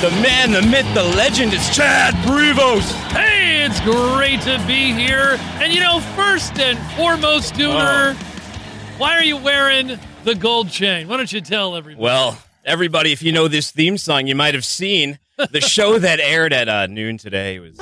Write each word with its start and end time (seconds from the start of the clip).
the 0.00 0.10
man, 0.22 0.50
the 0.52 0.62
myth, 0.62 0.86
the 0.94 1.02
legend. 1.02 1.52
is 1.52 1.68
Chad 1.76 2.14
Prevost. 2.26 2.90
Hey, 3.12 3.64
it's 3.64 3.80
great 3.80 4.40
to 4.42 4.62
be 4.66 4.92
here. 4.92 5.36
And 5.60 5.72
you 5.72 5.80
know, 5.80 6.00
first 6.16 6.58
and 6.58 6.78
foremost, 6.96 7.54
Dooner, 7.54 8.14
why 8.98 9.16
are 9.16 9.22
you 9.24 9.36
wearing 9.36 9.98
the 10.24 10.34
gold 10.34 10.70
chain? 10.70 11.08
Why 11.08 11.16
don't 11.18 11.30
you 11.32 11.40
tell 11.40 11.76
everybody? 11.76 12.02
Well, 12.02 12.38
everybody, 12.64 13.12
if 13.12 13.22
you 13.22 13.32
know 13.32 13.48
this 13.48 13.70
theme 13.70 13.98
song, 13.98 14.26
you 14.26 14.34
might 14.34 14.54
have 14.54 14.64
seen 14.64 15.18
the 15.50 15.60
show 15.62 15.98
that 15.98 16.18
aired 16.20 16.52
at 16.52 16.68
uh, 16.68 16.86
noon 16.86 17.18
today 17.18 17.58
was. 17.58 17.76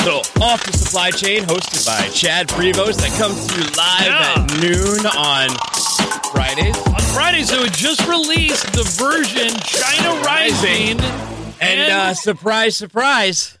So, 0.00 0.20
off 0.40 0.64
the 0.64 0.72
supply 0.72 1.10
chain, 1.10 1.42
hosted 1.42 1.84
by 1.86 2.08
Chad 2.14 2.48
Prevost, 2.48 3.00
that 3.00 3.12
comes 3.18 3.46
to 3.48 3.54
you 3.54 3.64
live 3.76 4.06
Yeah. 4.06 4.34
at 4.36 4.62
noon 4.62 5.06
on 5.06 5.48
Fridays. 6.32 6.76
On 6.88 7.00
Friday, 7.14 7.42
so 7.42 7.62
it 7.62 7.72
just 7.72 8.06
released 8.06 8.72
the 8.72 8.82
version 8.98 9.48
China 9.60 10.20
Rising. 10.22 11.00
And 11.60 11.92
uh, 11.92 12.14
surprise, 12.14 12.76
surprise, 12.76 13.58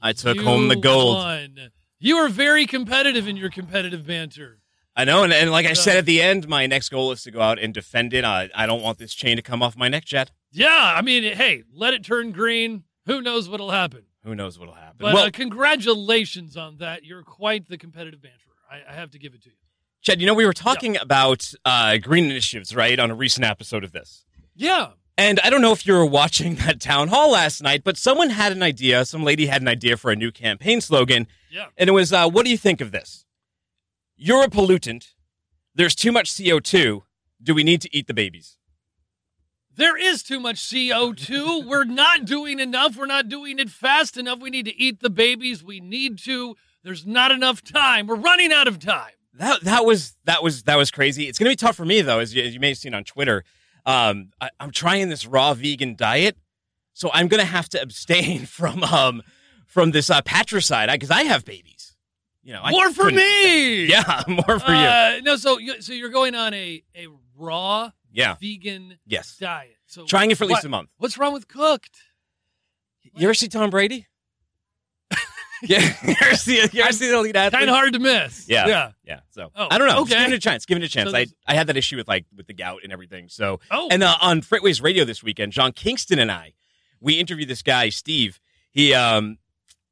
I 0.00 0.12
took 0.12 0.38
home 0.38 0.68
the 0.68 0.76
gold. 0.76 1.16
won. 1.16 1.70
You 1.98 2.16
are 2.18 2.28
very 2.28 2.66
competitive 2.66 3.28
in 3.28 3.36
your 3.36 3.50
competitive 3.50 4.06
banter. 4.06 4.58
I 4.94 5.04
know, 5.04 5.24
and, 5.24 5.32
and 5.32 5.50
like 5.50 5.66
I 5.66 5.72
said 5.72 5.96
at 5.96 6.04
the 6.04 6.20
end, 6.20 6.48
my 6.48 6.66
next 6.66 6.90
goal 6.90 7.12
is 7.12 7.22
to 7.22 7.30
go 7.30 7.40
out 7.40 7.58
and 7.58 7.72
defend 7.72 8.12
it. 8.12 8.24
I, 8.24 8.50
I 8.54 8.66
don't 8.66 8.82
want 8.82 8.98
this 8.98 9.14
chain 9.14 9.36
to 9.36 9.42
come 9.42 9.62
off 9.62 9.76
my 9.76 9.88
neck, 9.88 10.04
Chad. 10.04 10.30
Yeah, 10.50 10.68
I 10.96 11.00
mean, 11.00 11.22
hey, 11.34 11.62
let 11.72 11.94
it 11.94 12.04
turn 12.04 12.32
green. 12.32 12.84
Who 13.06 13.22
knows 13.22 13.48
what'll 13.48 13.70
happen? 13.70 14.02
Who 14.24 14.34
knows 14.34 14.58
what'll 14.58 14.74
happen? 14.74 14.96
But 14.98 15.14
well, 15.14 15.24
uh, 15.26 15.30
congratulations 15.30 16.56
on 16.56 16.76
that. 16.78 17.04
You're 17.04 17.22
quite 17.22 17.68
the 17.68 17.78
competitive 17.78 18.20
banterer. 18.20 18.54
I, 18.70 18.92
I 18.92 18.94
have 18.94 19.10
to 19.12 19.18
give 19.18 19.34
it 19.34 19.42
to 19.44 19.48
you. 19.48 19.56
Chad, 20.02 20.20
you 20.20 20.26
know, 20.26 20.34
we 20.34 20.44
were 20.44 20.52
talking 20.52 20.96
about 20.96 21.52
uh, 21.64 21.96
green 21.98 22.24
initiatives, 22.24 22.74
right, 22.74 22.98
on 22.98 23.12
a 23.12 23.14
recent 23.14 23.46
episode 23.46 23.84
of 23.84 23.92
this. 23.92 24.24
Yeah. 24.56 24.90
And 25.16 25.38
I 25.44 25.50
don't 25.50 25.62
know 25.62 25.70
if 25.72 25.86
you 25.86 25.92
were 25.92 26.04
watching 26.04 26.54
that 26.66 26.80
town 26.80 27.06
hall 27.06 27.30
last 27.30 27.62
night, 27.62 27.84
but 27.84 27.96
someone 27.96 28.30
had 28.30 28.50
an 28.50 28.64
idea. 28.64 29.04
Some 29.04 29.22
lady 29.22 29.46
had 29.46 29.62
an 29.62 29.68
idea 29.68 29.96
for 29.96 30.10
a 30.10 30.16
new 30.16 30.32
campaign 30.32 30.80
slogan. 30.80 31.28
Yeah. 31.52 31.66
And 31.78 31.88
it 31.88 31.92
was, 31.92 32.12
uh, 32.12 32.28
what 32.28 32.44
do 32.44 32.50
you 32.50 32.58
think 32.58 32.80
of 32.80 32.90
this? 32.90 33.24
You're 34.16 34.42
a 34.42 34.48
pollutant. 34.48 35.12
There's 35.72 35.94
too 35.94 36.10
much 36.10 36.32
CO2. 36.32 37.02
Do 37.40 37.54
we 37.54 37.62
need 37.62 37.80
to 37.82 37.96
eat 37.96 38.08
the 38.08 38.14
babies? 38.14 38.58
There 39.74 39.96
is 39.96 40.24
too 40.24 40.40
much 40.40 40.56
CO2. 40.56 41.64
We're 41.68 41.84
not 41.84 42.24
doing 42.24 42.58
enough. 42.58 42.96
We're 42.96 43.06
not 43.06 43.28
doing 43.28 43.60
it 43.60 43.70
fast 43.70 44.16
enough. 44.16 44.40
We 44.40 44.50
need 44.50 44.66
to 44.66 44.76
eat 44.76 45.00
the 45.00 45.10
babies. 45.10 45.62
We 45.62 45.78
need 45.78 46.18
to. 46.24 46.56
There's 46.82 47.06
not 47.06 47.30
enough 47.30 47.62
time. 47.62 48.08
We're 48.08 48.16
running 48.16 48.52
out 48.52 48.66
of 48.66 48.80
time. 48.80 49.12
That 49.34 49.62
that 49.64 49.84
was 49.86 50.16
that 50.24 50.42
was 50.42 50.64
that 50.64 50.76
was 50.76 50.90
crazy. 50.90 51.28
It's 51.28 51.38
gonna 51.38 51.50
be 51.50 51.56
tough 51.56 51.76
for 51.76 51.84
me 51.84 52.02
though, 52.02 52.18
as 52.18 52.34
you, 52.34 52.42
as 52.42 52.52
you 52.54 52.60
may 52.60 52.68
have 52.68 52.78
seen 52.78 52.94
on 52.94 53.04
Twitter. 53.04 53.44
Um, 53.86 54.30
I, 54.40 54.50
I'm 54.60 54.70
trying 54.70 55.08
this 55.08 55.26
raw 55.26 55.54
vegan 55.54 55.96
diet, 55.96 56.36
so 56.92 57.10
I'm 57.12 57.28
gonna 57.28 57.44
have 57.44 57.68
to 57.70 57.80
abstain 57.82 58.44
from 58.46 58.82
um 58.84 59.22
from 59.66 59.90
this 59.92 60.10
uh, 60.10 60.20
patricide 60.22 60.90
because 60.92 61.10
I 61.10 61.22
have 61.22 61.44
babies. 61.44 61.96
You 62.44 62.52
know, 62.52 62.60
I 62.62 62.70
More 62.72 62.90
for 62.92 63.10
me. 63.10 63.86
Yeah, 63.86 64.22
more 64.28 64.58
for 64.58 64.70
you. 64.70 64.76
Uh, 64.76 65.20
no, 65.22 65.36
so 65.36 65.58
you, 65.58 65.80
so 65.80 65.92
you're 65.92 66.10
going 66.10 66.34
on 66.34 66.52
a 66.54 66.82
a 66.94 67.06
raw 67.36 67.90
Yeah, 68.12 68.34
vegan 68.40 68.98
yes. 69.06 69.36
diet. 69.38 69.76
So 69.86 70.04
Trying 70.06 70.30
it 70.30 70.38
for 70.38 70.44
at 70.44 70.50
least 70.50 70.58
what- 70.62 70.66
a 70.66 70.70
month. 70.70 70.90
What's 70.98 71.16
wrong 71.18 71.32
with 71.32 71.48
cooked? 71.48 71.98
You 73.14 73.24
ever 73.26 73.34
see 73.34 73.48
Tom 73.48 73.70
Brady? 73.70 74.06
yeah, 75.68 75.94
you 76.04 76.14
ever 76.22 76.36
see 76.36 76.56
you 76.72 76.82
ever 76.82 76.92
see 76.92 77.08
the 77.08 77.16
elite 77.16 77.36
athlete? 77.36 77.60
Kind 77.60 77.70
of 77.70 77.76
hard 77.76 77.92
to 77.92 77.98
miss. 77.98 78.48
Yeah. 78.48 78.66
Yeah. 78.66 78.90
Yeah, 79.04 79.20
so 79.30 79.50
Oh, 79.54 79.68
I 79.70 79.78
don't 79.78 79.86
know. 79.86 80.00
Just 80.04 80.12
okay. 80.12 80.24
give 80.24 80.32
it 80.32 80.36
a 80.36 80.40
chance. 80.40 80.66
Give 80.66 80.76
it 80.78 80.84
a 80.84 80.88
chance. 80.88 81.10
So 81.10 81.16
I, 81.16 81.26
I 81.46 81.54
had 81.54 81.68
that 81.68 81.76
issue 81.76 81.96
with 81.96 82.08
like 82.08 82.26
with 82.36 82.46
the 82.46 82.54
gout 82.54 82.80
and 82.82 82.92
everything. 82.92 83.28
So 83.28 83.60
Oh. 83.70 83.88
And 83.90 84.02
uh, 84.02 84.16
on 84.20 84.40
Freightwaves 84.40 84.82
Radio 84.82 85.04
this 85.04 85.22
weekend, 85.22 85.52
John 85.52 85.72
Kingston 85.72 86.18
and 86.18 86.30
I, 86.32 86.54
we 87.00 87.20
interviewed 87.20 87.48
this 87.48 87.62
guy, 87.62 87.88
Steve. 87.90 88.40
He, 88.70 88.94
um, 88.94 89.38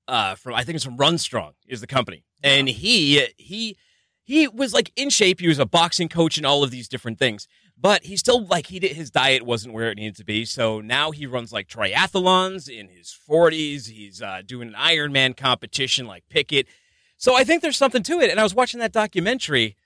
uh, 0.08 0.34
from 0.34 0.54
I 0.54 0.64
think 0.64 0.76
it's 0.76 0.84
from 0.84 0.96
Run 0.96 1.18
Strong 1.18 1.52
is 1.68 1.80
the 1.80 1.86
company, 1.86 2.24
and 2.42 2.68
he 2.68 3.26
he 3.36 3.76
he 4.24 4.48
was 4.48 4.72
like 4.72 4.92
in 4.96 5.10
shape. 5.10 5.40
He 5.40 5.48
was 5.48 5.58
a 5.58 5.66
boxing 5.66 6.08
coach 6.08 6.36
and 6.36 6.46
all 6.46 6.64
of 6.64 6.70
these 6.70 6.88
different 6.88 7.18
things, 7.18 7.46
but 7.80 8.04
he 8.04 8.16
still 8.16 8.44
like 8.46 8.66
he 8.66 8.78
did 8.78 8.92
his 8.92 9.10
diet 9.10 9.44
wasn't 9.44 9.74
where 9.74 9.90
it 9.90 9.96
needed 9.96 10.16
to 10.16 10.24
be. 10.24 10.44
So 10.44 10.80
now 10.80 11.10
he 11.10 11.26
runs 11.26 11.52
like 11.52 11.68
triathlons 11.68 12.68
in 12.68 12.88
his 12.88 13.12
forties. 13.12 13.86
He's 13.86 14.20
uh, 14.20 14.42
doing 14.44 14.68
an 14.68 14.74
Ironman 14.74 15.36
competition 15.36 16.06
like 16.06 16.28
Pickett. 16.28 16.66
So 17.16 17.36
I 17.36 17.44
think 17.44 17.62
there's 17.62 17.76
something 17.76 18.02
to 18.04 18.20
it. 18.20 18.30
And 18.30 18.40
I 18.40 18.42
was 18.42 18.54
watching 18.54 18.80
that 18.80 18.92
documentary 18.92 19.76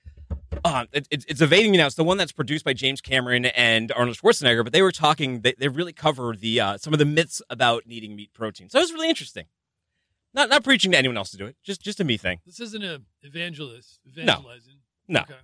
uh, 0.64 0.86
it, 0.92 1.08
it's 1.10 1.24
it's 1.26 1.40
evading 1.40 1.72
me 1.72 1.78
now. 1.78 1.86
It's 1.86 1.94
the 1.94 2.04
one 2.04 2.16
that's 2.16 2.32
produced 2.32 2.64
by 2.64 2.72
James 2.72 3.00
Cameron 3.00 3.46
and 3.46 3.92
Arnold 3.92 4.16
Schwarzenegger, 4.16 4.62
but 4.62 4.72
they 4.72 4.82
were 4.82 4.92
talking. 4.92 5.40
They, 5.40 5.54
they 5.58 5.68
really 5.68 5.92
cover 5.92 6.34
the 6.36 6.60
uh, 6.60 6.78
some 6.78 6.92
of 6.92 6.98
the 6.98 7.04
myths 7.04 7.42
about 7.50 7.86
needing 7.86 8.14
meat 8.14 8.32
protein. 8.32 8.68
So 8.68 8.78
it 8.78 8.82
was 8.82 8.92
really 8.92 9.08
interesting. 9.08 9.46
Not 10.32 10.48
not 10.48 10.64
preaching 10.64 10.92
to 10.92 10.98
anyone 10.98 11.16
else 11.16 11.30
to 11.32 11.36
do 11.36 11.46
it. 11.46 11.56
Just 11.62 11.82
just 11.82 12.00
a 12.00 12.04
me 12.04 12.16
thing. 12.16 12.40
This 12.46 12.60
isn't 12.60 12.84
a 12.84 13.02
evangelist 13.22 14.00
evangelizing. 14.06 14.80
No. 15.08 15.20
Okay. 15.20 15.34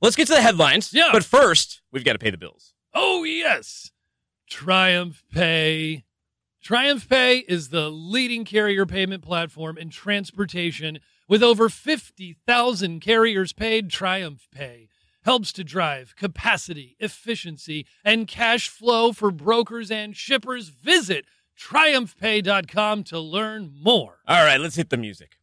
Let's 0.00 0.16
get 0.16 0.26
to 0.28 0.34
the 0.34 0.42
headlines. 0.42 0.92
Yeah. 0.92 1.10
But 1.12 1.24
first, 1.24 1.80
we've 1.90 2.04
got 2.04 2.12
to 2.12 2.18
pay 2.18 2.30
the 2.30 2.36
bills. 2.38 2.74
Oh, 2.94 3.24
yes. 3.24 3.90
Triumph 4.48 5.24
Pay. 5.32 6.04
Triumph 6.62 7.08
Pay 7.08 7.38
is 7.48 7.68
the 7.68 7.90
leading 7.90 8.44
carrier 8.44 8.86
payment 8.86 9.22
platform 9.22 9.78
in 9.78 9.88
transportation. 9.88 10.98
With 11.28 11.42
over 11.42 11.68
50,000 11.68 13.00
carriers 13.00 13.52
paid, 13.52 13.90
Triumph 13.90 14.48
Pay 14.52 14.88
helps 15.24 15.52
to 15.52 15.64
drive 15.64 16.14
capacity, 16.16 16.96
efficiency, 17.00 17.86
and 18.04 18.28
cash 18.28 18.68
flow 18.68 19.12
for 19.12 19.30
brokers 19.30 19.90
and 19.90 20.16
shippers. 20.16 20.68
Visit 20.68 21.24
triumphpay.com 21.58 23.02
to 23.04 23.18
learn 23.18 23.72
more. 23.82 24.18
All 24.28 24.44
right, 24.44 24.60
let's 24.60 24.76
hit 24.76 24.90
the 24.90 24.96
music. 24.96 25.36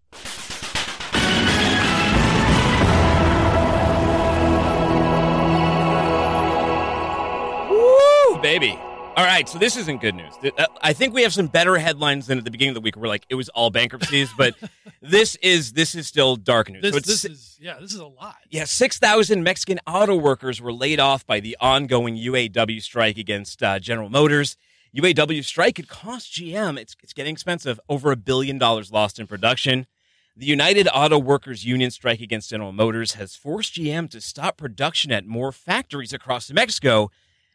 Baby. 8.43 8.77
All 9.15 9.23
right, 9.23 9.47
so 9.47 9.57
this 9.57 9.77
isn't 9.77 10.01
good 10.01 10.15
news. 10.15 10.33
Uh, 10.57 10.65
I 10.81 10.91
think 10.91 11.13
we 11.13 11.21
have 11.21 11.33
some 11.33 11.47
better 11.47 11.77
headlines 11.77 12.27
than 12.27 12.37
at 12.37 12.43
the 12.43 12.51
beginning 12.51 12.71
of 12.71 12.75
the 12.75 12.81
week. 12.81 12.97
We're 12.97 13.07
like 13.07 13.25
it 13.29 13.35
was 13.35 13.47
all 13.49 13.69
bankruptcies, 13.69 14.29
but 14.37 14.53
this 15.01 15.35
is 15.35 15.71
this 15.71 15.95
is 15.95 16.07
still 16.07 16.35
dark 16.35 16.69
news. 16.69 16.81
This, 16.81 16.93
so 16.93 16.99
this 16.99 17.23
is, 17.25 17.57
yeah, 17.61 17.77
this 17.79 17.93
is 17.93 17.99
a 17.99 18.05
lot. 18.05 18.35
yeah, 18.49 18.65
6,000 18.65 19.43
Mexican 19.43 19.79
auto 19.87 20.17
workers 20.17 20.59
were 20.61 20.73
laid 20.73 20.99
off 20.99 21.25
by 21.25 21.39
the 21.39 21.55
ongoing 21.61 22.17
UAW 22.17 22.81
strike 22.81 23.17
against 23.17 23.63
uh, 23.63 23.79
General 23.79 24.09
Motors. 24.09 24.57
UAW 24.95 25.43
strike 25.45 25.75
could 25.75 25.87
cost 25.87 26.33
GM, 26.33 26.77
it's, 26.77 26.95
it's 27.01 27.13
getting 27.13 27.33
expensive, 27.33 27.79
over 27.87 28.11
a 28.11 28.17
billion 28.17 28.57
dollars 28.57 28.91
lost 28.91 29.19
in 29.19 29.25
production. 29.25 29.87
The 30.35 30.47
United 30.47 30.87
Auto 30.93 31.17
Workers 31.17 31.63
Union 31.63 31.91
strike 31.91 32.19
against 32.19 32.49
General 32.49 32.73
Motors 32.73 33.13
has 33.13 33.35
forced 33.35 33.75
GM 33.75 34.09
to 34.09 34.19
stop 34.19 34.57
production 34.57 35.11
at 35.11 35.25
more 35.25 35.51
factories 35.51 36.11
across 36.11 36.51
Mexico. 36.51 37.09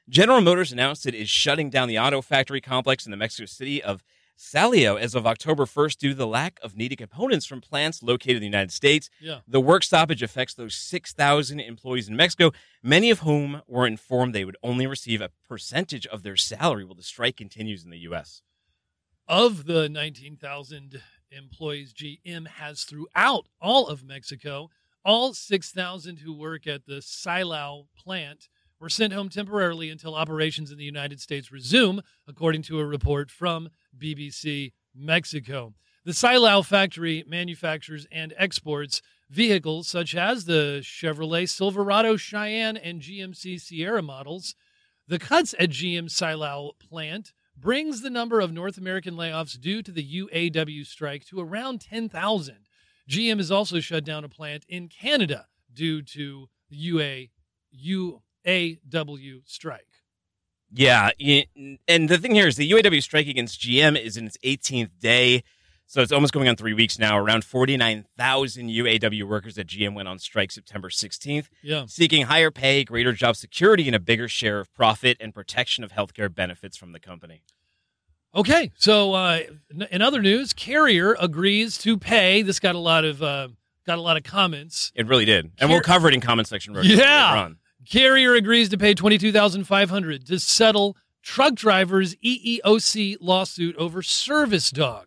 General 0.09 0.41
Motors 0.41 0.73
announced 0.73 1.05
it 1.07 1.15
is 1.15 1.29
shutting 1.29 1.69
down 1.69 1.87
the 1.87 1.99
auto 1.99 2.23
factory 2.23 2.63
complex 2.63 3.05
in 3.05 3.11
the 3.11 3.17
Mexico 3.17 3.45
city 3.45 3.83
of 3.83 4.03
Silao 4.39 4.99
as 4.99 5.15
of 5.15 5.27
October 5.27 5.67
1st 5.67 5.99
due 5.99 6.09
to 6.11 6.15
the 6.15 6.27
lack 6.27 6.59
of 6.63 6.77
needed 6.77 6.97
components 6.97 7.45
from 7.45 7.61
plants 7.61 8.03
located 8.03 8.37
in 8.37 8.41
the 8.41 8.47
United 8.47 8.73
States. 8.73 9.11
Yeah. 9.21 9.41
The 9.47 9.61
work 9.61 9.83
stoppage 9.83 10.23
affects 10.23 10.55
those 10.55 10.75
6,000 10.75 11.61
employees 11.61 12.09
in 12.09 12.17
Mexico, 12.17 12.53
many 12.83 13.11
of 13.11 13.21
whom 13.21 13.61
were 13.67 13.87
informed 13.87 14.35
they 14.35 14.47
would 14.47 14.57
only 14.63 14.87
receive 14.87 15.21
a 15.21 15.31
percentage 15.47 16.07
of 16.07 16.23
their 16.23 16.37
salary 16.37 16.85
while 16.85 16.95
the 16.95 17.03
strike 17.03 17.37
continues 17.37 17.85
in 17.85 17.91
the 17.91 17.99
U.S. 17.99 18.43
of 19.27 19.67
the 19.67 19.91
19,000 19.91 21.03
employees 21.31 21.93
GM 21.93 22.47
has 22.47 22.85
throughout 22.85 23.49
all 23.61 23.89
of 23.89 24.05
Mexico, 24.05 24.71
all 25.05 25.35
6,000 25.35 26.21
who 26.21 26.33
work 26.33 26.67
at 26.67 26.87
the 26.87 27.01
Silao 27.01 27.89
plant 27.99 28.49
were 28.81 28.89
sent 28.89 29.13
home 29.13 29.29
temporarily 29.29 29.91
until 29.91 30.15
operations 30.15 30.71
in 30.71 30.79
the 30.79 30.85
United 30.85 31.21
States 31.21 31.51
resume, 31.51 32.01
according 32.27 32.63
to 32.63 32.79
a 32.79 32.87
report 32.87 33.31
from 33.31 33.71
BBC 33.97 34.73
Mexico. 34.95 35.75
The 36.05 36.13
Silao 36.13 36.65
factory 36.65 37.25
manufactures 37.27 38.07
and 38.11 38.33
exports 38.37 39.03
vehicles 39.29 39.89
such 39.89 40.15
as 40.15 40.45
the 40.45 40.81
Chevrolet 40.83 41.49
Silverado 41.49 42.17
Cheyenne 42.17 42.77
and 42.77 43.03
GMC 43.03 43.61
Sierra 43.61 44.03
models. 44.03 44.55
The 45.07 45.19
cuts 45.19 45.55
at 45.59 45.71
GM 45.71 46.07
Silao 46.07 46.73
plant 46.79 47.33
brings 47.57 48.01
the 48.01 48.11
number 48.11 48.41
of 48.41 48.53
North 48.53 48.79
American 48.79 49.17
layoffs 49.17 49.61
due 49.61 49.83
to 49.83 49.91
the 49.91 50.23
UAW 50.23 50.87
strike 50.87 51.27
to 51.27 51.41
around 51.41 51.81
10,000. 51.81 52.57
GM 53.09 53.39
has 53.39 53.51
also 53.51 53.81
shut 53.81 54.05
down 54.05 54.25
a 54.25 54.29
plant 54.29 54.65
in 54.69 54.89
Canada 54.89 55.47
due 55.73 56.03
to 56.03 56.49
the 56.71 56.77
UA, 56.77 57.27
UAW 58.47 59.41
strike. 59.45 59.85
Yeah, 60.73 61.11
and 61.89 62.09
the 62.09 62.19
thing 62.19 62.35
here 62.35 62.47
is 62.47 62.57
the 62.57 62.71
UAW 62.71 63.03
strike 63.03 63.27
against 63.27 63.61
GM 63.61 63.99
is 63.99 64.17
in 64.19 64.27
its 64.27 64.37
18th 64.45 64.91
day. 65.01 65.43
So 65.87 66.03
it's 66.03 66.13
almost 66.13 66.35
going 66.35 66.47
on 66.49 66.57
three 66.57 66.75
weeks 66.75 66.99
now. 66.99 67.17
Around 67.19 67.45
49,000 67.45 68.69
UAW 68.69 69.23
workers 69.27 69.57
at 69.57 69.67
GM 69.69 69.95
went 69.95 70.07
on 70.07 70.19
strike 70.19 70.51
September 70.53 70.91
16th, 70.91 71.47
Yeah. 71.63 71.87
seeking 71.87 72.27
higher 72.27 72.51
pay, 72.51 72.85
greater 72.85 73.15
job 73.15 73.37
security, 73.37 73.87
and 73.87 73.97
a 73.97 73.99
bigger 73.99 74.29
share 74.29 74.61
of 74.61 74.73
profit 74.75 75.17
and 75.19 75.33
protection 75.33 75.83
of 75.85 75.93
healthcare 75.93 76.33
benefits 76.33 76.77
from 76.77 76.93
the 76.93 77.01
company. 77.01 77.41
Okay, 78.35 78.71
so 78.77 79.15
uh, 79.15 79.41
in 79.91 80.03
other 80.03 80.21
news, 80.21 80.53
Carrier 80.53 81.17
agrees 81.19 81.79
to 81.79 81.97
pay. 81.97 82.43
This 82.43 82.61
got 82.61 82.75
a 82.75 82.79
lot 82.79 83.07
of 83.07 83.23
uh, 83.23 83.49
got 83.87 83.97
a 83.97 84.03
lot 84.03 84.19
of 84.19 84.23
comments. 84.25 84.93
It 84.95 85.07
really 85.07 85.25
did. 85.25 85.51
And 85.59 85.71
we'll 85.71 85.81
cover 85.81 86.09
it 86.09 86.15
in 86.15 86.21
comment 86.21 86.47
section. 86.49 86.77
Yeah. 86.83 87.49
Carrier 87.91 88.35
agrees 88.35 88.69
to 88.69 88.77
pay 88.77 88.93
twenty 88.93 89.17
two 89.17 89.33
thousand 89.33 89.65
five 89.65 89.89
hundred 89.89 90.27
to 90.27 90.39
settle 90.39 90.95
truck 91.23 91.55
drivers' 91.55 92.15
EEOC 92.17 93.17
lawsuit 93.19 93.75
over 93.77 94.03
service 94.03 94.71
dog. 94.71 95.07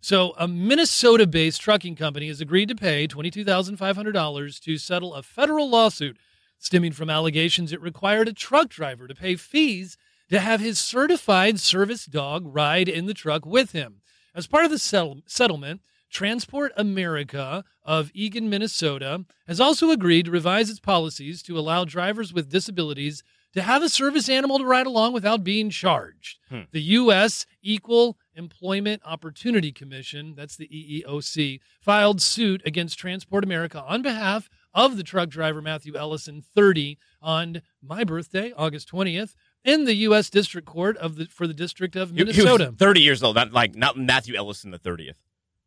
So, 0.00 0.34
a 0.38 0.46
Minnesota-based 0.46 1.60
trucking 1.60 1.96
company 1.96 2.28
has 2.28 2.40
agreed 2.40 2.68
to 2.68 2.76
pay 2.76 3.08
twenty-two 3.08 3.44
thousand 3.44 3.78
five 3.78 3.96
hundred 3.96 4.12
dollars 4.12 4.60
to 4.60 4.78
settle 4.78 5.14
a 5.14 5.24
federal 5.24 5.68
lawsuit 5.68 6.18
stemming 6.56 6.92
from 6.92 7.10
allegations 7.10 7.72
it 7.72 7.80
required 7.82 8.28
a 8.28 8.32
truck 8.32 8.68
driver 8.68 9.08
to 9.08 9.14
pay 9.14 9.34
fees 9.34 9.96
to 10.28 10.38
have 10.38 10.60
his 10.60 10.78
certified 10.78 11.58
service 11.58 12.06
dog 12.06 12.44
ride 12.46 12.88
in 12.88 13.06
the 13.06 13.14
truck 13.14 13.44
with 13.44 13.72
him. 13.72 14.02
As 14.36 14.46
part 14.46 14.64
of 14.64 14.70
the 14.70 14.78
settle- 14.78 15.22
settlement, 15.26 15.80
Transport 16.10 16.72
America 16.76 17.64
of 17.90 18.12
Eagan, 18.14 18.48
Minnesota, 18.48 19.24
has 19.48 19.58
also 19.58 19.90
agreed 19.90 20.26
to 20.26 20.30
revise 20.30 20.70
its 20.70 20.78
policies 20.78 21.42
to 21.42 21.58
allow 21.58 21.84
drivers 21.84 22.32
with 22.32 22.48
disabilities 22.48 23.24
to 23.52 23.62
have 23.62 23.82
a 23.82 23.88
service 23.88 24.28
animal 24.28 24.58
to 24.58 24.64
ride 24.64 24.86
along 24.86 25.12
without 25.12 25.42
being 25.42 25.70
charged. 25.70 26.38
Hmm. 26.48 26.60
The 26.70 26.82
U.S. 26.82 27.46
Equal 27.62 28.16
Employment 28.36 29.02
Opportunity 29.04 29.72
Commission, 29.72 30.34
that's 30.36 30.54
the 30.54 30.68
EEOC, 30.68 31.58
filed 31.80 32.22
suit 32.22 32.62
against 32.64 32.96
Transport 32.96 33.42
America 33.42 33.82
on 33.82 34.02
behalf 34.02 34.48
of 34.72 34.96
the 34.96 35.02
truck 35.02 35.28
driver 35.28 35.60
Matthew 35.60 35.96
Ellison, 35.96 36.44
30, 36.54 36.96
on 37.20 37.60
my 37.82 38.04
birthday, 38.04 38.52
August 38.56 38.88
20th, 38.92 39.34
in 39.64 39.84
the 39.84 39.94
U.S. 39.96 40.30
District 40.30 40.64
Court 40.66 40.96
of 40.98 41.16
the 41.16 41.24
for 41.26 41.48
the 41.48 41.54
District 41.54 41.96
of 41.96 42.10
He- 42.10 42.18
he 42.18 42.24
was 42.24 42.36
Minnesota. 42.36 42.72
30 42.78 43.00
years 43.00 43.20
old, 43.24 43.34
not 43.34 43.52
like 43.52 43.74
not 43.74 43.96
Matthew 43.98 44.36
Ellison 44.36 44.70
the 44.70 44.78
30th. 44.78 45.14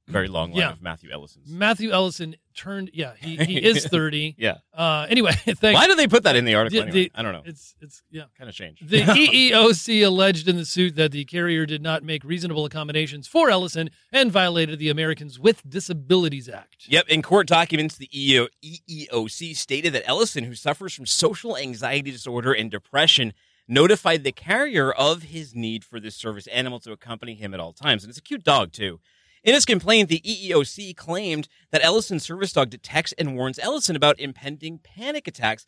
Very 0.08 0.28
long 0.28 0.52
line 0.52 0.60
Yeah. 0.60 0.72
of 0.72 0.82
Matthew 0.82 1.12
Ellisons. 1.12 1.50
Matthew 1.50 1.92
Ellison 1.92 2.36
turned, 2.54 2.92
yeah, 2.94 3.14
he, 3.18 3.38
he 3.38 3.58
is 3.64 3.86
30. 3.86 4.36
Yeah. 4.38 4.56
Uh, 4.74 5.08
anyway. 5.10 5.32
Why 5.62 5.88
do 5.88 5.96
they 5.96 6.08
put 6.08 6.24
that 6.24 6.36
in 6.36 6.44
the 6.44 6.56
article 6.56 6.82
The- 6.82 6.88
anyway? 6.88 7.04
the- 7.06 7.12
I 7.16 7.22
don't 7.22 7.32
know. 7.32 7.42
It's, 7.46 7.74
it's, 7.80 8.04
yeah. 8.12 8.24
Kind 8.38 8.50
of 8.50 8.56
changed. 8.56 8.88
The 8.90 9.02
EEOC 9.52 10.06
alleged 10.06 10.48
in 10.50 10.58
the 10.58 10.66
suit 10.66 10.96
that 10.98 11.12
the 11.14 11.24
carrier 11.26 11.66
did 11.66 11.82
not 11.82 12.04
make 12.04 12.24
reasonable 12.26 12.66
accommodations 12.66 13.28
for 13.28 13.50
Ellison 13.50 13.90
and 14.12 14.30
violated 14.32 14.78
the 14.78 14.90
Americans 14.90 15.40
with 15.40 15.68
Disabilities 15.68 16.50
Act. 16.50 16.86
Yep, 16.88 17.08
in 17.08 17.22
court 17.22 17.48
documents, 17.48 17.96
the 17.96 18.10
EEO, 18.14 18.48
EEOC 18.64 19.56
stated 19.56 19.94
that 19.94 20.04
Ellison, 20.08 20.44
who 20.44 20.56
suffers 20.56 20.94
from 20.94 21.06
social 21.06 21.56
anxiety 21.58 22.12
disorder 22.12 22.52
and 22.52 22.70
depression, 22.70 23.34
notified 23.68 24.24
the 24.26 24.32
carrier 24.34 24.92
of 24.92 25.24
his 25.24 25.56
need 25.56 25.86
for 25.86 26.00
this 26.00 26.16
service 26.16 26.48
animal 26.48 26.80
to 26.82 26.92
accompany 26.92 27.36
him 27.36 27.54
at 27.54 27.60
all 27.62 27.72
times. 27.72 28.04
And 28.04 28.10
it's 28.10 28.20
a 28.20 28.22
cute 28.22 28.44
dog, 28.44 28.74
too. 28.74 29.00
In 29.44 29.54
his 29.54 29.66
complaint, 29.66 30.08
the 30.08 30.22
EEOC 30.22 30.96
claimed 30.96 31.50
that 31.72 31.84
Ellison's 31.84 32.24
service 32.24 32.54
dog 32.54 32.70
detects 32.70 33.14
and 33.18 33.36
warns 33.36 33.60
Ellison 33.60 33.96
about 33.96 34.18
impending 34.18 34.80
panic 34.80 35.28
attacks, 35.28 35.66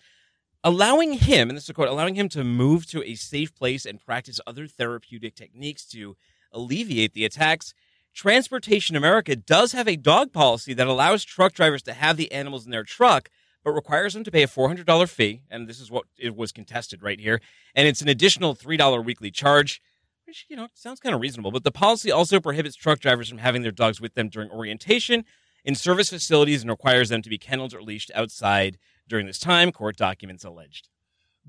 allowing 0.63 1.13
him, 1.13 1.49
and 1.49 1.57
this 1.57 1.65
is 1.65 1.71
a 1.71 1.73
quote, 1.73 1.89
allowing 1.89 2.15
him 2.15 2.29
to 2.29 2.45
move 2.45 2.85
to 2.87 3.03
a 3.03 3.15
safe 3.15 3.53
place 3.53 3.85
and 3.85 3.99
practice 3.99 4.39
other 4.47 4.65
therapeutic 4.65 5.35
techniques 5.35 5.85
to 5.87 6.15
alleviate 6.53 7.13
the 7.13 7.25
attacks. 7.25 7.73
Transportation 8.13 8.95
America 8.95 9.35
does 9.35 9.73
have 9.73 9.89
a 9.89 9.97
dog 9.97 10.31
policy 10.31 10.73
that 10.73 10.87
allows 10.87 11.25
truck 11.25 11.51
drivers 11.53 11.83
to 11.83 11.91
have 11.91 12.15
the 12.15 12.31
animals 12.31 12.63
in 12.63 12.71
their 12.71 12.85
truck, 12.85 13.29
but 13.61 13.73
requires 13.73 14.13
them 14.13 14.23
to 14.23 14.31
pay 14.31 14.43
a 14.43 14.47
$400 14.47 15.09
fee. 15.09 15.41
And 15.51 15.67
this 15.67 15.81
is 15.81 15.91
what 15.91 16.05
it 16.17 16.33
was 16.33 16.53
contested 16.53 17.03
right 17.03 17.19
here. 17.19 17.41
And 17.75 17.89
it's 17.89 18.01
an 18.01 18.07
additional 18.07 18.55
$3 18.55 19.03
weekly 19.03 19.31
charge, 19.31 19.81
which, 20.25 20.45
you 20.49 20.55
know, 20.55 20.67
sounds 20.73 20.99
kind 20.99 21.13
of 21.15 21.21
reasonable. 21.21 21.51
But 21.51 21.63
the 21.63 21.71
policy 21.71 22.11
also 22.11 22.39
prohibits 22.39 22.75
truck 22.75 22.99
drivers 22.99 23.29
from 23.29 23.39
having 23.39 23.61
their 23.61 23.71
dogs 23.71 24.01
with 24.01 24.13
them 24.15 24.29
during 24.29 24.49
orientation 24.49 25.25
in 25.63 25.75
service 25.75 26.09
facilities 26.09 26.61
and 26.61 26.69
requires 26.69 27.09
them 27.09 27.21
to 27.21 27.29
be 27.29 27.37
kennelled 27.37 27.73
or 27.73 27.81
leashed 27.81 28.11
outside 28.13 28.77
during 29.07 29.25
this 29.25 29.39
time, 29.39 29.71
court 29.71 29.97
documents 29.97 30.43
alleged. 30.43 30.89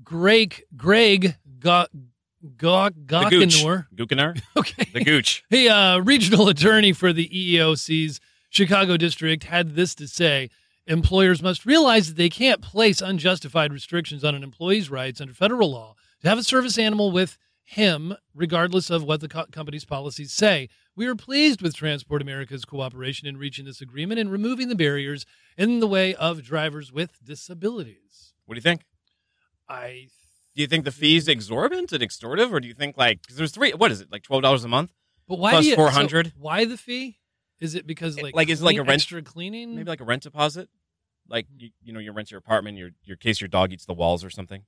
Greg, 0.03 0.63
Greg 0.75 1.37
Go, 1.59 1.85
Go, 2.55 2.89
The 2.95 3.29
gooch. 3.29 3.63
Gochanour. 3.95 4.41
Okay. 4.57 4.89
The 4.93 5.03
gooch. 5.03 5.43
He, 5.49 5.67
uh, 5.67 5.99
regional 5.99 6.49
attorney 6.49 6.93
for 6.93 7.11
the 7.11 7.27
EEOC's 7.29 8.19
Chicago 8.49 8.95
district, 8.95 9.45
had 9.45 9.75
this 9.75 9.95
to 9.95 10.07
say 10.07 10.49
Employers 10.87 11.43
must 11.43 11.65
realize 11.65 12.07
that 12.07 12.15
they 12.15 12.29
can't 12.29 12.61
place 12.61 13.01
unjustified 13.01 13.73
restrictions 13.73 14.23
on 14.23 14.35
an 14.35 14.43
employee's 14.43 14.89
rights 14.89 15.19
under 15.19 15.33
federal 15.33 15.71
law 15.71 15.95
to 16.21 16.29
have 16.29 16.37
a 16.37 16.43
service 16.43 16.77
animal 16.77 17.11
with 17.11 17.37
him, 17.67 18.15
regardless 18.33 18.89
of 18.89 19.03
what 19.03 19.19
the 19.19 19.27
co- 19.27 19.45
company's 19.51 19.83
policies 19.83 20.31
say. 20.31 20.69
We 20.95 21.05
are 21.05 21.15
pleased 21.15 21.61
with 21.61 21.75
Transport 21.75 22.21
America's 22.21 22.63
cooperation 22.63 23.27
in 23.27 23.35
reaching 23.35 23.65
this 23.65 23.81
agreement 23.81 24.19
and 24.21 24.31
removing 24.31 24.69
the 24.69 24.75
barriers 24.75 25.25
in 25.57 25.81
the 25.81 25.87
way 25.87 26.15
of 26.15 26.43
drivers 26.43 26.93
with 26.93 27.23
disabilities. 27.23 28.33
What 28.45 28.55
do 28.55 28.59
you 28.59 28.63
think? 28.63 28.85
I 29.67 30.07
Do 30.55 30.61
you 30.61 30.67
think 30.67 30.85
the 30.85 30.91
fee's 30.91 31.27
exorbitant 31.27 31.91
and 31.91 32.01
extortive, 32.01 32.53
or 32.53 32.61
do 32.61 32.69
you 32.69 32.73
think 32.73 32.97
like 32.97 33.21
because 33.21 33.35
there's 33.35 33.51
three? 33.51 33.73
What 33.73 33.91
is 33.91 33.99
it 33.99 34.11
like 34.11 34.23
twelve 34.23 34.43
dollars 34.43 34.63
a 34.63 34.69
month? 34.69 34.93
but 35.27 35.37
why 35.37 35.51
Plus 35.51 35.65
you, 35.65 35.75
400? 35.75 36.27
so 36.27 36.31
why 36.39 36.63
the 36.63 36.77
fee? 36.77 37.19
Is 37.59 37.75
it 37.75 37.85
because 37.85 38.19
like 38.21 38.33
like, 38.33 38.47
is 38.49 38.61
it 38.61 38.65
like 38.65 38.77
a 38.77 38.81
rent- 38.81 38.91
extra 39.01 39.21
cleaning? 39.21 39.75
Maybe 39.75 39.89
like 39.89 39.99
a 39.99 40.05
rent 40.05 40.23
deposit, 40.23 40.69
like 41.27 41.47
you, 41.57 41.71
you 41.83 41.91
know 41.91 41.99
you 41.99 42.13
rent 42.13 42.31
your 42.31 42.37
apartment, 42.37 42.77
your 42.77 42.91
your 43.03 43.17
case 43.17 43.41
your 43.41 43.49
dog 43.49 43.73
eats 43.73 43.85
the 43.85 43.93
walls 43.93 44.23
or 44.23 44.29
something. 44.29 44.63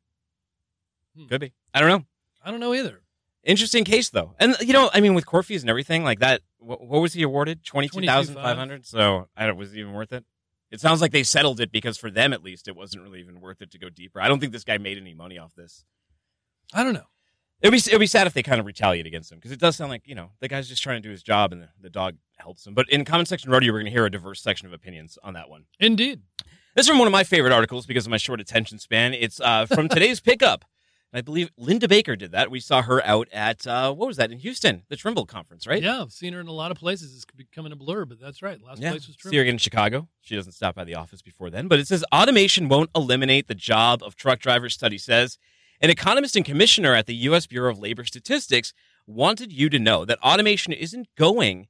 Hmm. 1.15 1.27
Could 1.27 1.39
be. 1.41 1.53
I 1.73 1.79
don't 1.79 1.89
know. 1.89 2.05
I 2.43 2.51
don't 2.51 2.59
know 2.59 2.73
either. 2.73 3.01
Interesting 3.43 3.85
case 3.85 4.09
though, 4.09 4.35
and 4.39 4.55
you 4.59 4.73
know 4.73 4.89
I 4.93 4.99
mean 4.99 5.13
with 5.13 5.25
court 5.25 5.45
fees 5.45 5.63
and 5.63 5.69
everything 5.69 6.03
like 6.03 6.19
that. 6.19 6.41
What, 6.57 6.85
what 6.85 7.01
was 7.01 7.13
he 7.13 7.23
awarded? 7.23 7.63
Twenty 7.63 7.87
two 7.87 8.01
thousand 8.01 8.35
five 8.35 8.57
hundred. 8.57 8.85
So 8.85 9.29
I 9.35 9.47
don't. 9.47 9.57
Was 9.57 9.73
it 9.73 9.79
even 9.79 9.93
worth 9.93 10.11
it? 10.11 10.25
It 10.71 10.81
sounds 10.81 11.01
like 11.01 11.11
they 11.11 11.23
settled 11.23 11.59
it 11.59 11.71
because 11.71 11.97
for 11.97 12.11
them 12.11 12.33
at 12.33 12.43
least 12.43 12.67
it 12.67 12.75
wasn't 12.75 13.03
really 13.03 13.19
even 13.21 13.39
worth 13.39 13.61
it 13.61 13.71
to 13.71 13.79
go 13.79 13.89
deeper. 13.89 14.21
I 14.21 14.27
don't 14.27 14.39
think 14.39 14.51
this 14.51 14.65
guy 14.65 14.77
made 14.77 14.97
any 14.97 15.13
money 15.13 15.37
off 15.37 15.55
this. 15.55 15.85
I 16.73 16.83
don't 16.83 16.93
know. 16.93 17.07
It'd 17.61 17.71
be 17.71 17.77
it'd 17.77 17.99
be 17.99 18.07
sad 18.07 18.27
if 18.27 18.33
they 18.33 18.43
kind 18.43 18.59
of 18.59 18.65
retaliate 18.65 19.05
against 19.05 19.31
him 19.31 19.37
because 19.37 19.51
it 19.51 19.59
does 19.59 19.75
sound 19.75 19.89
like 19.89 20.03
you 20.05 20.15
know 20.15 20.31
the 20.41 20.47
guy's 20.47 20.67
just 20.67 20.83
trying 20.83 21.01
to 21.01 21.07
do 21.07 21.11
his 21.11 21.23
job 21.23 21.53
and 21.53 21.61
the, 21.61 21.69
the 21.81 21.89
dog 21.89 22.15
helps 22.35 22.67
him. 22.67 22.73
But 22.73 22.89
in 22.89 23.05
comment 23.05 23.27
section 23.29 23.51
rodeo, 23.51 23.71
we're 23.71 23.79
going 23.79 23.85
to 23.85 23.91
hear 23.91 24.05
a 24.05 24.11
diverse 24.11 24.41
section 24.41 24.67
of 24.67 24.73
opinions 24.73 25.17
on 25.23 25.33
that 25.33 25.49
one. 25.49 25.65
Indeed. 25.79 26.21
This 26.75 26.85
is 26.85 26.89
from 26.89 26.99
one 26.99 27.07
of 27.07 27.11
my 27.11 27.23
favorite 27.23 27.51
articles 27.51 27.85
because 27.85 28.05
of 28.05 28.11
my 28.11 28.17
short 28.17 28.39
attention 28.39 28.79
span. 28.79 29.13
It's 29.13 29.41
uh, 29.41 29.65
from 29.65 29.89
today's 29.89 30.19
pickup. 30.19 30.65
And 31.11 31.17
I 31.19 31.21
believe 31.21 31.49
Linda 31.57 31.87
Baker 31.87 32.15
did 32.15 32.31
that. 32.33 32.51
We 32.51 32.59
saw 32.59 32.83
her 32.83 33.03
out 33.05 33.27
at 33.33 33.65
uh, 33.65 33.91
what 33.93 34.07
was 34.07 34.17
that 34.17 34.31
in 34.31 34.37
Houston, 34.39 34.83
the 34.89 34.95
Trimble 34.95 35.25
conference, 35.25 35.65
right? 35.65 35.81
Yeah, 35.81 36.01
I've 36.03 36.11
seen 36.11 36.33
her 36.33 36.39
in 36.39 36.47
a 36.47 36.51
lot 36.51 36.69
of 36.69 36.77
places. 36.77 37.15
It's 37.15 37.25
becoming 37.25 37.71
a 37.71 37.75
blur, 37.75 38.05
but 38.05 38.19
that's 38.19 38.43
right. 38.43 38.61
Last 38.61 38.79
Yeah. 38.79 38.91
place 38.91 39.07
was 39.07 39.17
See 39.19 39.35
her 39.37 39.41
again 39.41 39.55
in 39.55 39.57
Chicago. 39.59 40.07
She 40.21 40.35
doesn't 40.35 40.51
stop 40.51 40.75
by 40.75 40.83
the 40.83 40.93
office 40.95 41.21
before 41.23 41.49
then. 41.49 41.67
But 41.67 41.79
it 41.79 41.87
says 41.87 42.05
automation 42.13 42.69
won't 42.69 42.91
eliminate 42.95 43.47
the 43.47 43.55
job 43.55 44.03
of 44.03 44.15
truck 44.15 44.39
drivers, 44.39 44.75
study 44.75 44.99
says. 44.99 45.37
An 45.81 45.89
economist 45.89 46.35
and 46.35 46.45
commissioner 46.45 46.93
at 46.93 47.07
the 47.07 47.15
U.S. 47.15 47.47
Bureau 47.47 47.71
of 47.71 47.79
Labor 47.79 48.03
Statistics 48.05 48.73
wanted 49.07 49.51
you 49.51 49.69
to 49.69 49.79
know 49.79 50.05
that 50.05 50.19
automation 50.19 50.73
isn't 50.73 51.07
going 51.17 51.69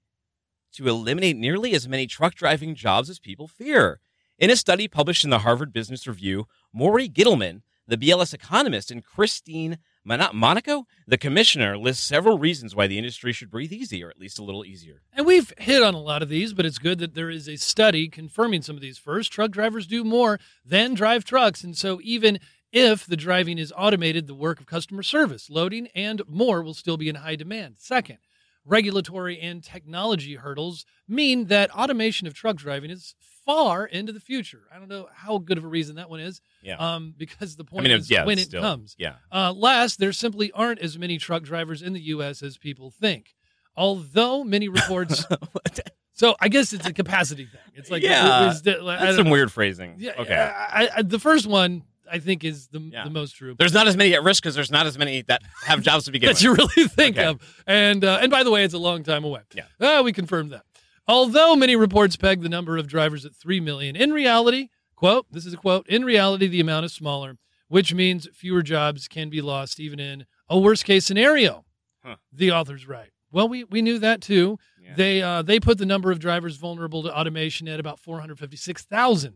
to 0.74 0.88
eliminate 0.88 1.38
nearly 1.38 1.74
as 1.74 1.88
many 1.88 2.08
truck 2.08 2.36
driving 2.36 2.76
jobs 2.76 3.10
as 3.10 3.20
people 3.20 3.48
fear. 3.48 4.02
In 4.38 4.50
a 4.50 4.56
study 4.56 4.88
published 4.88 5.24
in 5.24 5.30
the 5.30 5.40
Harvard 5.40 5.72
Business 5.72 6.08
Review, 6.08 6.48
Maury 6.74 7.08
Gittleman, 7.08 7.62
the 7.90 7.98
BLS 7.98 8.34
economist, 8.34 8.92
and 8.92 9.04
Christine 9.04 9.80
Monaco, 10.06 10.86
the 11.08 11.18
commissioner, 11.18 11.78
lists 11.78 12.04
several 12.04 12.40
reasons 12.40 12.76
why 12.76 12.88
the 12.88 12.98
industry 12.98 13.34
should 13.34 13.52
breathe 13.52 13.74
easy, 13.74 14.04
or 14.04 14.10
at 14.10 14.20
least 14.20 14.40
a 14.40 14.44
little 14.44 14.64
easier. 14.64 15.02
And 15.14 15.26
we've 15.26 15.54
hit 15.58 15.84
on 15.84 15.94
a 15.94 16.00
lot 16.00 16.22
of 16.22 16.30
these, 16.30 16.54
but 16.54 16.66
it's 16.66 16.78
good 16.78 17.00
that 17.00 17.16
there 17.16 17.30
is 17.30 17.50
a 17.50 17.58
study 17.58 18.08
confirming 18.08 18.62
some 18.62 18.76
of 18.76 18.82
these. 18.82 18.98
First, 18.98 19.32
truck 19.32 19.52
drivers 19.52 19.88
do 19.88 20.04
more 20.04 20.40
than 20.64 20.94
drive 20.94 21.26
trucks. 21.26 21.64
And 21.64 21.76
so, 21.76 22.00
even 22.04 22.40
if 22.72 23.06
the 23.06 23.18
driving 23.18 23.58
is 23.58 23.74
automated, 23.76 24.28
the 24.28 24.36
work 24.36 24.60
of 24.60 24.68
customer 24.68 25.04
service, 25.04 25.50
loading, 25.50 25.88
and 25.96 26.22
more 26.28 26.62
will 26.62 26.76
still 26.76 26.98
be 26.98 27.10
in 27.10 27.16
high 27.16 27.36
demand. 27.36 27.76
Second, 27.80 28.20
regulatory 28.66 29.40
and 29.40 29.64
technology 29.64 30.36
hurdles 30.36 30.86
mean 31.08 31.46
that 31.46 31.72
automation 31.72 32.28
of 32.28 32.34
truck 32.34 32.58
driving 32.58 32.92
is 32.92 33.16
far 33.50 33.86
into 33.88 34.12
the 34.12 34.20
future. 34.20 34.62
I 34.74 34.78
don't 34.78 34.90
know 34.90 35.08
how 35.12 35.40
good 35.40 35.58
of 35.58 35.64
a 35.64 35.68
reason 35.68 35.96
that 35.96 36.08
one 36.10 36.20
is, 36.20 36.40
Yeah. 36.62 36.76
um, 36.78 37.14
because 37.18 37.56
the 37.56 37.64
I 37.64 37.70
point 37.72 37.84
mean, 37.88 37.98
is 37.98 38.10
yeah, 38.10 38.24
when 38.26 38.38
it 38.38 38.44
still, 38.46 38.62
comes. 38.62 38.96
Yeah. 39.00 39.16
Uh, 39.32 39.54
last, 39.56 39.98
there 40.00 40.14
simply 40.14 40.52
aren't 40.52 40.80
as 40.80 40.98
many 41.00 41.18
truck 41.18 41.42
drivers 41.44 41.82
in 41.82 41.94
the 41.94 42.02
U.S. 42.16 42.44
as 42.44 42.58
people 42.58 42.92
think. 42.92 43.34
Although 43.76 44.44
many 44.44 44.68
reports, 44.80 45.26
so 46.14 46.36
I 46.40 46.50
guess 46.50 46.74
it's 46.74 46.86
a 46.86 46.94
capacity 46.94 47.46
thing. 47.46 47.62
It's 47.74 47.90
like 47.90 48.04
Yeah, 48.04 48.52
is 48.52 48.62
that- 48.64 48.82
I 48.82 49.06
That's 49.06 49.18
some 49.18 49.26
know. 49.26 49.32
weird 49.32 49.52
phrasing. 49.52 49.96
Yeah, 49.98 50.12
okay. 50.20 50.36
I, 50.36 50.90
I, 50.98 51.02
the 51.02 51.20
first 51.20 51.48
one 51.48 51.84
I 52.12 52.20
think 52.20 52.44
is 52.44 52.68
the 52.68 52.80
Yeah. 52.80 53.04
the 53.04 53.10
most 53.12 53.32
true. 53.36 53.56
There's 53.58 53.74
not 53.74 53.88
as 53.88 53.96
many 53.96 54.14
at 54.16 54.24
risk 54.24 54.42
because 54.44 54.56
there's 54.56 54.72
not 54.72 54.86
as 54.88 54.98
many 54.98 55.22
that 55.24 55.42
have 55.66 55.82
jobs 55.82 56.06
to 56.06 56.12
begin 56.12 56.28
that 56.28 56.34
with. 56.36 56.44
you 56.44 56.54
really 56.56 56.88
think 56.90 57.18
Okay. 57.18 57.26
of. 57.28 57.40
And 57.68 58.04
uh, 58.04 58.20
and 58.22 58.30
by 58.32 58.44
the 58.44 58.52
way, 58.52 58.64
it's 58.64 58.74
a 58.74 58.80
long 58.80 59.04
time 59.04 59.24
away. 59.24 59.42
Yeah. 59.56 59.66
Ah, 59.80 60.02
we 60.02 60.12
confirmed 60.12 60.52
that. 60.52 60.64
Although 61.10 61.56
many 61.56 61.76
reports 61.76 62.16
peg 62.16 62.44
the 62.44 62.50
number 62.50 62.78
of 62.78 62.88
drivers 62.88 63.26
at 63.26 63.36
3 63.36 63.60
million, 63.62 63.96
in 63.96 64.14
reality, 64.14 64.68
quote, 64.96 65.26
this 65.32 65.44
is 65.44 65.56
a 65.56 65.58
quote, 65.58 65.88
in 65.90 66.06
reality, 66.06 66.46
the 66.46 66.62
amount 66.62 66.86
is 66.86 66.94
smaller, 66.94 67.40
which 67.68 67.96
means 67.96 68.28
fewer 68.32 68.62
jobs 68.62 69.08
can 69.08 69.28
be 69.28 69.42
lost 69.42 69.80
even 69.80 70.00
in 70.00 70.28
a 70.48 70.60
worst 70.60 70.86
case 70.86 71.06
scenario. 71.06 71.66
Huh. 72.06 72.18
The 72.32 72.52
author's 72.52 72.88
right. 72.88 73.10
Well, 73.32 73.50
we, 73.50 73.64
we 73.64 73.82
knew 73.82 73.98
that 73.98 74.22
too. 74.22 74.60
Yeah. 74.80 74.94
They 74.96 75.22
uh, 75.24 75.42
they 75.42 75.60
put 75.60 75.80
the 75.80 75.86
number 75.86 76.12
of 76.12 76.20
drivers 76.20 76.58
vulnerable 76.58 77.02
to 77.02 77.16
automation 77.16 77.68
at 77.68 77.80
about 77.80 78.00
456,000, 78.00 79.34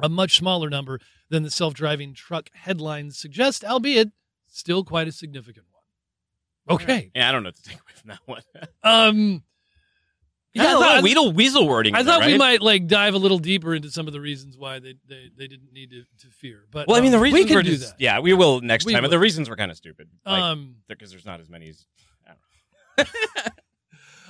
a 0.00 0.08
much 0.08 0.38
smaller 0.38 0.68
number 0.68 0.98
than 1.28 1.44
the 1.44 1.50
self-driving 1.52 2.14
truck 2.14 2.50
headlines 2.52 3.16
suggest, 3.16 3.64
albeit 3.64 4.10
still 4.48 4.82
quite 4.82 5.06
a 5.06 5.12
significant 5.12 5.66
one. 5.70 6.76
Okay. 6.76 7.12
Yeah, 7.14 7.28
I 7.28 7.32
don't 7.32 7.44
know 7.44 7.48
what 7.48 7.56
to 7.56 7.62
take 7.68 7.76
away 7.76 7.92
from 7.94 8.08
that 8.08 8.20
one. 8.26 8.42
Um 8.82 9.44
yeah, 10.54 10.64
I 10.64 10.72
thought- 10.72 11.02
weasel, 11.02 11.32
weasel 11.32 11.68
wording. 11.68 11.94
I 11.94 12.02
thought 12.02 12.24
we 12.26 12.36
might 12.38 12.60
like 12.60 12.86
dive 12.86 13.14
a 13.14 13.18
little 13.18 13.38
deeper 13.38 13.74
into 13.74 13.90
some 13.90 14.06
of 14.06 14.12
the 14.12 14.20
reasons 14.20 14.56
why 14.56 14.78
they 14.78 14.94
they, 15.08 15.30
they 15.36 15.46
didn't 15.46 15.72
need 15.72 15.90
to, 15.90 16.02
to 16.26 16.32
fear. 16.32 16.64
But 16.70 16.88
Well, 16.88 16.96
I 16.96 17.00
mean, 17.00 17.14
um, 17.14 17.20
the 17.20 17.22
reasons 17.24 17.44
we 17.44 17.48
can 17.54 17.64
do 17.64 17.70
just, 17.76 17.90
that. 17.90 18.00
Yeah, 18.00 18.18
we 18.20 18.34
will 18.34 18.60
next 18.60 18.84
We 18.86 18.92
time. 18.92 19.02
But 19.02 19.08
will. 19.08 19.10
the 19.10 19.18
reasons 19.20 19.48
were 19.48 19.56
kind 19.56 19.70
of 19.70 19.76
stupid. 19.76 20.08
Like, 20.26 20.40
Um, 20.42 20.76
because 20.88 21.10
there's 21.10 21.26
not 21.26 21.40
as 21.40 21.48
many 21.48 21.68
as. 21.68 21.84
I 22.26 22.32
don't 22.98 23.08
know. 23.46 23.50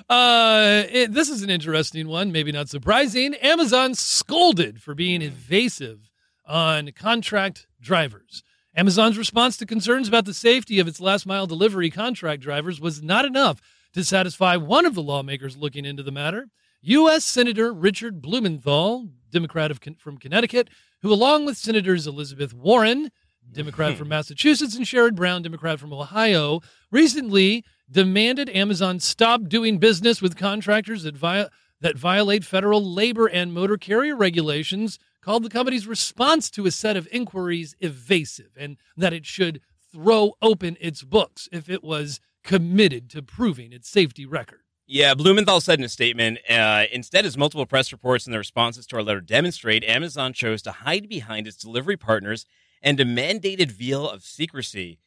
Uh, 0.08 0.82
it, 0.90 1.12
this 1.12 1.28
is 1.28 1.42
an 1.42 1.50
interesting 1.50 2.08
one, 2.08 2.32
maybe 2.32 2.50
not 2.50 2.68
surprising. 2.68 3.32
Amazon 3.36 3.94
scolded 3.94 4.82
for 4.82 4.92
being 4.92 5.22
evasive 5.22 6.10
on 6.44 6.90
contract 6.90 7.68
drivers. 7.80 8.42
Amazon's 8.74 9.16
response 9.16 9.56
to 9.58 9.66
concerns 9.66 10.08
about 10.08 10.24
the 10.24 10.34
safety 10.34 10.80
of 10.80 10.88
its 10.88 11.00
last 11.00 11.26
mile 11.26 11.46
delivery 11.46 11.90
contract 11.90 12.42
drivers 12.42 12.80
was 12.80 13.00
not 13.00 13.24
enough 13.24 13.60
to 13.94 14.04
satisfy 14.04 14.56
one 14.56 14.86
of 14.86 14.94
the 14.94 15.02
lawmakers 15.02 15.56
looking 15.56 15.84
into 15.84 16.02
the 16.02 16.12
matter. 16.12 16.46
U.S. 16.82 17.24
Senator 17.24 17.72
Richard 17.72 18.22
Blumenthal, 18.22 19.08
Democrat 19.30 19.70
of, 19.70 19.80
from 19.98 20.18
Connecticut, 20.18 20.68
who, 21.02 21.12
along 21.12 21.44
with 21.44 21.56
Senators 21.56 22.06
Elizabeth 22.06 22.54
Warren, 22.54 23.10
Democrat 23.52 23.96
from 23.96 24.08
Massachusetts, 24.10 24.76
and 24.76 24.86
Sherrod 24.86 25.14
Brown, 25.14 25.42
Democrat 25.42 25.78
from 25.78 25.92
Ohio, 25.92 26.60
recently 26.90 27.64
demanded 27.90 28.48
Amazon 28.50 29.00
stop 29.00 29.48
doing 29.48 29.78
business 29.78 30.22
with 30.22 30.36
contractors 30.36 31.02
that, 31.02 31.16
vi- 31.16 31.48
that 31.80 31.98
violate 31.98 32.44
federal 32.44 32.82
labor 32.82 33.26
and 33.26 33.52
motor 33.52 33.76
carrier 33.76 34.16
regulations, 34.16 34.98
called 35.22 35.42
the 35.42 35.50
company's 35.50 35.86
response 35.86 36.50
to 36.50 36.66
a 36.66 36.70
set 36.70 36.96
of 36.96 37.08
inquiries 37.12 37.74
evasive, 37.80 38.52
and 38.56 38.76
that 38.96 39.12
it 39.12 39.26
should 39.26 39.60
throw 39.92 40.32
open 40.40 40.76
its 40.80 41.02
books 41.02 41.48
if 41.52 41.68
it 41.68 41.82
was 41.82 42.20
committed 42.42 43.10
to 43.10 43.22
proving 43.22 43.72
its 43.72 43.88
safety 43.88 44.26
record. 44.26 44.60
Yeah, 44.86 45.14
Blumenthal 45.14 45.60
said 45.60 45.78
in 45.78 45.84
a 45.84 45.88
statement 45.88 46.38
uh, 46.48 46.84
instead, 46.92 47.24
as 47.24 47.36
multiple 47.36 47.64
press 47.64 47.92
reports 47.92 48.26
and 48.26 48.34
the 48.34 48.38
responses 48.38 48.86
to 48.88 48.96
our 48.96 49.02
letter 49.02 49.20
demonstrate, 49.20 49.84
Amazon 49.84 50.32
chose 50.32 50.62
to 50.62 50.72
hide 50.72 51.08
behind 51.08 51.46
its 51.46 51.56
delivery 51.56 51.96
partners 51.96 52.44
and 52.82 52.98
a 52.98 53.04
mandated 53.04 53.70
veil 53.70 54.08
of 54.08 54.24
secrecy. 54.24 54.98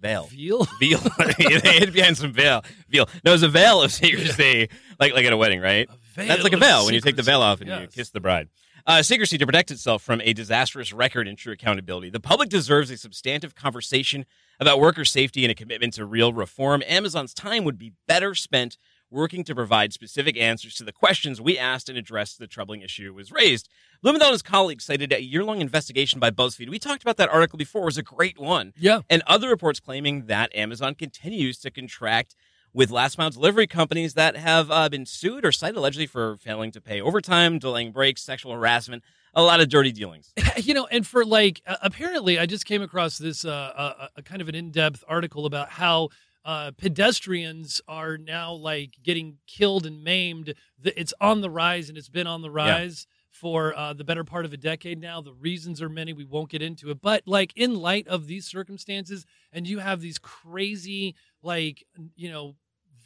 Veil. 0.00 0.24
Veal? 0.24 0.66
Veil. 0.80 0.98
they 1.38 1.78
hid 1.78 1.92
behind 1.92 2.16
some 2.16 2.32
veil. 2.32 2.64
Veil. 2.88 3.08
No, 3.24 3.34
it's 3.34 3.44
a 3.44 3.48
veil 3.48 3.82
of 3.82 3.92
secrecy, 3.92 4.68
like 4.98 5.14
like 5.14 5.24
at 5.24 5.32
a 5.32 5.36
wedding, 5.36 5.60
right? 5.60 5.88
veil 6.14 6.26
That's 6.26 6.42
like 6.42 6.52
a 6.52 6.58
veil 6.58 6.84
when 6.84 6.94
you 6.94 7.00
take 7.00 7.16
the 7.16 7.22
veil 7.22 7.40
off 7.40 7.60
and 7.60 7.70
you 7.70 7.86
kiss 7.86 8.10
the 8.10 8.20
bride. 8.20 8.48
Uh, 8.86 9.02
secrecy 9.02 9.38
to 9.38 9.46
protect 9.46 9.70
itself 9.70 10.02
from 10.02 10.20
a 10.22 10.34
disastrous 10.34 10.92
record 10.92 11.26
and 11.26 11.38
true 11.38 11.54
accountability. 11.54 12.10
The 12.10 12.20
public 12.20 12.50
deserves 12.50 12.90
a 12.90 12.98
substantive 12.98 13.54
conversation 13.54 14.26
about 14.60 14.78
worker 14.78 15.06
safety 15.06 15.42
and 15.42 15.50
a 15.50 15.54
commitment 15.54 15.94
to 15.94 16.04
real 16.04 16.34
reform. 16.34 16.82
Amazon's 16.86 17.32
time 17.32 17.64
would 17.64 17.78
be 17.78 17.94
better 18.06 18.34
spent 18.34 18.76
working 19.10 19.42
to 19.44 19.54
provide 19.54 19.94
specific 19.94 20.36
answers 20.36 20.74
to 20.74 20.84
the 20.84 20.92
questions 20.92 21.40
we 21.40 21.56
asked 21.58 21.88
and 21.88 21.96
address 21.96 22.34
the 22.34 22.46
troubling 22.46 22.82
issue 22.82 23.14
was 23.14 23.32
raised. 23.32 23.70
Blumenthal 24.02 24.28
and 24.28 24.34
his 24.34 24.42
colleagues 24.42 24.84
cited 24.84 25.12
a 25.14 25.22
year-long 25.22 25.62
investigation 25.62 26.20
by 26.20 26.30
BuzzFeed. 26.30 26.68
We 26.68 26.78
talked 26.78 27.02
about 27.02 27.16
that 27.16 27.30
article 27.30 27.56
before. 27.56 27.82
It 27.82 27.86
was 27.86 27.98
a 27.98 28.02
great 28.02 28.38
one 28.38 28.74
Yeah. 28.76 29.00
and 29.08 29.22
other 29.26 29.48
reports 29.48 29.80
claiming 29.80 30.26
that 30.26 30.54
Amazon 30.54 30.94
continues 30.94 31.58
to 31.60 31.70
contract 31.70 32.34
with 32.74 32.90
last 32.90 33.16
mile 33.16 33.30
delivery 33.30 33.66
companies 33.68 34.14
that 34.14 34.36
have 34.36 34.70
uh, 34.70 34.88
been 34.88 35.06
sued 35.06 35.44
or 35.44 35.52
cited 35.52 35.76
allegedly 35.76 36.06
for 36.06 36.36
failing 36.36 36.72
to 36.72 36.80
pay 36.80 37.00
overtime, 37.00 37.58
delaying 37.58 37.92
breaks, 37.92 38.22
sexual 38.22 38.52
harassment, 38.52 39.02
a 39.32 39.42
lot 39.42 39.60
of 39.60 39.68
dirty 39.68 39.92
dealings. 39.92 40.32
you 40.56 40.74
know, 40.74 40.86
and 40.90 41.06
for 41.06 41.24
like, 41.24 41.62
uh, 41.66 41.76
apparently, 41.82 42.38
I 42.38 42.46
just 42.46 42.66
came 42.66 42.82
across 42.82 43.16
this 43.16 43.44
uh, 43.44 43.50
uh, 43.50 44.08
a 44.16 44.22
kind 44.22 44.42
of 44.42 44.48
an 44.48 44.56
in-depth 44.56 45.04
article 45.08 45.46
about 45.46 45.70
how 45.70 46.08
uh, 46.44 46.72
pedestrians 46.76 47.80
are 47.88 48.18
now 48.18 48.52
like 48.52 48.98
getting 49.02 49.38
killed 49.46 49.86
and 49.86 50.02
maimed. 50.02 50.54
It's 50.82 51.14
on 51.20 51.40
the 51.40 51.50
rise, 51.50 51.88
and 51.88 51.96
it's 51.96 52.08
been 52.08 52.26
on 52.26 52.42
the 52.42 52.50
rise 52.50 53.06
for 53.30 53.76
uh, 53.76 53.92
the 53.92 54.04
better 54.04 54.24
part 54.24 54.44
of 54.44 54.52
a 54.52 54.56
decade 54.56 55.00
now. 55.00 55.20
The 55.20 55.32
reasons 55.32 55.80
are 55.80 55.88
many. 55.88 56.12
We 56.12 56.24
won't 56.24 56.50
get 56.50 56.62
into 56.62 56.90
it, 56.90 57.00
but 57.00 57.22
like 57.26 57.52
in 57.56 57.76
light 57.76 58.06
of 58.08 58.26
these 58.26 58.46
circumstances, 58.46 59.26
and 59.52 59.66
you 59.66 59.78
have 59.78 60.00
these 60.00 60.18
crazy, 60.18 61.14
like 61.42 61.84
you 62.14 62.30
know, 62.30 62.56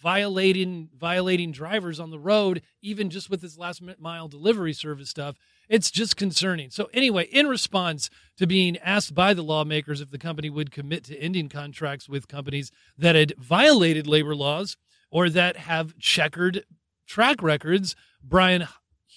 violating 0.00 0.88
violating 0.97 1.52
drivers 1.52 2.00
on 2.00 2.11
the 2.11 2.19
road, 2.19 2.62
even 2.83 3.11
just 3.11 3.31
with 3.31 3.40
this 3.40 3.59
last 3.59 3.83
mile 3.99 4.28
delivery 4.28 4.73
service 4.73 5.11
stuff. 5.11 5.37
It's 5.69 5.90
just 5.90 6.17
concerning. 6.17 6.71
So 6.71 6.88
anyway, 6.95 7.25
in 7.25 7.47
response 7.47 8.09
to 8.38 8.47
being 8.47 8.78
asked 8.78 9.14
by 9.14 9.35
the 9.35 9.43
lawmakers 9.43 10.00
if 10.00 10.11
the 10.11 10.19
company 10.19 10.49
would 10.49 10.71
commit 10.71 11.05
to 11.05 11.19
ending 11.19 11.49
contracts 11.49 12.09
with 12.09 12.28
companies 12.28 12.71
that 12.97 13.14
had 13.14 13.35
violated 13.37 14.07
labor 14.07 14.35
laws 14.35 14.76
or 15.11 15.28
that 15.31 15.57
have 15.57 15.99
checkered 15.99 16.64
track 17.07 17.43
records, 17.43 17.97
Brian 18.23 18.67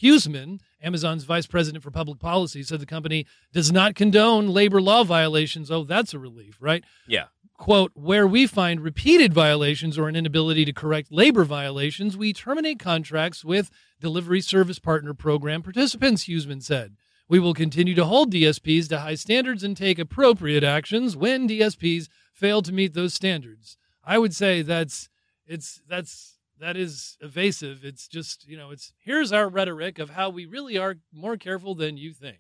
Huseman, 0.02 0.60
Amazon's 0.82 1.26
vice 1.26 1.46
president 1.46 1.84
for 1.84 1.92
public 1.92 2.20
policy, 2.20 2.64
said 2.64 2.80
the 2.80 2.86
company 2.86 3.26
does 3.54 3.72
not 3.72 3.96
condone 3.96 4.48
labor 4.48 4.82
law 4.82 5.04
violations. 5.04 5.70
Oh, 5.70 5.84
that's 5.84 6.14
a 6.14 6.20
relief, 6.20 6.58
right? 6.60 6.84
Yeah. 7.08 7.26
Quote, 7.62 7.92
where 7.94 8.26
we 8.26 8.48
find 8.48 8.82
repeated 8.82 9.36
violations 9.36 9.96
or 9.96 10.08
an 10.08 10.16
inability 10.16 10.66
to 10.66 10.74
correct 10.74 11.12
labor 11.12 11.44
violations, 11.44 12.18
we 12.18 12.34
terminate 12.34 12.80
contracts 12.80 13.46
with 13.46 13.70
delivery 14.00 14.42
service 14.42 14.80
partner 14.80 15.14
program 15.14 15.62
participants, 15.62 16.24
Huseman 16.24 16.64
said. 16.64 16.96
We 17.30 17.38
will 17.38 17.54
continue 17.54 17.94
to 17.94 18.06
hold 18.06 18.34
DSPs 18.34 18.90
to 18.90 19.02
high 19.02 19.14
standards 19.14 19.64
and 19.64 19.78
take 19.78 20.00
appropriate 20.00 20.64
actions 20.64 21.16
when 21.16 21.48
DSPs 21.48 22.08
fail 22.34 22.64
to 22.64 22.74
meet 22.74 22.96
those 22.96 23.14
standards. 23.14 23.78
I 24.04 24.18
would 24.18 24.34
say 24.34 24.64
that's 24.64 25.08
it's 25.46 25.82
that's 25.88 26.40
that 26.60 26.76
is 26.76 27.16
evasive. 27.22 27.86
It's 27.86 28.08
just, 28.08 28.48
you 28.48 28.58
know, 28.58 28.72
it's 28.72 28.92
here's 28.98 29.32
our 29.32 29.48
rhetoric 29.48 30.00
of 30.00 30.10
how 30.10 30.32
we 30.32 30.48
really 30.48 30.80
are 30.80 30.96
more 31.14 31.38
careful 31.38 31.76
than 31.76 31.96
you 31.96 32.12
think. 32.12 32.40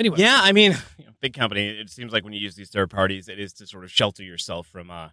Anyway, 0.00 0.16
Yeah, 0.18 0.40
I 0.42 0.52
mean, 0.52 0.72
you 0.98 1.04
know, 1.04 1.12
big 1.20 1.34
company. 1.34 1.68
It 1.68 1.90
seems 1.90 2.12
like 2.12 2.24
when 2.24 2.32
you 2.32 2.40
use 2.40 2.54
these 2.56 2.70
third 2.70 2.90
parties, 2.90 3.28
it 3.28 3.38
is 3.38 3.52
to 3.54 3.66
sort 3.66 3.84
of 3.84 3.92
shelter 3.92 4.22
yourself 4.22 4.66
from 4.66 4.90
uh, 4.90 5.10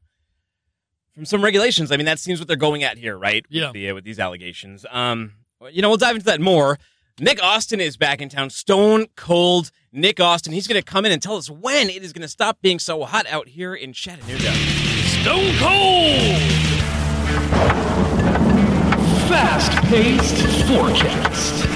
from 1.13 1.25
some 1.25 1.43
regulations. 1.43 1.91
I 1.91 1.97
mean, 1.97 2.05
that 2.05 2.19
seems 2.19 2.39
what 2.39 2.47
they're 2.47 2.55
going 2.55 2.83
at 2.83 2.97
here, 2.97 3.17
right? 3.17 3.45
With 3.49 3.55
Yeah. 3.55 3.71
the, 3.73 3.89
uh, 3.89 3.93
with 3.95 4.05
these 4.05 4.19
allegations. 4.19 4.85
Um, 4.89 5.33
you 5.71 5.81
know, 5.81 5.89
we'll 5.89 5.97
dive 5.97 6.15
into 6.15 6.25
that 6.25 6.39
more. 6.39 6.79
Nick 7.19 7.41
Austin 7.43 7.81
is 7.81 7.97
back 7.97 8.21
in 8.21 8.29
town. 8.29 8.49
Stone 8.51 9.07
cold 9.15 9.71
Nick 9.91 10.19
Austin. 10.21 10.53
He's 10.53 10.67
going 10.67 10.79
to 10.79 10.85
come 10.85 11.03
in 11.05 11.11
and 11.11 11.21
tell 11.21 11.35
us 11.35 11.49
when 11.49 11.89
it 11.89 12.03
is 12.03 12.13
going 12.13 12.21
to 12.21 12.27
stop 12.27 12.59
being 12.61 12.77
so 12.79 13.03
hot 13.03 13.25
out 13.27 13.47
here 13.49 13.73
in 13.73 13.91
Chattanooga. 13.91 14.53
Stone 14.53 15.55
Cold. 15.57 16.41
Fast 19.27 19.71
paced 19.89 20.67
forecast. 20.67 21.66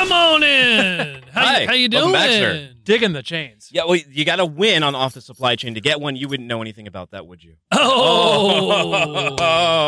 Come 0.00 0.12
on 0.12 0.42
in. 0.42 1.22
How, 1.30 1.44
Hi. 1.44 1.60
you, 1.60 1.66
how 1.66 1.72
you 1.74 1.88
doing? 1.90 2.04
Welcome 2.12 2.20
back, 2.20 2.30
sir. 2.30 2.70
digging 2.84 3.12
the 3.12 3.22
chains. 3.22 3.68
Yeah, 3.70 3.84
well, 3.84 3.96
you 3.96 4.24
got 4.24 4.36
to 4.36 4.46
win 4.46 4.82
on 4.82 4.94
off 4.94 5.12
the 5.12 5.20
supply 5.20 5.56
chain 5.56 5.74
to 5.74 5.80
get 5.82 6.00
one. 6.00 6.16
You 6.16 6.26
wouldn't 6.26 6.48
know 6.48 6.62
anything 6.62 6.86
about 6.86 7.10
that, 7.10 7.26
would 7.26 7.44
you? 7.44 7.56
Oh. 7.72 9.36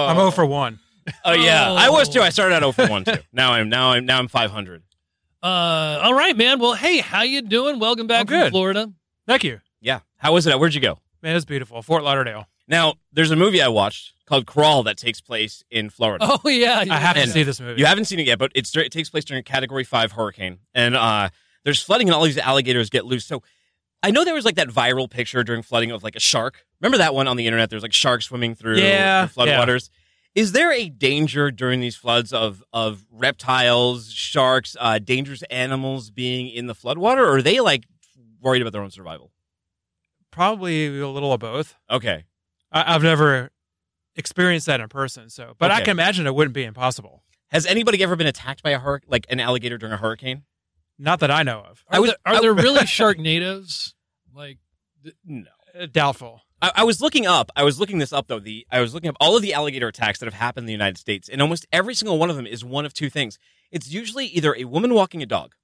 I'm 0.09 0.16
0 0.16 0.31
for 0.33 0.45
1. 0.45 0.78
Oh 1.25 1.33
yeah, 1.33 1.73
I 1.73 1.88
was 1.88 2.11
Oh. 2.11 2.12
too. 2.12 2.21
I 2.21 2.28
started 2.28 2.54
at 2.57 2.61
0 2.61 2.73
for 2.73 2.87
one 2.88 3.04
too. 3.04 3.14
Now 3.33 3.54
I'm 3.54 3.69
now 3.71 3.92
I'm 3.92 4.04
now 4.07 4.19
I'm 4.19 4.28
500. 4.28 4.83
Uh, 5.42 5.47
all 5.47 6.14
right, 6.14 6.37
man. 6.37 6.59
Well, 6.61 6.75
hey, 6.75 6.99
how 6.99 7.23
you 7.23 7.40
doing? 7.42 7.78
Welcome 7.81 8.07
back 8.07 8.21
I'm 8.21 8.26
from 8.26 8.37
good. 8.38 8.50
Florida. 8.52 8.92
Thank 9.26 9.42
you. 9.45 9.61
Yeah. 9.81 10.00
How 10.19 10.33
was 10.35 10.47
it? 10.47 10.59
Where'd 10.61 10.75
you 10.75 10.81
go? 10.81 10.99
Man, 11.23 11.35
it's 11.37 11.45
beautiful. 11.47 11.81
Fort 11.83 12.04
Lauderdale. 12.04 12.47
Now 12.73 12.95
there's 13.12 13.31
a 13.31 13.37
movie 13.37 13.62
I 13.62 13.69
watched 13.69 14.14
called 14.26 14.47
Crawl 14.47 14.83
that 14.85 14.97
takes 14.97 15.21
place 15.21 15.62
in 15.71 15.91
Florida. 15.91 16.26
Oh 16.29 16.49
yeah, 16.49 16.79
I 16.91 16.99
have 16.99 17.14
to 17.17 17.23
And 17.23 17.31
see 17.31 17.43
this 17.43 17.61
movie. 17.61 17.79
You 17.79 17.87
haven't 17.87 18.07
seen 18.07 18.19
it 18.19 18.26
yet, 18.26 18.38
but 18.38 18.50
it's 18.55 18.75
it 18.75 18.91
takes 18.91 19.11
place 19.11 19.25
during 19.25 19.41
a 19.41 19.45
Category 19.45 19.85
Five 19.85 20.12
hurricane, 20.12 20.59
and 20.75 20.97
uh, 20.97 21.29
there's 21.64 21.83
flooding, 21.83 22.09
and 22.09 22.14
all 22.14 22.25
these 22.25 22.38
alligators 22.38 22.88
get 22.91 23.05
loose. 23.05 23.26
So 23.26 23.43
I 24.02 24.11
know 24.11 24.25
there 24.25 24.35
was 24.35 24.47
like 24.47 24.57
that 24.57 24.69
viral 24.69 25.09
picture 25.09 25.45
during 25.45 25.62
flooding 25.62 25.91
of 25.91 26.02
like 26.02 26.17
a 26.17 26.21
shark. 26.21 26.64
Remember 26.81 26.99
that 26.99 27.14
one 27.14 27.29
on 27.29 27.37
the 27.37 27.47
internet? 27.47 27.69
There's 27.71 27.83
like 27.83 27.93
sharks 27.93 28.25
swimming 28.25 28.55
through 28.55 28.79
Yeah, 28.79 29.26
the 29.26 29.33
floodwaters. 29.33 29.91
Is 30.35 30.52
there 30.52 30.73
a 30.73 30.88
danger 30.88 31.50
during 31.50 31.81
these 31.81 31.95
floods 31.95 32.33
of 32.33 32.64
of 32.73 33.05
reptiles, 33.12 34.11
sharks, 34.11 34.76
uh, 34.81 34.99
dangerous 34.99 35.43
animals 35.50 36.11
being 36.11 36.49
in 36.49 36.69
the 36.69 36.75
floodwater, 36.75 37.19
or 37.19 37.37
are 37.37 37.43
they 37.43 37.61
like 37.61 37.85
worried 38.41 38.62
about 38.62 38.73
their 38.73 38.83
own 38.83 38.91
survival? 38.91 39.31
Probably 40.31 40.87
a 40.99 41.09
little 41.09 41.35
of 41.35 41.41
both. 41.41 41.75
Okay, 41.91 42.25
I, 42.73 42.95
I've 42.95 43.02
never 43.02 43.50
experienced 44.17 44.67
that 44.67 44.81
in 44.81 44.88
person. 44.88 45.31
So, 45.31 45.55
but 45.59 45.71
I 45.71 45.81
can 45.81 45.91
imagine 45.91 46.26
it 46.26 46.35
wouldn't 46.35 46.55
be 46.55 46.64
impossible. 46.64 47.23
Has 47.50 47.67
anybody 47.67 48.02
ever 48.02 48.17
been 48.17 48.26
attacked 48.26 48.62
by 48.62 48.71
a 48.71 48.79
hurricane, 48.79 49.09
like 49.11 49.26
an 49.29 49.41
alligator 49.41 49.76
during 49.79 49.93
a 49.93 49.97
hurricane? 49.99 50.43
Not 50.99 51.21
that 51.21 51.31
I 51.31 51.43
know 51.43 51.61
of. 51.61 51.85
Are, 51.88 51.97
I 51.97 51.99
was- 52.00 52.11
there, 52.11 52.17
are 52.26 52.35
I- 52.37 52.41
there 52.41 52.55
really 52.55 52.81
Sharknadoes? 52.81 53.95
Like, 54.35 54.59
No. 55.25 55.45
Uh, 55.79 55.87
Doubtful. 55.91 56.43
I, 56.61 56.71
I 56.76 56.85
was 56.85 57.00
looking 57.00 57.26
up. 57.26 57.50
I 57.57 57.64
was 57.64 57.81
looking 57.81 57.99
this 57.99 58.12
up 58.12 58.26
though. 58.29 58.38
The 58.38 58.67
I 58.71 58.81
was 58.81 58.93
looking 58.95 59.09
up 59.09 59.17
all 59.21 59.37
of 59.37 59.43
the 59.43 59.55
alligator 59.55 59.88
attacks 59.88 60.19
that 60.19 60.26
have 60.26 60.35
happened 60.35 60.64
in 60.64 60.67
the 60.67 60.73
United 60.73 60.99
States, 60.99 61.29
and 61.29 61.41
almost 61.41 61.67
every 61.73 61.95
single 61.95 62.19
one 62.19 62.29
of 62.31 62.37
them 62.37 62.47
is 62.47 62.62
one 62.64 62.85
of 62.85 62.93
two 62.93 63.09
things. 63.11 63.38
It's 63.71 63.91
usually 63.91 64.26
either 64.26 64.55
a 64.55 64.64
woman 64.64 64.93
walking 64.93 65.23
a 65.23 65.26
dog, 65.26 65.55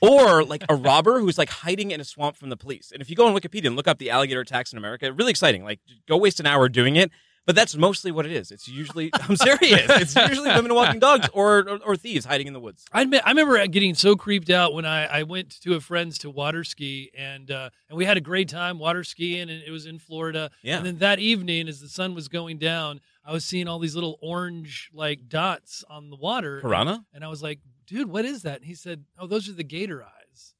or 0.00 0.44
like 0.44 0.64
a 0.68 0.74
robber 0.74 1.20
who's 1.20 1.38
like 1.38 1.50
hiding 1.50 1.90
in 1.90 2.00
a 2.00 2.04
swamp 2.04 2.36
from 2.36 2.48
the 2.50 2.56
police. 2.56 2.90
And 2.92 3.00
if 3.00 3.10
you 3.10 3.16
go 3.16 3.26
on 3.26 3.34
Wikipedia 3.34 3.66
and 3.66 3.76
look 3.76 3.88
up 3.88 3.98
the 3.98 4.10
alligator 4.10 4.40
attacks 4.40 4.72
in 4.72 4.78
America, 4.78 5.12
really 5.12 5.30
exciting. 5.30 5.64
Like, 5.64 5.80
go 6.08 6.16
waste 6.16 6.40
an 6.40 6.46
hour 6.46 6.68
doing 6.68 6.96
it. 6.96 7.10
But 7.44 7.56
that's 7.56 7.74
mostly 7.74 8.12
what 8.12 8.24
it 8.24 8.30
is. 8.32 8.52
It's 8.52 8.68
usually 8.68 9.10
I'm 9.14 9.34
serious. 9.34 9.90
It's 9.90 10.14
usually 10.14 10.48
women 10.50 10.74
walking 10.74 11.00
dogs 11.00 11.28
or, 11.32 11.68
or 11.68 11.78
or 11.84 11.96
thieves 11.96 12.24
hiding 12.24 12.46
in 12.46 12.52
the 12.52 12.60
woods. 12.60 12.84
I 12.92 13.02
admit, 13.02 13.22
I 13.24 13.30
remember 13.30 13.66
getting 13.66 13.94
so 13.94 14.14
creeped 14.14 14.48
out 14.48 14.74
when 14.74 14.84
I, 14.84 15.06
I 15.06 15.22
went 15.24 15.60
to 15.62 15.74
a 15.74 15.80
friend's 15.80 16.18
to 16.18 16.30
water 16.30 16.62
ski 16.62 17.10
and 17.18 17.50
uh, 17.50 17.70
and 17.88 17.98
we 17.98 18.04
had 18.04 18.16
a 18.16 18.20
great 18.20 18.48
time 18.48 18.78
water 18.78 19.02
skiing 19.02 19.50
and 19.50 19.62
it 19.62 19.70
was 19.70 19.86
in 19.86 19.98
Florida. 19.98 20.50
Yeah. 20.62 20.76
And 20.76 20.86
then 20.86 20.98
that 20.98 21.18
evening, 21.18 21.66
as 21.66 21.80
the 21.80 21.88
sun 21.88 22.14
was 22.14 22.28
going 22.28 22.58
down, 22.58 23.00
I 23.24 23.32
was 23.32 23.44
seeing 23.44 23.66
all 23.66 23.80
these 23.80 23.96
little 23.96 24.18
orange 24.22 24.90
like 24.94 25.28
dots 25.28 25.82
on 25.90 26.10
the 26.10 26.16
water. 26.16 26.60
Piranha? 26.60 27.04
And 27.12 27.24
I 27.24 27.28
was 27.28 27.42
like, 27.42 27.58
dude, 27.92 28.10
what 28.10 28.24
is 28.24 28.42
that? 28.42 28.56
And 28.58 28.64
he 28.64 28.74
said, 28.74 29.04
oh, 29.18 29.26
those 29.26 29.48
are 29.48 29.52
the 29.52 29.64
gator 29.64 30.02
eyes. 30.02 30.54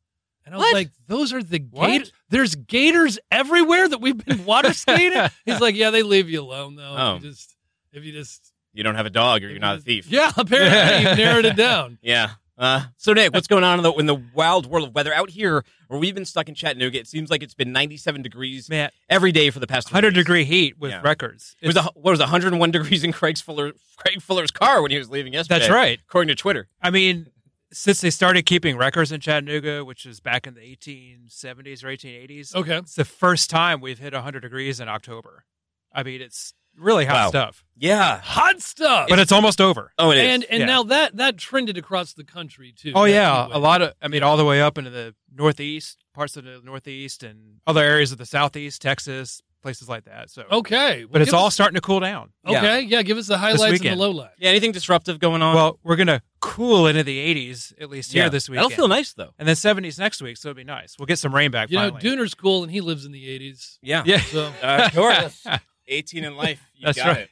And 0.44 0.54
I 0.54 0.58
was 0.58 0.64
What? 0.66 0.74
like, 0.74 0.90
those 1.06 1.32
are 1.32 1.42
the 1.42 1.58
gator. 1.60 2.04
There's 2.28 2.54
gators 2.54 3.18
everywhere 3.30 3.88
that 3.88 4.00
we've 4.00 4.22
been 4.22 4.44
water 4.44 4.72
skating. 4.74 5.20
He's 5.46 5.60
like, 5.60 5.74
yeah, 5.74 5.90
they 5.90 6.02
leave 6.02 6.28
you 6.28 6.42
alone 6.42 6.76
though. 6.76 6.94
Oh. 6.96 7.16
If 7.16 7.22
you 7.22 7.28
oh. 7.28 7.30
just, 7.32 7.56
if 7.92 8.04
you 8.04 8.12
just, 8.12 8.52
You 8.74 8.82
don't 8.82 8.96
have 8.96 9.06
a 9.06 9.10
dog, 9.10 9.44
or 9.44 9.48
you're 9.48 9.60
not 9.60 9.78
a 9.78 9.80
thief. 9.80 10.06
yeah, 10.08 10.30
apparently 10.36 11.08
you've 11.08 11.18
narrowed 11.18 11.44
it 11.44 11.56
down. 11.56 11.98
Yeah. 12.02 12.30
Uh, 12.62 12.82
so 12.96 13.12
Nick, 13.12 13.34
what's 13.34 13.48
going 13.48 13.64
on 13.64 13.80
in 13.80 13.82
the 13.82 13.92
in 13.94 14.06
the 14.06 14.22
wild 14.34 14.66
world 14.66 14.86
of 14.88 14.94
weather 14.94 15.12
out 15.12 15.30
here, 15.30 15.64
where 15.88 15.98
we've 15.98 16.14
been 16.14 16.24
stuck 16.24 16.48
in 16.48 16.54
Chattanooga? 16.54 16.96
It 17.00 17.08
seems 17.08 17.28
like 17.28 17.42
it's 17.42 17.54
been 17.54 17.72
97 17.72 18.22
degrees 18.22 18.68
Man, 18.68 18.90
every 19.10 19.32
day 19.32 19.50
for 19.50 19.58
the 19.58 19.66
past 19.66 19.88
100 19.88 20.10
days. 20.10 20.22
degree 20.22 20.44
heat 20.44 20.78
with 20.78 20.92
Yeah. 20.92 21.00
records. 21.02 21.56
It 21.60 21.66
was 21.66 21.74
a, 21.76 21.82
what 21.94 22.12
was 22.12 22.20
101 22.20 22.70
degrees 22.70 23.02
in 23.02 23.10
Craig's 23.12 23.40
Fuller 23.40 23.72
Craig 23.96 24.22
Fuller's 24.22 24.52
car 24.52 24.80
when 24.80 24.92
he 24.92 24.98
was 24.98 25.10
leaving 25.10 25.32
yesterday. 25.32 25.58
that's 25.58 25.70
right. 25.72 25.98
according 26.08 26.28
to 26.28 26.36
Twitter. 26.36 26.68
I 26.80 26.90
mean, 26.90 27.26
since 27.72 28.00
they 28.00 28.10
started 28.10 28.46
keeping 28.46 28.76
records 28.76 29.10
in 29.10 29.20
Chattanooga, 29.20 29.84
which 29.84 30.06
is 30.06 30.20
back 30.20 30.46
in 30.46 30.54
the 30.54 30.60
1870s 30.60 31.82
or 31.82 31.88
1880s, 31.88 32.54
Okay. 32.54 32.76
it's 32.76 32.94
the 32.94 33.04
first 33.04 33.50
time 33.50 33.80
we've 33.80 33.98
hit 33.98 34.12
100 34.14 34.38
degrees 34.40 34.78
in 34.78 34.88
October. 34.88 35.44
I 35.92 36.04
mean, 36.04 36.20
it's 36.20 36.54
really 36.76 37.04
hot 37.04 37.14
Wow. 37.14 37.28
stuff. 37.28 37.64
Yeah. 37.76 38.20
Hot 38.20 38.60
stuff. 38.60 39.08
But 39.08 39.18
it's 39.18 39.32
almost 39.32 39.60
over. 39.60 39.92
Oh, 39.98 40.10
it 40.12 40.18
is. 40.18 40.24
and 40.28 40.44
and 40.44 40.60
yeah. 40.60 40.66
now 40.66 40.82
that 40.84 41.16
that 41.16 41.36
trended 41.36 41.76
across 41.78 42.12
the 42.14 42.24
country 42.24 42.72
too. 42.76 42.92
Oh 42.94 43.04
that 43.04 43.10
yeah, 43.10 43.46
heat 43.46 43.54
a 43.54 43.58
lot 43.58 43.82
of 43.82 43.94
I 44.00 44.08
mean 44.08 44.22
all 44.22 44.36
the 44.36 44.44
way 44.44 44.60
up 44.62 44.78
into 44.78 44.90
the 44.90 45.14
northeast, 45.34 46.04
parts 46.14 46.36
of 46.36 46.44
the 46.44 46.60
northeast 46.62 47.22
and 47.22 47.56
other 47.66 47.82
areas 47.82 48.12
of 48.12 48.18
the 48.18 48.26
southeast, 48.26 48.80
Texas, 48.82 49.42
places 49.62 49.88
like 49.88 50.04
that. 50.04 50.30
So 50.30 50.44
Okay, 50.52 51.04
but 51.10 51.22
it's 51.22 51.30
give 51.30 51.38
all 51.38 51.46
us- 51.46 51.54
starting 51.54 51.74
to 51.74 51.80
cool 51.80 51.98
down. 52.00 52.32
okay. 52.46 52.82
Yeah. 52.82 53.02
give 53.02 53.16
us 53.18 53.26
the 53.26 53.38
highlights 53.38 53.62
and 53.62 53.70
the 53.70 53.72
weekend. 53.96 54.00
lowlights. 54.00 54.30
yeah, 54.38 54.50
anything 54.50 54.70
disruptive 54.72 55.18
going 55.18 55.40
on? 55.42 55.54
Well, 55.54 55.78
we're 55.82 55.96
going 55.96 56.06
to 56.08 56.20
cool 56.40 56.86
into 56.88 57.02
the 57.04 57.18
80s 57.34 57.72
at 57.80 57.88
least 57.90 58.12
here 58.12 58.24
Yeah. 58.24 58.28
this 58.28 58.48
weekend. 58.48 58.64
That'll 58.70 58.76
feel 58.76 58.88
nice 58.88 59.12
though. 59.14 59.30
And 59.38 59.48
then 59.48 59.54
70s 59.56 59.98
next 59.98 60.20
week, 60.22 60.36
so 60.36 60.50
it'll 60.50 60.56
be 60.56 60.64
nice. 60.64 60.96
We'll 60.98 61.06
get 61.06 61.18
some 61.18 61.34
rain 61.34 61.50
back 61.50 61.70
You 61.70 61.78
know, 61.78 61.90
finally. 61.92 62.02
Dooner's 62.16 62.34
cool, 62.34 62.62
and 62.62 62.70
he 62.72 62.80
lives 62.80 63.04
in 63.04 63.12
the 63.12 63.26
'80s. 63.26 63.78
Yeah. 63.82 64.02
yeah. 64.06 64.20
So 64.20 64.52
Uh, 64.62 64.82
of 64.86 64.94
course. 64.94 65.44
18 65.88 66.24
in 66.24 66.36
life. 66.44 66.60
You 66.74 66.86
That's 66.86 66.98
got 66.98 67.06
right. 67.16 67.28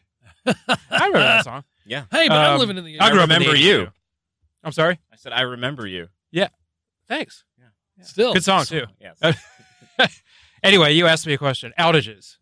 it. 0.46 0.56
I 0.90 1.06
remember 1.06 1.18
that 1.18 1.44
song. 1.44 1.64
Yeah. 1.86 2.04
hey, 2.10 2.28
but 2.28 2.36
I'm 2.38 2.52
Um, 2.54 2.60
living 2.60 2.76
in 2.78 2.84
the 2.84 2.96
80s. 2.96 3.00
I 3.02 3.10
grew 3.10 3.20
up 3.20 3.24
in 3.24 3.28
the 3.30 3.34
remember 3.48 3.56
80s, 3.58 3.62
you. 3.62 3.84
too. 3.86 3.90
I'm 4.64 4.72
sorry. 4.72 4.98
I 5.12 5.16
said 5.16 5.32
I 5.32 5.42
remember 5.42 5.86
you. 5.86 6.08
Yeah. 6.30 6.48
Thanks. 7.08 7.44
Yeah. 7.58 8.04
Still 8.04 8.32
Good 8.34 8.44
song 8.44 8.64
too. 8.64 8.84
Yes. 9.00 9.36
Anyway, 10.62 10.92
you 10.92 11.06
asked 11.06 11.26
me 11.26 11.32
a 11.32 11.38
question. 11.38 11.72
Outages. 11.78 12.18
Is 12.18 12.36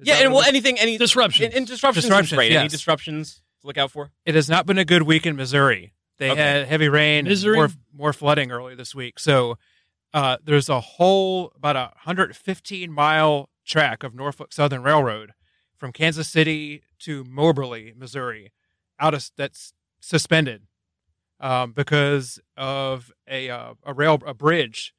yeah, 0.00 0.14
that 0.16 0.24
and 0.24 0.32
what 0.32 0.40
well, 0.42 0.48
anything, 0.48 0.78
any 0.78 0.96
Disruptions. 0.96 1.46
and, 1.46 1.54
and 1.54 1.66
disruptions, 1.66 2.04
Disruptions, 2.04 2.32
is 2.32 2.36
great. 2.36 2.52
Any 2.52 2.62
yes. 2.64 2.70
disruptions 2.72 3.42
to 3.60 3.66
look 3.66 3.76
out 3.76 3.90
for? 3.90 4.10
it 4.24 4.34
has 4.34 4.48
not 4.48 4.64
been 4.64 4.78
a 4.78 4.84
good 4.84 5.02
week 5.02 5.26
in 5.26 5.36
Missouri. 5.36 5.92
They 6.18 6.30
Okay. 6.30 6.40
had 6.40 6.66
heavy 6.66 6.88
rain, 6.88 7.20
and 7.20 7.28
Missouri? 7.28 7.56
more 7.56 7.68
more 7.92 8.12
flooding 8.12 8.50
earlier 8.50 8.74
this 8.76 8.94
week. 8.94 9.18
So 9.18 9.58
uh, 10.14 10.38
there's 10.42 10.68
a 10.68 10.80
whole 10.80 11.52
about 11.56 11.76
a 11.76 11.90
115 12.04 12.90
mile 12.92 13.50
track 13.66 14.02
of 14.02 14.14
Norfolk 14.14 14.52
Southern 14.52 14.82
Railroad 14.82 15.32
from 15.78 15.92
Kansas 15.92 16.28
City 16.28 16.82
to 17.00 17.24
Moberly, 17.24 17.94
Missouri, 17.96 18.52
out 19.00 19.14
of 19.14 19.30
that's 19.36 19.72
suspended 20.00 20.62
um, 21.40 21.72
because 21.72 22.40
of 22.56 23.12
a 23.28 23.48
uh, 23.48 23.74
a 23.84 23.94
rail 23.94 24.18
a 24.26 24.34
bridge 24.34 24.94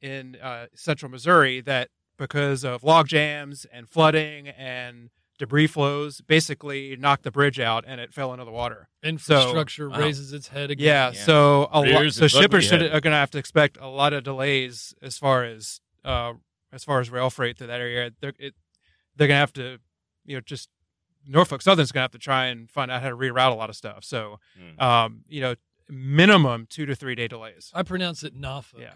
in 0.00 0.36
uh, 0.42 0.66
central 0.74 1.10
Missouri 1.10 1.60
that 1.60 1.88
because 2.18 2.64
of 2.64 2.84
log 2.84 3.08
jams 3.08 3.66
and 3.72 3.88
flooding 3.88 4.48
and 4.48 5.10
debris 5.38 5.66
flows 5.66 6.20
basically 6.20 6.96
knocked 6.96 7.24
the 7.24 7.30
bridge 7.30 7.58
out 7.58 7.84
and 7.86 8.00
it 8.00 8.12
fell 8.12 8.32
into 8.32 8.44
the 8.44 8.50
water. 8.50 8.88
Infrastructure 9.02 9.88
wow. 9.88 9.98
raises 9.98 10.32
its 10.32 10.48
head 10.48 10.70
again. 10.70 10.86
Yeah, 10.86 11.10
Yeah. 11.12 11.24
so 11.24 11.68
a 11.72 11.80
lot, 11.80 12.12
so 12.12 12.28
shippers 12.28 12.64
should, 12.64 12.82
are 12.82 13.00
going 13.00 13.12
to 13.12 13.16
have 13.16 13.30
to 13.30 13.38
expect 13.38 13.78
a 13.80 13.88
lot 13.88 14.12
of 14.12 14.24
delays 14.24 14.94
as 15.02 15.16
far 15.18 15.44
as 15.44 15.80
uh, 16.04 16.34
as 16.72 16.84
far 16.84 17.00
as 17.00 17.10
rail 17.10 17.30
freight 17.30 17.58
through 17.58 17.68
that 17.68 17.80
area. 17.80 18.12
They're 18.20 18.34
it, 18.38 18.54
they're 19.16 19.28
going 19.28 19.36
to 19.36 19.40
have 19.40 19.52
to 19.54 19.78
you 20.24 20.36
know 20.36 20.40
just 20.40 20.68
Norfolk 21.26 21.62
Southern's 21.62 21.92
going 21.92 22.00
to 22.00 22.04
have 22.04 22.10
to 22.12 22.18
try 22.18 22.46
and 22.46 22.68
find 22.70 22.90
out 22.90 23.02
how 23.02 23.08
to 23.10 23.16
reroute 23.16 23.52
a 23.52 23.54
lot 23.54 23.70
of 23.70 23.76
stuff. 23.76 24.04
So 24.04 24.38
Hmm. 24.58 24.80
um, 24.82 25.24
you 25.28 25.40
know 25.40 25.54
minimum 25.88 26.66
two 26.68 26.86
to 26.86 26.94
three 26.94 27.14
day 27.14 27.28
delays. 27.28 27.70
I 27.74 27.82
pronounce 27.82 28.22
it 28.22 28.34
Norfolk. 28.34 28.80
Yeah. 28.80 28.94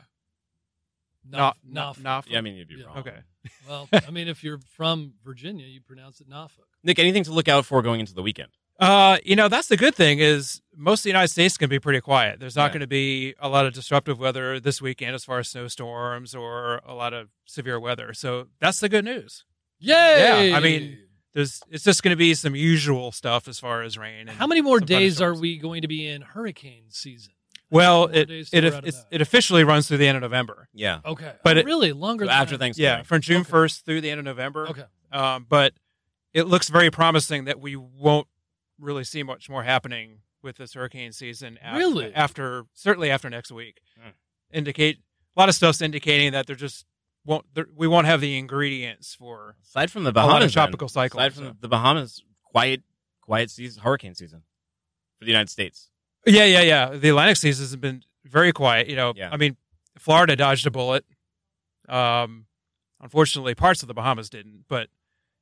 Nof- 1.29 1.55
No- 1.65 1.83
Norfolk. 1.83 2.05
Norfolk. 2.05 2.33
Yeah, 2.33 2.39
I 2.39 2.41
mean, 2.41 2.55
you'd 2.57 2.69
be 2.69 2.77
Yeah. 2.77 2.87
wrong. 2.87 2.99
Okay. 2.99 3.19
Well, 3.69 3.89
I 4.09 4.11
mean, 4.11 4.27
if 4.29 4.43
you're 4.43 4.59
from 4.59 5.15
Virginia, 5.25 5.67
you 5.67 5.81
pronounce 5.81 6.21
it 6.21 6.29
Norfolk. 6.29 6.67
Nick, 6.83 6.99
anything 6.99 7.23
to 7.25 7.33
look 7.33 7.47
out 7.49 7.65
for 7.65 7.81
going 7.83 8.01
into 8.01 8.13
the 8.15 8.23
weekend? 8.23 8.51
Uh, 8.81 9.19
you 9.25 9.37
know, 9.37 9.47
that's 9.49 9.69
the 9.69 9.77
good 9.77 9.95
thing 9.95 10.19
is 10.19 10.61
most 10.77 11.01
of 11.01 11.03
the 11.05 11.11
United 11.11 11.29
States 11.29 11.57
can 11.57 11.71
be 11.71 11.79
pretty 11.79 12.01
quiet. 12.01 12.41
There's 12.41 12.57
not 12.57 12.67
Yeah. 12.67 12.73
going 12.73 12.81
to 12.81 12.87
be 12.89 13.35
a 13.39 13.49
lot 13.49 13.65
of 13.67 13.73
disruptive 13.73 14.19
weather 14.19 14.59
this 14.61 14.83
weekend 14.83 15.15
as 15.15 15.25
far 15.25 15.39
as 15.39 15.49
snowstorms 15.49 16.35
or 16.35 16.79
a 16.85 16.93
lot 16.95 17.13
of 17.15 17.29
severe 17.45 17.79
weather. 17.79 18.13
So 18.15 18.49
that's 18.61 18.81
the 18.81 18.89
good 18.89 19.05
news. 19.05 19.45
Yay! 19.79 20.49
Yeah, 20.51 20.57
I 20.57 20.61
mean, 20.61 20.99
There's 21.37 21.61
it's 21.71 21.85
just 21.85 22.03
going 22.03 22.13
to 22.13 22.17
be 22.17 22.33
some 22.33 22.57
usual 22.57 23.13
stuff 23.13 23.47
as 23.47 23.61
far 23.61 23.83
as 23.83 23.99
rain. 23.99 24.21
And 24.21 24.31
how 24.31 24.47
many 24.47 24.63
more 24.63 24.81
days 24.81 25.21
are 25.21 25.35
we 25.35 25.59
going 25.59 25.83
to 25.83 25.89
be 25.89 26.07
in 26.09 26.23
hurricane 26.23 26.85
season? 26.89 27.35
Well, 27.71 28.07
How 28.09 28.15
many 28.15 28.17
more 28.17 28.23
it 28.23 28.31
it 28.31 28.49
till 28.51 28.63
we're 28.63 28.69
out 28.69 28.79
of 28.79 28.89
it's, 28.89 28.97
that? 29.03 29.07
it 29.11 29.21
officially 29.21 29.63
runs 29.63 29.87
through 29.87 29.99
the 29.99 30.09
end 30.09 30.17
of 30.17 30.23
November. 30.23 30.69
Yeah. 30.73 31.01
Okay, 31.05 31.35
but 31.45 31.59
Oh, 31.59 31.61
it- 31.61 31.67
really 31.67 31.93
longer 31.93 32.25
So 32.25 32.29
than 32.31 32.37
after 32.41 32.57
that. 32.57 32.59
Thanksgiving. 32.65 32.99
Yeah, 33.01 33.03
from 33.03 33.21
June 33.21 33.43
Okay. 33.43 33.51
first 33.51 33.85
through 33.85 34.01
the 34.01 34.11
end 34.11 34.19
of 34.19 34.25
November. 34.25 34.67
Okay, 34.69 34.85
Um, 35.13 35.45
but 35.47 35.75
it 36.33 36.45
looks 36.45 36.71
very 36.71 36.91
promising 36.91 37.45
that 37.45 37.61
we 37.61 37.77
won't 37.77 38.29
really 38.79 39.05
see 39.05 39.23
much 39.23 39.51
more 39.51 39.63
happening 39.65 40.21
with 40.43 40.57
this 40.57 40.73
hurricane 40.73 41.13
season. 41.13 41.59
After, 41.61 41.79
Really? 41.79 42.15
After 42.15 42.65
certainly 42.73 43.11
after 43.11 43.29
next 43.29 43.53
week, 43.53 43.83
Hmm. 44.01 44.11
indicate 44.53 45.01
a 45.37 45.41
lot 45.41 45.51
of 45.51 45.55
stuff's 45.55 45.83
indicating 45.83 46.33
that 46.33 46.47
they're 46.47 46.57
just 46.57 46.87
won't 47.27 47.45
there, 47.55 47.67
we 47.77 47.87
won't 47.87 48.07
have 48.07 48.21
the 48.21 48.39
ingredients 48.39 49.15
for 49.15 49.57
Aside 49.67 49.91
from 49.91 50.05
the 50.05 50.11
a 50.11 50.13
Bahamas, 50.13 50.33
lot 50.33 50.43
of 50.45 50.53
tropical 50.53 50.89
cycles. 50.89 51.21
aside 51.21 51.35
from 51.35 51.45
so. 51.45 51.57
the 51.61 51.69
Bahamas, 51.69 52.23
quiet, 52.45 52.83
quiet 53.21 53.51
season, 53.51 53.83
hurricane 53.83 54.15
season 54.15 54.43
for 55.19 55.25
the 55.25 55.31
United 55.31 55.51
States. 55.51 55.91
Yeah, 56.27 56.45
yeah, 56.45 56.63
yeah. 56.63 56.89
The 56.97 57.09
Atlantic 57.11 57.37
season 57.37 57.65
has 57.65 57.77
been 57.77 58.03
very 58.25 58.53
quiet. 58.53 58.89
You 58.89 58.97
know, 58.97 59.13
Yeah. 59.17 59.29
I 59.33 59.37
mean, 59.37 59.57
Florida 59.99 60.35
dodged 60.37 60.67
a 60.67 60.71
bullet. 60.71 61.05
Um, 61.89 62.47
unfortunately, 63.01 63.55
parts 63.55 63.83
of 63.83 63.89
the 63.89 63.95
Bahamas 63.95 64.29
didn't, 64.31 64.65
but 64.69 64.89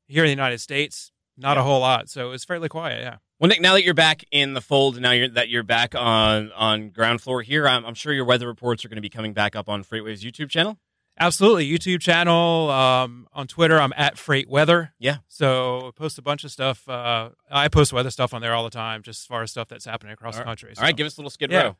here 0.06 0.24
in 0.24 0.28
the 0.28 0.32
United 0.32 0.58
States, 0.58 1.10
not 1.36 1.56
a 1.56 1.62
whole 1.62 1.80
lot. 1.80 2.08
So 2.10 2.32
it's 2.32 2.44
fairly 2.44 2.68
quiet. 2.68 3.00
Yeah. 3.02 3.16
Well, 3.40 3.48
Nick, 3.48 3.60
now 3.60 3.72
that 3.72 3.82
you're 3.84 3.94
back 3.94 4.24
in 4.30 4.54
the 4.54 4.60
fold, 4.60 5.00
now 5.00 5.10
you're, 5.10 5.28
that 5.28 5.48
you're 5.48 5.62
back 5.64 5.94
on 5.94 6.52
on 6.52 6.90
ground 6.90 7.20
floor 7.20 7.42
here, 7.42 7.66
I'm, 7.66 7.84
I'm 7.84 7.94
sure 7.94 8.12
your 8.12 8.24
weather 8.24 8.46
reports 8.46 8.84
are 8.84 8.88
going 8.88 8.96
to 8.96 9.02
be 9.02 9.08
coming 9.08 9.32
back 9.32 9.56
up 9.56 9.68
on 9.68 9.82
Freightwaves 9.84 10.20
YouTube 10.20 10.50
channel. 10.50 10.78
Absolutely. 11.18 11.68
YouTube 11.70 12.00
channel. 12.00 12.70
Um, 12.70 13.28
on 13.32 13.46
Twitter, 13.46 13.80
I'm 13.80 13.92
at 13.96 14.18
Freight 14.18 14.48
Weather. 14.48 14.92
Yeah. 14.98 15.18
So 15.28 15.88
I 15.88 15.90
post 15.94 16.18
a 16.18 16.22
bunch 16.22 16.42
of 16.44 16.50
stuff. 16.50 16.88
Uh, 16.88 17.30
I 17.50 17.68
post 17.68 17.92
weather 17.92 18.10
stuff 18.10 18.34
on 18.34 18.40
there 18.40 18.52
all 18.54 18.64
the 18.64 18.70
time, 18.70 19.02
just 19.02 19.22
as 19.22 19.26
far 19.26 19.42
as 19.42 19.50
stuff 19.52 19.68
that's 19.68 19.84
happening 19.84 20.12
across 20.12 20.34
All 20.34 20.40
the 20.40 20.44
country. 20.44 20.72
All 20.76 20.82
right, 20.82 20.90
So- 20.90 20.96
give 20.96 21.06
us 21.06 21.16
a 21.16 21.20
little 21.20 21.30
skid 21.30 21.50
Yeah. 21.52 21.62
row. 21.62 21.76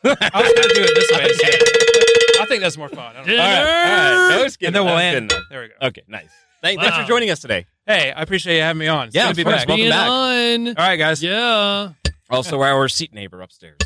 I 0.04 0.08
was 0.10 0.52
going 0.52 0.68
to 0.68 0.74
do 0.74 0.82
it 0.84 0.94
this 0.94 1.10
way. 1.18 1.24
instead. 1.28 2.40
I 2.40 2.46
think 2.46 2.62
that's 2.62 2.76
more 2.76 2.88
fun. 2.88 3.16
I 3.16 3.24
don't 3.24 3.26
know. 3.26 3.32
All 3.34 3.38
right, 3.40 3.58
all 3.58 4.28
right. 4.30 4.36
No 4.42 4.48
skid 4.48 4.66
And 4.68 4.76
then 4.76 4.84
we'll 4.84 4.96
end. 4.96 5.30
good. 5.30 5.42
There 5.50 5.60
we 5.62 5.68
go. 5.68 5.74
Okay, 5.88 6.02
nice. 6.06 6.28
Thank, 6.62 6.80
Thanks 6.80 6.96
for 6.96 7.04
joining 7.04 7.30
us 7.30 7.40
today. 7.40 7.66
Hey, 7.84 8.12
I 8.12 8.22
appreciate 8.22 8.56
you 8.56 8.62
having 8.62 8.78
me 8.78 8.86
on. 8.88 9.08
It's 9.08 9.16
Yeah, 9.16 9.24
good 9.26 9.30
to 9.30 9.36
be 9.36 9.44
course. 9.44 9.56
back. 9.64 9.68
Welcome 9.68 9.88
back. 9.88 10.08
on. 10.08 10.68
All 10.68 10.74
right, 10.88 10.96
guys. 10.96 11.20
Yeah. 11.22 11.92
Also, 12.30 12.60
our 12.60 12.88
seat 12.88 13.12
neighbor 13.12 13.40
upstairs. 13.42 13.78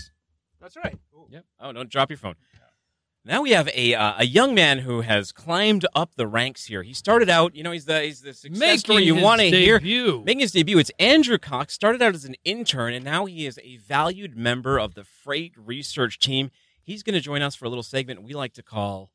That's 0.60 0.76
right. 0.76 0.98
Yep. 1.30 1.44
Oh, 1.60 1.72
don't 1.72 1.88
drop 1.88 2.10
your 2.10 2.18
phone. 2.18 2.34
Now 3.24 3.42
we 3.42 3.50
have 3.52 3.68
a 3.68 3.94
uh, 3.94 4.14
a 4.18 4.26
young 4.26 4.52
man 4.52 4.80
who 4.80 5.02
has 5.02 5.30
climbed 5.30 5.86
up 5.94 6.16
the 6.16 6.26
ranks 6.26 6.64
here. 6.64 6.82
He 6.82 6.92
started 6.92 7.30
out, 7.30 7.54
you 7.54 7.62
know, 7.62 7.70
he's 7.70 7.84
the 7.84 8.00
he's 8.02 8.20
the 8.20 8.34
success 8.34 8.58
Making 8.58 8.78
story 8.78 9.04
you 9.04 9.14
want 9.14 9.40
to 9.40 9.46
hear. 9.48 9.78
debut. 9.78 10.22
Making 10.26 10.40
his 10.40 10.50
debut, 10.50 10.78
it's 10.78 10.90
Andrew 10.98 11.38
Cox. 11.38 11.72
Started 11.72 12.02
out 12.02 12.16
as 12.16 12.24
an 12.24 12.34
intern, 12.44 12.92
and 12.94 13.04
now 13.04 13.26
he 13.26 13.46
is 13.46 13.60
a 13.62 13.76
valued 13.76 14.36
member 14.36 14.76
of 14.76 14.94
the 14.94 15.04
freight 15.04 15.52
research 15.56 16.18
team. 16.18 16.50
He's 16.82 17.04
going 17.04 17.14
to 17.14 17.20
join 17.20 17.42
us 17.42 17.54
for 17.54 17.64
a 17.64 17.68
little 17.68 17.84
segment 17.84 18.24
we 18.24 18.34
like 18.34 18.54
to 18.54 18.62
call 18.64 19.12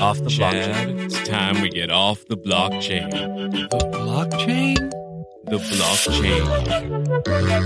"Off 0.00 0.18
the 0.18 0.24
Blockchain." 0.24 1.04
It's 1.04 1.28
time 1.28 1.62
we 1.62 1.68
get 1.68 1.92
off 1.92 2.24
the 2.28 2.36
blockchain. 2.36 3.08
The 3.70 3.78
blockchain? 3.92 4.90
The 5.44 5.58
blockchain. 5.58 6.44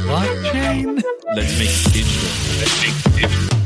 Blockchain? 0.05 1.03
Let's 1.35 1.59
make 1.59 1.71
it 1.71 1.93
digital. 1.95 2.29
Let's 2.61 2.83
make 2.83 3.07
it 3.07 3.31
digital. 3.31 3.62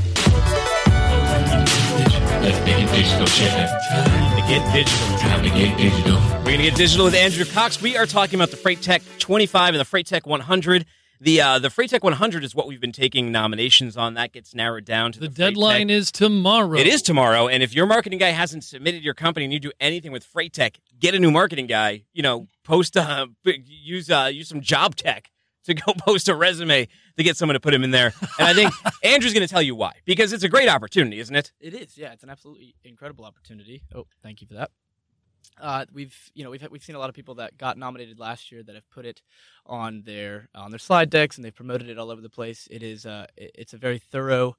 Let's 1.57 2.65
make 2.65 2.79
it 2.79 2.91
digital, 2.95 3.27
Chad. 3.27 3.83
Time 3.91 4.41
to 4.41 4.49
get 4.49 4.73
digital. 4.73 5.19
Time 5.19 5.43
to 5.43 5.51
get 5.51 5.77
digital. 5.79 6.17
We're 6.39 6.45
going 6.45 6.59
to 6.59 6.65
get 6.65 6.77
digital 6.77 7.07
with 7.07 7.15
Andrew 7.15 7.45
Cox. 7.45 7.81
We 7.81 7.97
are 7.97 8.07
talking 8.07 8.35
about 8.37 8.51
the 8.51 8.57
Freight 8.57 8.83
Tech 8.83 9.03
25 9.19 9.75
and 9.75 9.81
the 9.81 9.85
Freight 9.85 10.07
Tech 10.07 10.27
100. 10.27 10.87
The 11.21 11.41
uh, 11.41 11.59
the 11.59 11.71
Freight 11.71 11.91
Tech 11.91 12.05
100 12.05 12.45
is 12.45 12.55
what 12.55 12.69
we've 12.69 12.81
been 12.81 12.93
taking 12.93 13.33
nominations 13.33 13.97
on. 13.97 14.15
That 14.15 14.33
gets 14.33 14.55
narrowed 14.55 14.85
down 14.85 15.13
to 15.13 15.21
the 15.21 15.29
the, 15.29 15.35
deadline 15.35 15.89
Tech. 15.89 15.97
is 15.97 16.13
tomorrow. 16.13 16.79
It 16.79 16.87
is 16.87 17.01
tomorrow, 17.01 17.49
and 17.49 17.63
if 17.63 17.75
your 17.75 17.87
marketing 17.87 18.19
guy 18.19 18.31
hasn't 18.31 18.65
submitted 18.65 19.03
your 19.03 19.15
company 19.15 19.45
and 19.45 19.53
you 19.53 19.59
do 19.59 19.73
anything 19.81 20.13
with 20.13 20.25
Freight 20.25 20.53
Tech, 20.53 20.79
get 20.99 21.15
a 21.15 21.19
new 21.19 21.31
marketing 21.31 21.69
guy. 21.69 22.05
You 22.13 22.23
know, 22.23 22.49
post 22.65 22.99
uh, 22.99 23.29
use 23.45 24.11
uh, 24.11 24.31
use 24.31 24.49
some 24.49 24.61
job 24.61 24.95
tech 24.95 25.31
to 25.65 25.75
go 25.75 25.95
post 25.99 26.29
a 26.29 26.35
resume 26.35 26.87
to 27.17 27.23
get 27.23 27.37
someone 27.37 27.55
to 27.55 27.61
put 27.61 27.73
him 27.75 27.83
in 27.85 27.91
there. 27.91 28.13
And 28.39 28.49
I 28.49 28.55
think 28.55 28.73
Andrew's 29.05 29.33
going 29.33 29.47
to 29.47 29.53
tell 29.53 29.63
you 29.63 29.75
why 29.75 29.93
because 30.05 30.33
it's 30.33 30.45
a 30.45 30.49
great 30.49 30.69
opportunity, 30.69 31.19
isn't 31.21 31.35
it? 31.35 31.53
It 31.61 31.75
is, 31.75 31.97
yeah. 31.97 32.13
It's 32.13 32.23
an 32.23 32.31
absolutely 32.31 32.75
incredible 32.85 33.25
opportunity. 33.25 33.83
Oh, 33.95 34.07
thank 34.23 34.41
you 34.41 34.47
for 34.47 34.55
that. 34.55 34.71
Uh, 35.61 35.87
we've, 35.93 36.15
you 36.35 36.45
know, 36.45 36.51
we've 36.51 36.67
we've 36.71 36.83
seen 36.83 36.97
a 36.97 36.99
lot 36.99 37.09
of 37.09 37.15
people 37.15 37.37
that 37.37 37.57
got 37.57 37.79
nominated 37.79 38.19
last 38.19 38.51
year 38.53 38.63
that 38.63 38.75
have 38.75 38.89
put 38.91 39.07
it 39.07 39.23
on 39.65 40.03
their 40.05 40.49
on 40.55 40.71
their 40.71 40.79
slide 40.79 41.09
decks 41.09 41.37
and 41.37 41.45
they've 41.45 41.55
promoted 41.55 41.89
it 41.89 41.99
all 41.99 42.11
over 42.11 42.21
the 42.21 42.29
place. 42.29 42.69
It 42.71 42.83
is, 42.83 43.07
uh, 43.07 43.27
it- 43.37 43.53
it's 43.55 43.73
a 43.73 43.79
very 43.79 43.99
thorough 43.99 44.57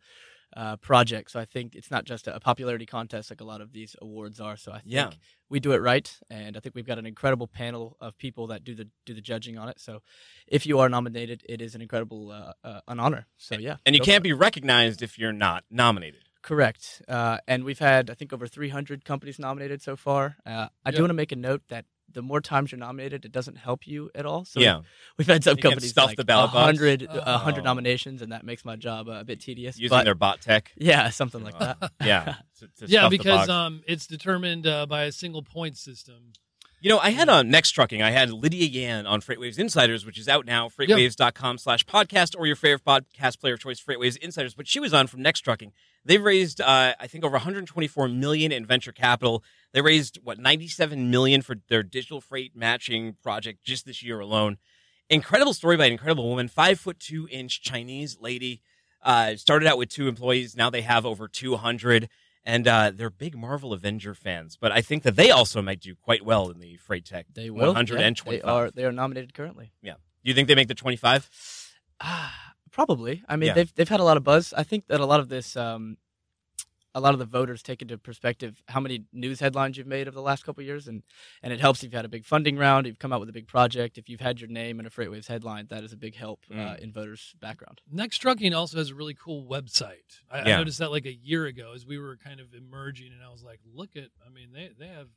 uh, 0.55 0.77
project. 0.77 1.31
So 1.31 1.39
I 1.39 1.45
think 1.45 1.75
it's 1.75 1.91
not 1.91 2.05
just 2.05 2.27
a 2.27 2.39
popularity 2.39 2.85
contest 2.85 3.29
like 3.29 3.41
a 3.41 3.43
lot 3.43 3.61
of 3.61 3.73
these 3.73 3.95
awards 4.01 4.39
are. 4.39 4.57
So 4.57 4.71
I 4.71 4.79
think 4.79 4.93
Yeah. 4.93 5.09
we 5.49 5.59
do 5.59 5.73
it 5.73 5.81
right, 5.81 6.09
and 6.29 6.55
I 6.55 6.59
think 6.59 6.75
we've 6.75 6.85
got 6.85 6.97
an 6.99 7.05
incredible 7.05 7.47
panel 7.47 7.97
of 7.99 8.17
people 8.17 8.47
that 8.47 8.63
do 8.63 8.73
the 8.75 8.87
do 9.05 9.13
the 9.13 9.21
judging 9.21 9.57
on 9.57 9.69
it. 9.69 9.79
So 9.79 10.01
if 10.47 10.65
you 10.65 10.79
are 10.79 10.89
nominated, 10.89 11.43
it 11.49 11.61
is 11.61 11.75
an 11.75 11.81
incredible 11.81 12.31
uh, 12.31 12.53
uh, 12.63 12.81
an 12.87 12.99
honor. 12.99 13.27
So 13.37 13.57
yeah, 13.57 13.77
And 13.85 13.95
you 13.95 14.01
can't 14.01 14.23
be 14.23 14.33
recognized 14.33 15.01
if 15.01 15.17
you're 15.19 15.33
not 15.33 15.63
nominated. 15.69 16.21
Correct. 16.41 17.01
Uh, 17.09 17.39
and 17.47 17.65
we've 17.65 17.79
had, 17.79 18.09
I 18.09 18.13
think, 18.13 18.31
over 18.31 18.47
300 18.47 19.03
companies 19.03 19.37
nominated 19.37 19.81
so 19.81 19.97
far. 19.97 20.37
Uh, 20.45 20.69
I 20.85 20.91
do 20.91 21.01
want 21.01 21.09
to 21.09 21.13
make 21.13 21.33
a 21.33 21.35
note 21.35 21.63
that 21.67 21.85
the 22.13 22.21
more 22.21 22.39
times 22.41 22.71
you're 22.71 22.79
nominated, 22.79 23.25
it 23.25 23.31
doesn't 23.31 23.57
help 23.57 23.85
you 23.85 24.09
at 24.15 24.25
all. 24.25 24.45
So 24.45 24.59
yeah, 24.59 24.81
we've 25.17 25.27
had 25.27 25.43
some 25.43 25.57
You 25.57 25.61
companies 25.61 25.89
stuff 25.89 26.07
like 26.07 26.17
the 26.17 26.23
ballot 26.25 26.51
box? 26.53 26.79
100, 26.79 27.03
a 27.03 27.29
Oh. 27.29 27.31
100 27.33 27.63
nominations, 27.63 28.21
and 28.21 28.31
that 28.31 28.43
makes 28.45 28.63
my 28.65 28.75
job 28.75 29.07
uh, 29.09 29.13
a 29.13 29.23
bit 29.23 29.39
tedious. 29.39 29.77
using 29.77 29.95
but 29.95 30.03
their 30.05 30.15
bot 30.15 30.41
tech. 30.41 30.71
yeah, 30.77 31.09
something 31.09 31.43
like 31.43 31.59
that. 31.59 31.91
Yeah, 32.03 32.35
to- 32.59 32.67
to 32.85 32.91
yeah, 32.91 33.09
because 33.09 33.49
um, 33.49 33.81
it's 33.87 34.07
determined 34.07 34.65
uh, 34.67 34.85
by 34.85 35.03
a 35.03 35.11
single 35.11 35.43
point 35.43 35.77
system. 35.77 36.31
You 36.79 36.89
know, 36.89 36.99
I 36.99 37.09
had 37.09 37.27
on 37.27 37.49
Next 37.49 37.71
Trucking, 37.71 38.03
I 38.03 38.11
had 38.11 38.29
Lidia 38.29 38.67
Yan 38.67 39.07
on 39.07 39.19
Freightwaves 39.19 39.57
Insiders, 39.57 40.05
which 40.05 40.19
is 40.19 40.29
out 40.29 40.45
now, 40.45 40.69
freightwaves.com 40.69 41.57
slash 41.57 41.83
podcast, 41.87 42.35
or 42.37 42.45
your 42.45 42.55
favorite 42.55 42.85
podcast 42.85 43.39
player 43.39 43.55
of 43.55 43.59
choice, 43.59 43.83
Freightwaves 43.83 44.15
Insiders. 44.17 44.53
But 44.53 44.67
she 44.67 44.79
was 44.79 44.93
on 44.93 45.07
from 45.07 45.23
Next 45.23 45.39
Trucking. 45.39 45.71
They've 46.05 46.23
raised, 46.23 46.61
uh, 46.61 46.93
I 46.99 47.07
think, 47.07 47.23
over 47.25 47.33
124 47.33 48.09
million 48.09 48.51
in 48.51 48.63
venture 48.63 48.91
capital. 48.91 49.43
They 49.73 49.81
raised, 49.81 50.19
what, 50.23 50.37
97 50.37 51.09
million 51.09 51.41
for 51.41 51.55
their 51.67 51.81
digital 51.81 52.21
freight 52.21 52.55
matching 52.55 53.15
project 53.23 53.63
just 53.63 53.87
this 53.87 54.03
year 54.03 54.19
alone. 54.19 54.57
Incredible 55.09 55.55
story 55.55 55.77
by 55.77 55.87
an 55.87 55.93
incredible 55.93 56.29
woman, 56.29 56.47
five 56.47 56.79
foot 56.79 56.99
two 56.99 57.27
inch 57.31 57.63
Chinese 57.63 58.19
lady. 58.21 58.61
Uh, 59.01 59.35
started 59.35 59.67
out 59.67 59.79
with 59.79 59.89
two 59.89 60.07
employees. 60.07 60.55
Now 60.55 60.69
they 60.69 60.81
have 60.83 61.07
over 61.07 61.27
200 61.27 62.07
and 62.47 62.65
uh, 62.65 62.91
they're 62.95 63.09
big 63.09 63.37
Marvel 63.37 63.73
Avenger 63.73 64.15
fans. 64.15 64.57
But 64.59 64.71
I 64.71 64.81
think 64.81 65.03
that 65.03 65.17
they 65.17 65.29
also 65.29 65.61
might 65.61 65.81
do 65.81 65.93
quite 65.95 66.23
well 66.23 66.49
in 66.49 66.59
the 66.59 66.77
Freight 66.77 67.03
Tech 67.05 67.25
They 67.33 67.49
will. 67.49 67.67
100 67.67 67.99
yeah. 67.99 68.09
they 68.25 68.41
are. 68.41 68.71
they 68.71 68.85
are 68.85 68.91
nominated 68.93 69.33
currently. 69.33 69.73
Yeah. 69.81 69.95
Do 70.23 70.29
you 70.29 70.33
think 70.33 70.47
they 70.47 70.55
make 70.55 70.69
the 70.69 70.73
25? 70.73 71.29
Ah, 71.99 72.53
probably. 72.71 73.23
I 73.27 73.35
mean, 73.35 73.47
Yeah. 73.47 73.53
they've 73.53 73.75
they've 73.75 73.89
had 73.89 73.99
a 73.99 74.03
lot 74.05 74.15
of 74.17 74.23
buzz. 74.23 74.53
I 74.55 74.63
think 74.63 74.87
that 74.87 75.01
a 75.01 75.05
lot 75.05 75.19
of 75.19 75.27
this, 75.27 75.57
um, 75.57 75.97
a 76.97 77.01
lot 77.01 77.13
of 77.13 77.19
the 77.19 77.25
voters 77.25 77.61
take 77.61 77.81
into 77.81 77.97
perspective 77.97 78.61
how 78.67 78.79
many 78.79 79.03
news 79.13 79.39
headlines 79.39 79.77
you've 79.77 79.85
made 79.87 80.07
over 80.07 80.15
the 80.15 80.21
last 80.21 80.43
couple 80.45 80.61
of 80.61 80.65
years, 80.65 80.87
and 80.87 81.03
and 81.43 81.53
it 81.53 81.59
helps 81.59 81.79
if 81.79 81.83
you've 81.85 81.93
had 81.93 82.05
a 82.05 82.09
big 82.09 82.25
funding 82.25 82.57
round, 82.57 82.87
you've 82.87 82.97
come 82.99 83.13
out 83.13 83.19
with 83.19 83.29
a 83.29 83.33
big 83.33 83.47
project, 83.47 83.97
if 83.97 84.09
you've 84.09 84.19
had 84.19 84.39
your 84.41 84.49
name 84.49 84.79
in 84.79 84.85
a 84.85 84.89
Freightwaves 84.89 85.27
headline, 85.27 85.67
that 85.69 85.83
is 85.83 85.93
a 85.93 85.97
big 85.97 86.15
help 86.15 86.39
uh, 86.51 86.55
Mm. 86.55 86.79
in 86.79 86.91
voters' 86.91 87.35
background. 87.39 87.81
Next 87.91 88.17
Trucking 88.17 88.53
also 88.53 88.77
has 88.79 88.89
a 88.89 88.95
really 88.95 89.13
cool 89.13 89.45
website. 89.47 90.21
I, 90.31 90.39
I 90.39 90.43
noticed 90.57 90.79
that 90.79 90.91
like 90.91 91.05
a 91.05 91.13
year 91.13 91.45
ago 91.45 91.73
as 91.75 91.85
we 91.85 91.99
were 91.99 92.17
kind 92.17 92.39
of 92.39 92.53
emerging, 92.53 93.11
and 93.13 93.23
I 93.23 93.29
was 93.31 93.43
like, 93.43 93.59
look 93.71 93.95
at, 93.95 94.09
I 94.25 94.29
mean, 94.29 94.49
they, 94.53 94.71
they 94.77 94.87
have, 94.87 95.07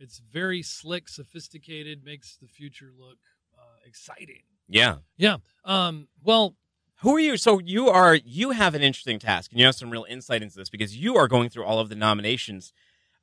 it's 0.00 0.18
very 0.32 0.62
slick, 0.62 1.08
sophisticated, 1.08 2.04
makes 2.04 2.36
the 2.40 2.48
future 2.48 2.92
look 2.98 3.18
uh, 3.58 3.62
exciting. 3.86 4.42
Yeah. 4.68 4.96
Yeah. 5.16 5.36
Um, 5.64 6.08
well, 6.22 6.56
Who 7.00 7.14
are 7.14 7.20
you? 7.20 7.36
So 7.36 7.58
you 7.58 7.88
are 7.88 8.14
you 8.14 8.52
have 8.52 8.74
an 8.74 8.82
interesting 8.82 9.18
task, 9.18 9.50
and 9.50 9.60
you 9.60 9.66
have 9.66 9.74
some 9.74 9.90
real 9.90 10.06
insight 10.08 10.42
into 10.42 10.56
this 10.56 10.70
because 10.70 10.96
you 10.96 11.16
are 11.16 11.28
going 11.28 11.50
through 11.50 11.64
all 11.64 11.78
of 11.78 11.90
the 11.90 11.94
nominations. 11.94 12.72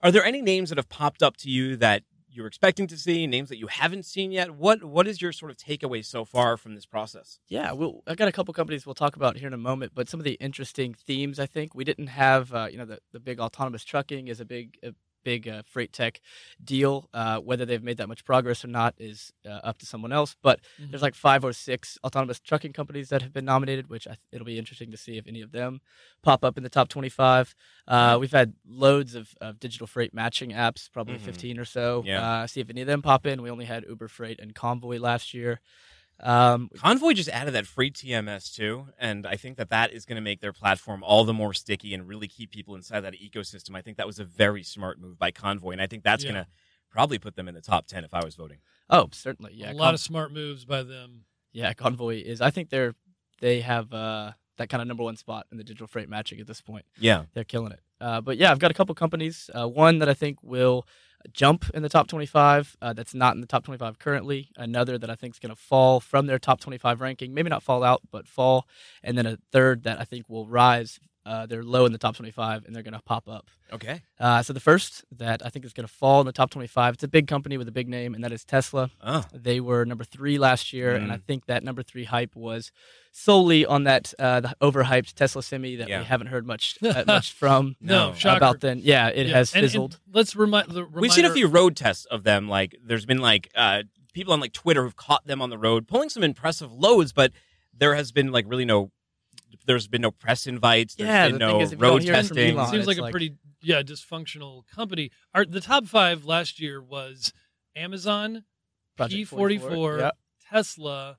Are 0.02 0.12
there 0.12 0.24
any 0.24 0.42
names 0.42 0.70
that 0.70 0.78
have 0.78 0.90
popped 0.90 1.24
up 1.24 1.38
to 1.38 1.50
you 1.50 1.76
that 1.78 2.04
you're 2.30 2.46
expecting 2.46 2.86
to 2.88 2.98
see? 2.98 3.26
Names 3.26 3.50
that 3.50 3.58
you 3.58 3.68
haven't 3.68 4.06
seen 4.06 4.32
yet? 4.32 4.52
What 4.52 4.84
What 4.84 5.08
is 5.08 5.24
your 5.24 5.32
sort 5.32 5.50
of 5.50 5.58
takeaway 5.58 6.06
so 6.06 6.24
far 6.24 6.56
from 6.56 6.76
this 6.76 6.86
process? 6.86 7.40
Yeah, 7.48 7.72
we'll, 7.72 8.04
I 8.06 8.14
got 8.14 8.28
a 8.28 8.32
couple 8.32 8.54
companies 8.54 8.86
we'll 8.86 8.94
talk 8.94 9.16
about 9.16 9.38
here 9.38 9.48
in 9.48 9.54
a 9.54 9.58
moment, 9.58 9.94
but 9.96 10.08
some 10.08 10.20
of 10.20 10.24
the 10.24 10.34
interesting 10.34 10.94
themes 10.94 11.40
I 11.40 11.48
think 11.48 11.74
we 11.74 11.84
didn't 11.84 12.08
have. 12.08 12.54
Uh, 12.54 12.68
you 12.72 12.78
know, 12.78 12.86
the 12.86 13.00
the 13.12 13.20
big 13.20 13.40
autonomous 13.40 13.84
trucking 13.84 14.28
is 14.28 14.40
a 14.40 14.46
big 14.46 14.78
a 14.84 14.94
big 15.24 15.48
uh, 15.48 15.64
freight 15.66 15.92
tech 15.94 16.22
deal. 16.64 17.10
Uh, 17.14 17.38
whether 17.40 17.66
they've 17.66 17.84
made 17.84 17.98
that 17.98 18.08
much 18.10 18.24
progress 18.26 18.64
or 18.64 18.68
not 18.68 18.94
is 18.98 19.32
uh, 19.46 19.50
up 19.64 19.78
to 19.80 19.86
someone 19.86 20.12
else. 20.12 20.36
But 20.42 20.60
Mhm. 20.82 20.90
there's 20.92 21.02
like 21.02 21.16
five 21.16 21.44
or 21.44 21.54
six 21.54 21.98
autonomous 22.04 22.40
trucking 22.40 22.74
companies 22.74 23.10
that 23.10 23.22
have 23.22 23.34
been 23.34 23.46
nominated, 23.46 23.90
which 23.90 24.08
I, 24.08 24.18
it'll 24.32 24.46
be 24.46 24.58
interesting 24.60 24.92
to 24.92 24.98
see 24.98 25.18
if 25.18 25.28
any 25.28 25.42
of 25.42 25.52
them 25.52 25.82
pop 26.22 26.44
up 26.44 26.58
in 26.58 26.64
the 26.64 26.70
top 26.70 26.90
25. 26.90 27.56
Uh, 27.88 28.18
we've 28.20 28.32
had 28.32 28.54
loads 28.66 29.16
of, 29.16 29.34
of 29.42 29.60
digital 29.60 29.88
freight 29.88 30.14
matching 30.14 30.52
apps, 30.52 30.92
probably 30.92 31.18
Mhm. 31.18 31.22
15 31.22 31.60
or 31.60 31.66
so. 31.66 32.04
Yeah. 32.06 32.22
Uh, 32.44 32.48
see 32.48 32.62
if 32.62 32.70
any 32.70 32.82
of 32.82 32.88
them 32.88 33.02
pop 33.02 33.26
in. 33.26 33.42
We 33.42 33.50
only 33.50 33.66
had 33.66 33.86
Uber 33.88 34.08
Freight 34.08 34.40
and 34.40 34.54
Convoy 34.56 35.00
last 35.00 35.34
year. 35.34 35.60
Um, 36.24 36.70
Convoy 36.78 37.14
just 37.14 37.30
added 37.30 37.54
that 37.54 37.68
free 37.68 37.92
TMS 37.92 38.54
too, 38.54 38.88
and 38.98 39.28
I 39.28 39.36
think 39.36 39.58
that 39.58 39.70
that 39.70 39.92
is 39.92 40.06
going 40.06 40.16
to 40.16 40.22
make 40.22 40.40
their 40.40 40.54
platform 40.54 41.04
all 41.04 41.26
the 41.26 41.34
more 41.34 41.54
sticky 41.54 41.94
and 41.94 42.08
really 42.08 42.28
keep 42.28 42.52
people 42.52 42.76
inside 42.76 43.02
that 43.02 43.14
ecosystem. 43.16 43.76
I 43.76 43.82
think 43.82 43.98
that 43.98 44.08
was 44.08 44.20
a 44.20 44.24
very 44.26 44.64
smart 44.64 45.00
move 45.02 45.20
by 45.20 45.32
Convoy, 45.32 45.72
and 45.72 45.82
I 45.82 45.88
think 45.88 46.04
that's 46.04 46.24
Yeah. 46.24 46.32
going 46.32 46.44
to 46.46 46.50
probably 46.90 47.20
put 47.20 47.36
them 47.36 47.48
in 47.50 47.56
the 47.56 47.62
top 47.62 47.88
ten 47.88 48.04
if 48.06 48.14
I 48.14 48.24
was 48.24 48.36
voting. 48.36 48.60
oh, 48.90 49.10
certainly. 49.12 49.54
Yeah. 49.56 49.66
a 49.68 49.70
Con- 49.70 49.78
lot 49.78 49.94
of 49.94 50.00
smart 50.00 50.32
moves 50.32 50.64
by 50.66 50.84
them. 50.84 51.26
Yeah, 51.52 51.74
Convoy 51.74 52.22
is. 52.24 52.40
I 52.42 52.50
think 52.52 52.70
they're 52.70 52.96
they 53.42 53.60
have 53.62 53.92
uh, 53.94 54.32
that 54.58 54.70
kind 54.70 54.82
of 54.82 54.88
number 54.88 55.04
one 55.04 55.18
spot 55.18 55.48
in 55.52 55.58
the 55.58 55.64
digital 55.64 55.88
freight 55.88 56.08
matching 56.08 56.40
at 56.40 56.48
this 56.48 56.62
point. 56.62 56.86
Yeah, 56.98 57.24
They're 57.34 57.44
killing 57.44 57.72
it. 57.74 57.82
Uh, 58.00 58.22
but 58.22 58.38
yeah, 58.38 58.52
I've 58.52 58.60
got 58.60 58.72
a 58.72 58.74
couple 58.74 58.94
companies. 58.96 59.50
Uh, 59.54 59.68
one 59.68 60.00
that 60.00 60.08
I 60.10 60.14
think 60.14 60.38
will 60.42 60.86
jump 61.32 61.70
in 61.74 61.84
the 61.84 61.90
top 61.90 62.08
25 62.08 62.78
uh, 62.82 62.94
that's 62.94 63.14
not 63.14 63.36
in 63.36 63.42
the 63.42 63.48
top 63.48 63.64
25 63.64 64.00
currently. 64.00 64.50
Another 64.58 64.98
that 64.98 65.10
I 65.10 65.16
think 65.16 65.36
is 65.36 65.40
going 65.40 65.56
to 65.56 65.62
fall 65.62 66.00
from 66.00 66.28
their 66.28 66.40
top 66.40 66.60
25 66.60 67.02
ranking. 67.02 67.34
Maybe 67.34 67.50
not 67.50 67.64
fall 67.64 67.84
out, 67.84 68.02
but 68.12 68.28
fall. 68.28 68.68
And 69.04 69.18
then 69.18 69.26
a 69.26 69.38
third 69.52 69.84
that 69.84 70.00
I 70.00 70.04
think 70.04 70.30
will 70.30 70.48
rise. 70.48 71.00
Uh, 71.26 71.46
they're 71.46 71.64
low 71.64 71.86
in 71.86 71.94
the 71.94 71.98
top 71.98 72.16
25 72.18 72.66
and 72.66 72.76
they're 72.76 72.84
going 72.84 72.94
to 72.94 73.02
pop 73.02 73.30
up. 73.30 73.50
okay. 73.72 74.02
Uh, 74.20 74.44
so 74.44 74.52
the 74.52 74.60
first 74.60 75.06
that 75.10 75.42
I 75.46 75.48
think 75.50 75.64
is 75.64 75.72
going 75.72 75.88
to 75.88 75.94
fall 75.94 76.20
in 76.20 76.26
the 76.26 76.34
top 76.34 76.50
25, 76.50 76.96
it's 76.96 77.04
a 77.04 77.08
big 77.08 77.28
company 77.28 77.58
with 77.58 77.68
a 77.70 77.72
big 77.72 77.88
name, 77.88 78.14
and 78.14 78.22
that 78.26 78.34
is 78.34 78.44
Tesla. 78.44 78.92
Oh, 79.02 79.24
They 79.34 79.62
were 79.62 79.86
number 79.86 80.04
three 80.04 80.38
last 80.38 80.74
year, 80.74 80.94
and 80.96 81.12
I 81.14 81.18
Mm. 81.18 81.24
think 81.24 81.46
that 81.46 81.64
number 81.64 81.82
three 81.82 82.04
hype 82.04 82.36
was 82.36 82.72
solely 83.14 83.66
on 83.66 83.84
that 83.86 84.14
uh, 84.20 84.42
the 84.42 84.54
overhyped 84.62 85.14
Tesla 85.14 85.42
Semi 85.44 85.76
that 85.78 85.88
Yeah. 85.88 86.00
we 86.00 86.06
haven't 86.06 86.28
heard 86.28 86.46
much 86.46 86.78
uh, 86.84 87.04
much 87.08 87.32
from 87.32 87.76
No, 87.80 88.10
No. 88.10 88.16
shocker. 88.16 88.38
about 88.38 88.60
then. 88.60 88.80
Yeah, 88.84 89.08
it 89.08 89.28
Yeah, 89.28 89.34
has 89.38 89.54
and- 89.54 89.64
and 89.64 89.72
fizzled. 89.72 90.00
let's 90.12 90.36
remind. 90.36 90.72
The 90.72 90.86
we've 90.86 91.14
seen 91.14 91.26
a 91.26 91.34
few 91.34 91.48
road 91.48 91.76
tests 91.76 92.06
of 92.06 92.24
them. 92.24 92.50
Like, 92.50 92.76
there's 92.84 93.06
been 93.06 93.20
like 93.22 93.50
uh, 93.56 93.84
people 94.14 94.34
on 94.34 94.40
like 94.42 94.54
Twitter 94.54 94.84
who've 94.84 94.96
caught 94.96 95.26
them 95.26 95.42
on 95.42 95.50
the 95.50 95.58
road 95.58 95.88
pulling 95.88 96.10
some 96.10 96.24
impressive 96.24 96.72
loads, 96.72 97.14
but 97.14 97.32
there 97.74 97.96
has 97.96 98.12
been 98.12 98.32
like 98.32 98.46
really 98.48 98.66
no. 98.66 98.92
There's 99.66 99.88
been 99.88 100.02
no 100.02 100.12
press 100.12 100.48
invites. 100.48 100.96
There's 100.96 101.08
Yeah, 101.08 101.26
been 101.28 101.34
the 101.34 101.40
no 101.40 101.62
is, 101.62 101.72
if 101.72 101.78
you 101.80 101.82
don't 101.82 101.92
road 101.94 102.02
testing. 102.06 102.58
Elon- 102.58 102.72
Seems 102.72 102.88
like 102.88 102.94
it's 102.96 103.00
a 103.00 103.04
like- 103.04 103.12
pretty 103.12 103.36
yeah 103.62 103.82
dysfunctional 103.82 104.68
company. 104.68 105.12
Our, 105.34 105.46
the 105.46 105.62
top 105.62 105.86
five 105.86 106.26
last 106.26 106.60
year 106.60 106.82
was 106.82 107.34
Amazon, 107.76 108.44
Project 108.98 109.16
P 109.18 109.24
forty 109.26 109.58
four, 109.58 110.00
Yeah. 110.00 110.12
Tesla, 110.50 111.18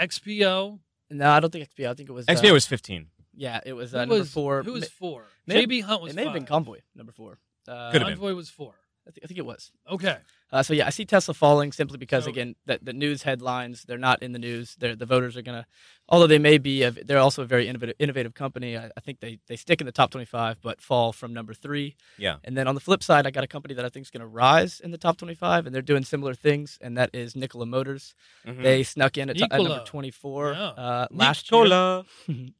XPO. 0.00 0.78
No, 1.10 1.30
I 1.30 1.40
don't 1.40 1.50
think 1.50 1.68
XPO. 1.70 1.88
I 1.90 1.94
think 1.94 2.08
it 2.08 2.12
was 2.12 2.26
XPO 2.26 2.50
uh, 2.50 2.54
was 2.54 2.66
15. 2.66 3.06
Yeah, 3.34 3.60
it 3.64 3.72
was 3.72 3.94
uh, 3.94 4.00
number 4.00 4.16
was 4.16 4.30
four. 4.30 4.62
Who 4.62 4.72
was 4.72 4.88
four? 4.88 5.24
may 5.46 5.64
JB 5.64 5.82
Hunt 5.84 6.02
was 6.02 6.12
it 6.12 6.16
may 6.16 6.24
have 6.24 6.32
been. 6.34 6.44
Convoy 6.44 6.80
number 6.94 7.12
four. 7.12 7.38
Uh, 7.66 7.90
Could 7.92 8.02
have 8.02 8.08
been. 8.08 8.18
Convoy 8.18 8.34
was 8.34 8.50
four. 8.50 8.74
I, 9.06 9.10
think, 9.10 9.24
I 9.24 9.26
think 9.28 9.38
it 9.38 9.46
was. 9.46 9.70
Okay. 9.90 10.16
Uh, 10.50 10.62
so 10.62 10.72
yeah, 10.72 10.86
I 10.86 10.90
see 10.90 11.04
Tesla 11.04 11.34
falling 11.34 11.72
simply 11.72 11.98
because 11.98 12.24
So- 12.24 12.30
again, 12.30 12.56
the, 12.66 12.78
the 12.82 12.92
news 12.94 13.22
headlines 13.24 13.84
they're 13.86 13.98
not 13.98 14.22
in 14.22 14.32
the 14.32 14.38
news. 14.38 14.76
They're, 14.78 14.96
the 14.96 15.04
voters 15.06 15.36
are 15.36 15.42
gonna, 15.42 15.66
although 16.08 16.26
they 16.26 16.38
may 16.38 16.56
be, 16.56 16.82
a, 16.84 16.90
they're 16.90 17.18
also 17.18 17.42
a 17.42 17.44
very 17.46 17.68
innovative, 17.68 17.96
innovative 17.98 18.32
company. 18.34 18.76
I, 18.76 18.86
I 18.96 19.00
think 19.00 19.20
they 19.20 19.38
they 19.46 19.56
stick 19.56 19.80
in 19.82 19.86
the 19.86 19.92
top 19.92 20.10
twenty-five, 20.10 20.56
but 20.62 20.80
fall 20.80 21.12
from 21.12 21.34
number 21.34 21.52
three. 21.52 21.96
Yeah. 22.16 22.36
And 22.44 22.56
then 22.56 22.66
on 22.66 22.74
the 22.74 22.80
flip 22.80 23.02
side, 23.02 23.26
I 23.26 23.30
got 23.30 23.44
a 23.44 23.46
company 23.46 23.74
that 23.74 23.84
I 23.84 23.90
think 23.90 24.06
is 24.06 24.10
gonna 24.10 24.26
rise 24.26 24.80
in 24.80 24.90
the 24.90 24.98
top 24.98 25.18
twenty-five, 25.18 25.66
and 25.66 25.74
they're 25.74 25.82
doing 25.82 26.04
similar 26.04 26.32
things, 26.34 26.78
and 26.80 26.96
that 26.96 27.10
is 27.12 27.36
Nikola 27.36 27.66
Motors. 27.66 28.14
Mhm. 28.46 28.62
They 28.62 28.82
snuck 28.84 29.18
in 29.18 29.28
at, 29.30 29.36
t- 29.36 29.42
at 29.42 29.50
number 29.52 29.82
twenty-four 29.84 30.52
Yeah. 30.52 30.68
uh, 30.68 31.06
last 31.10 31.50
year. 31.52 32.04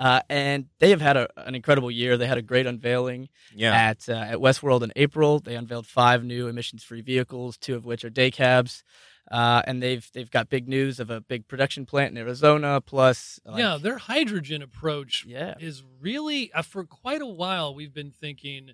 Nikola. 0.00 0.16
Uh, 0.16 0.22
and 0.28 0.66
they 0.78 0.90
have 0.90 1.00
had 1.00 1.16
a, 1.16 1.28
an 1.46 1.54
incredible 1.54 1.90
year. 1.90 2.16
They 2.16 2.26
had 2.26 2.38
a 2.38 2.42
great 2.42 2.66
unveiling 2.66 3.28
Yeah. 3.54 3.72
at 3.74 4.08
uh, 4.08 4.12
at 4.12 4.38
Westworld 4.38 4.82
in 4.82 4.92
April. 4.96 5.38
They 5.40 5.54
unveiled 5.54 5.86
five 5.86 6.24
new 6.24 6.48
emissions-free 6.48 7.02
vehicles, 7.02 7.56
two 7.56 7.74
of 7.74 7.84
which 7.84 8.04
are 8.04 8.10
day 8.10 8.30
cabs, 8.30 8.82
uh, 9.30 9.62
and 9.66 9.82
they've 9.82 10.08
they've 10.14 10.30
got 10.30 10.48
big 10.48 10.68
news 10.68 11.00
of 11.00 11.10
a 11.10 11.20
big 11.20 11.46
production 11.48 11.86
plant 11.86 12.12
in 12.12 12.18
Arizona. 12.18 12.80
Plus, 12.80 13.38
like- 13.44 13.58
yeah, 13.58 13.78
their 13.80 13.98
hydrogen 13.98 14.62
approach 14.62 15.24
yeah, 15.26 15.54
is 15.60 15.82
really 16.00 16.52
uh, 16.52 16.62
for 16.62 16.84
quite 16.84 17.20
a 17.22 17.26
while 17.26 17.74
we've 17.74 17.94
been 17.94 18.10
thinking 18.12 18.70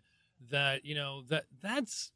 that 0.50 0.84
you 0.84 0.94
know 0.94 1.22
that 1.28 1.44
that's 1.62 2.12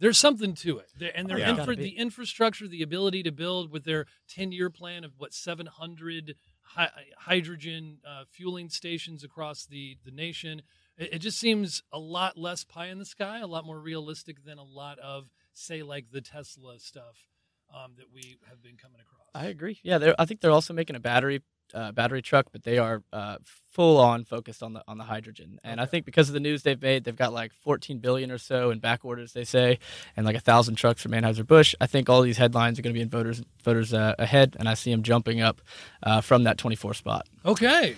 there's 0.00 0.18
something 0.18 0.54
to 0.54 0.78
it 0.78 0.88
There- 0.98 1.12
and 1.14 1.28
their 1.28 1.38
Yeah. 1.38 1.50
infra- 1.56 1.76
the 1.76 1.96
infrastructure 1.98 2.66
the 2.66 2.82
ability 2.82 3.22
to 3.24 3.30
build 3.32 3.70
with 3.70 3.84
their 3.84 4.06
10 4.28 4.52
year 4.52 4.70
plan 4.70 5.04
of 5.04 5.12
what 5.18 5.32
700 5.34 6.34
hy- 6.64 6.90
hydrogen 7.18 7.98
uh, 8.06 8.24
fueling 8.30 8.68
stations 8.68 9.22
across 9.24 9.66
the 9.66 9.96
the 10.04 10.10
nation 10.10 10.62
it, 10.96 11.14
it 11.14 11.18
just 11.18 11.38
seems 11.38 11.82
a 11.92 11.98
lot 11.98 12.36
less 12.36 12.64
pie 12.64 12.86
in 12.86 12.98
the 12.98 13.04
sky 13.04 13.38
a 13.40 13.46
lot 13.46 13.64
more 13.64 13.78
realistic 13.78 14.44
than 14.44 14.58
a 14.58 14.64
lot 14.64 14.98
of 14.98 15.28
say 15.52 15.82
like 15.82 16.10
the 16.10 16.20
tesla 16.20 16.78
stuff 16.78 17.28
um, 17.74 17.92
that 17.96 18.06
we 18.12 18.38
have 18.48 18.62
been 18.62 18.76
coming 18.76 19.00
across 19.00 19.24
I 19.34 19.46
agree. 19.46 19.80
Yeah, 19.82 20.12
I 20.16 20.26
think 20.26 20.40
they're 20.40 20.52
also 20.52 20.72
making 20.72 20.94
a 20.94 21.00
battery 21.00 21.42
uh, 21.72 21.92
battery 21.92 22.22
truck, 22.22 22.46
but 22.52 22.62
they 22.62 22.78
are 22.78 23.02
uh, 23.12 23.36
full 23.70 23.98
on 23.98 24.24
focused 24.24 24.62
on 24.62 24.72
the 24.72 24.82
on 24.86 24.98
the 24.98 25.04
hydrogen. 25.04 25.58
And 25.64 25.80
I 25.80 25.86
think 25.86 26.04
because 26.04 26.28
of 26.28 26.34
the 26.34 26.40
news 26.40 26.62
they've 26.62 26.80
made, 26.80 27.04
they've 27.04 27.16
got 27.16 27.32
like 27.32 27.52
14 27.52 27.98
billion 27.98 28.30
or 28.30 28.38
so 28.38 28.70
in 28.70 28.78
back 28.78 29.04
orders, 29.04 29.32
they 29.32 29.44
say, 29.44 29.78
and 30.16 30.26
like 30.26 30.36
a 30.36 30.40
thousand 30.40 30.76
trucks 30.76 31.02
from 31.02 31.12
Anheuser 31.12 31.46
Busch. 31.46 31.74
I 31.80 31.86
think 31.86 32.08
all 32.08 32.22
these 32.22 32.38
headlines 32.38 32.78
are 32.78 32.82
going 32.82 32.94
to 32.94 32.98
be 32.98 33.02
in 33.02 33.10
voters 33.10 33.42
voters 33.62 33.94
uh, 33.94 34.14
ahead, 34.18 34.56
and 34.58 34.68
I 34.68 34.74
see 34.74 34.90
them 34.90 35.02
jumping 35.02 35.40
up 35.40 35.60
uh, 36.02 36.20
from 36.20 36.44
that 36.44 36.58
24 36.58 36.94
spot. 36.94 37.26
okay 37.44 37.96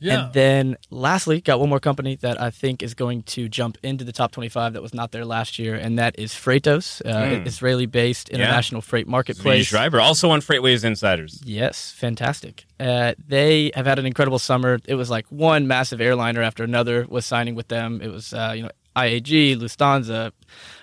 yeah 0.00 0.24
And 0.26 0.32
then 0.32 0.76
lastly, 0.90 1.40
got 1.40 1.60
one 1.60 1.68
more 1.68 1.80
company 1.80 2.16
that 2.16 2.40
I 2.40 2.50
think 2.50 2.82
is 2.82 2.94
going 2.94 3.22
to 3.34 3.48
jump 3.48 3.78
into 3.82 4.04
the 4.04 4.12
top 4.12 4.32
25 4.32 4.72
that 4.74 4.82
was 4.82 4.92
not 4.94 5.12
there 5.12 5.24
last 5.24 5.58
year, 5.58 5.74
and 5.74 5.98
that 5.98 6.18
is 6.18 6.32
Freightos, 6.32 7.00
uh, 7.04 7.14
Mm. 7.26 7.46
Israeli 7.46 7.86
based 7.86 8.28
international 8.28 8.80
freight 8.82 9.06
Zvi 9.06 9.10
marketplace. 9.10 9.66
Schreiber, 9.66 10.00
also 10.00 10.30
on 10.30 10.40
Freightwaves 10.40 10.84
Insiders. 10.84 11.40
Yes, 11.44 11.92
fantastic. 11.96 12.64
Uh, 12.78 13.14
they 13.26 13.70
have 13.74 13.86
had 13.86 13.98
an 13.98 14.06
incredible 14.06 14.38
summer. 14.38 14.78
It 14.86 14.94
was 14.96 15.08
like 15.10 15.26
one 15.30 15.66
massive 15.66 16.00
airliner 16.00 16.42
after 16.42 16.62
another 16.64 17.06
was 17.08 17.24
signing 17.26 17.54
with 17.54 17.68
them. 17.68 18.00
It 18.02 18.08
was 18.12 18.32
uh, 18.32 18.52
you 18.56 18.62
know 18.64 18.70
IAG, 18.96 19.56
Lufthansa, 19.58 20.32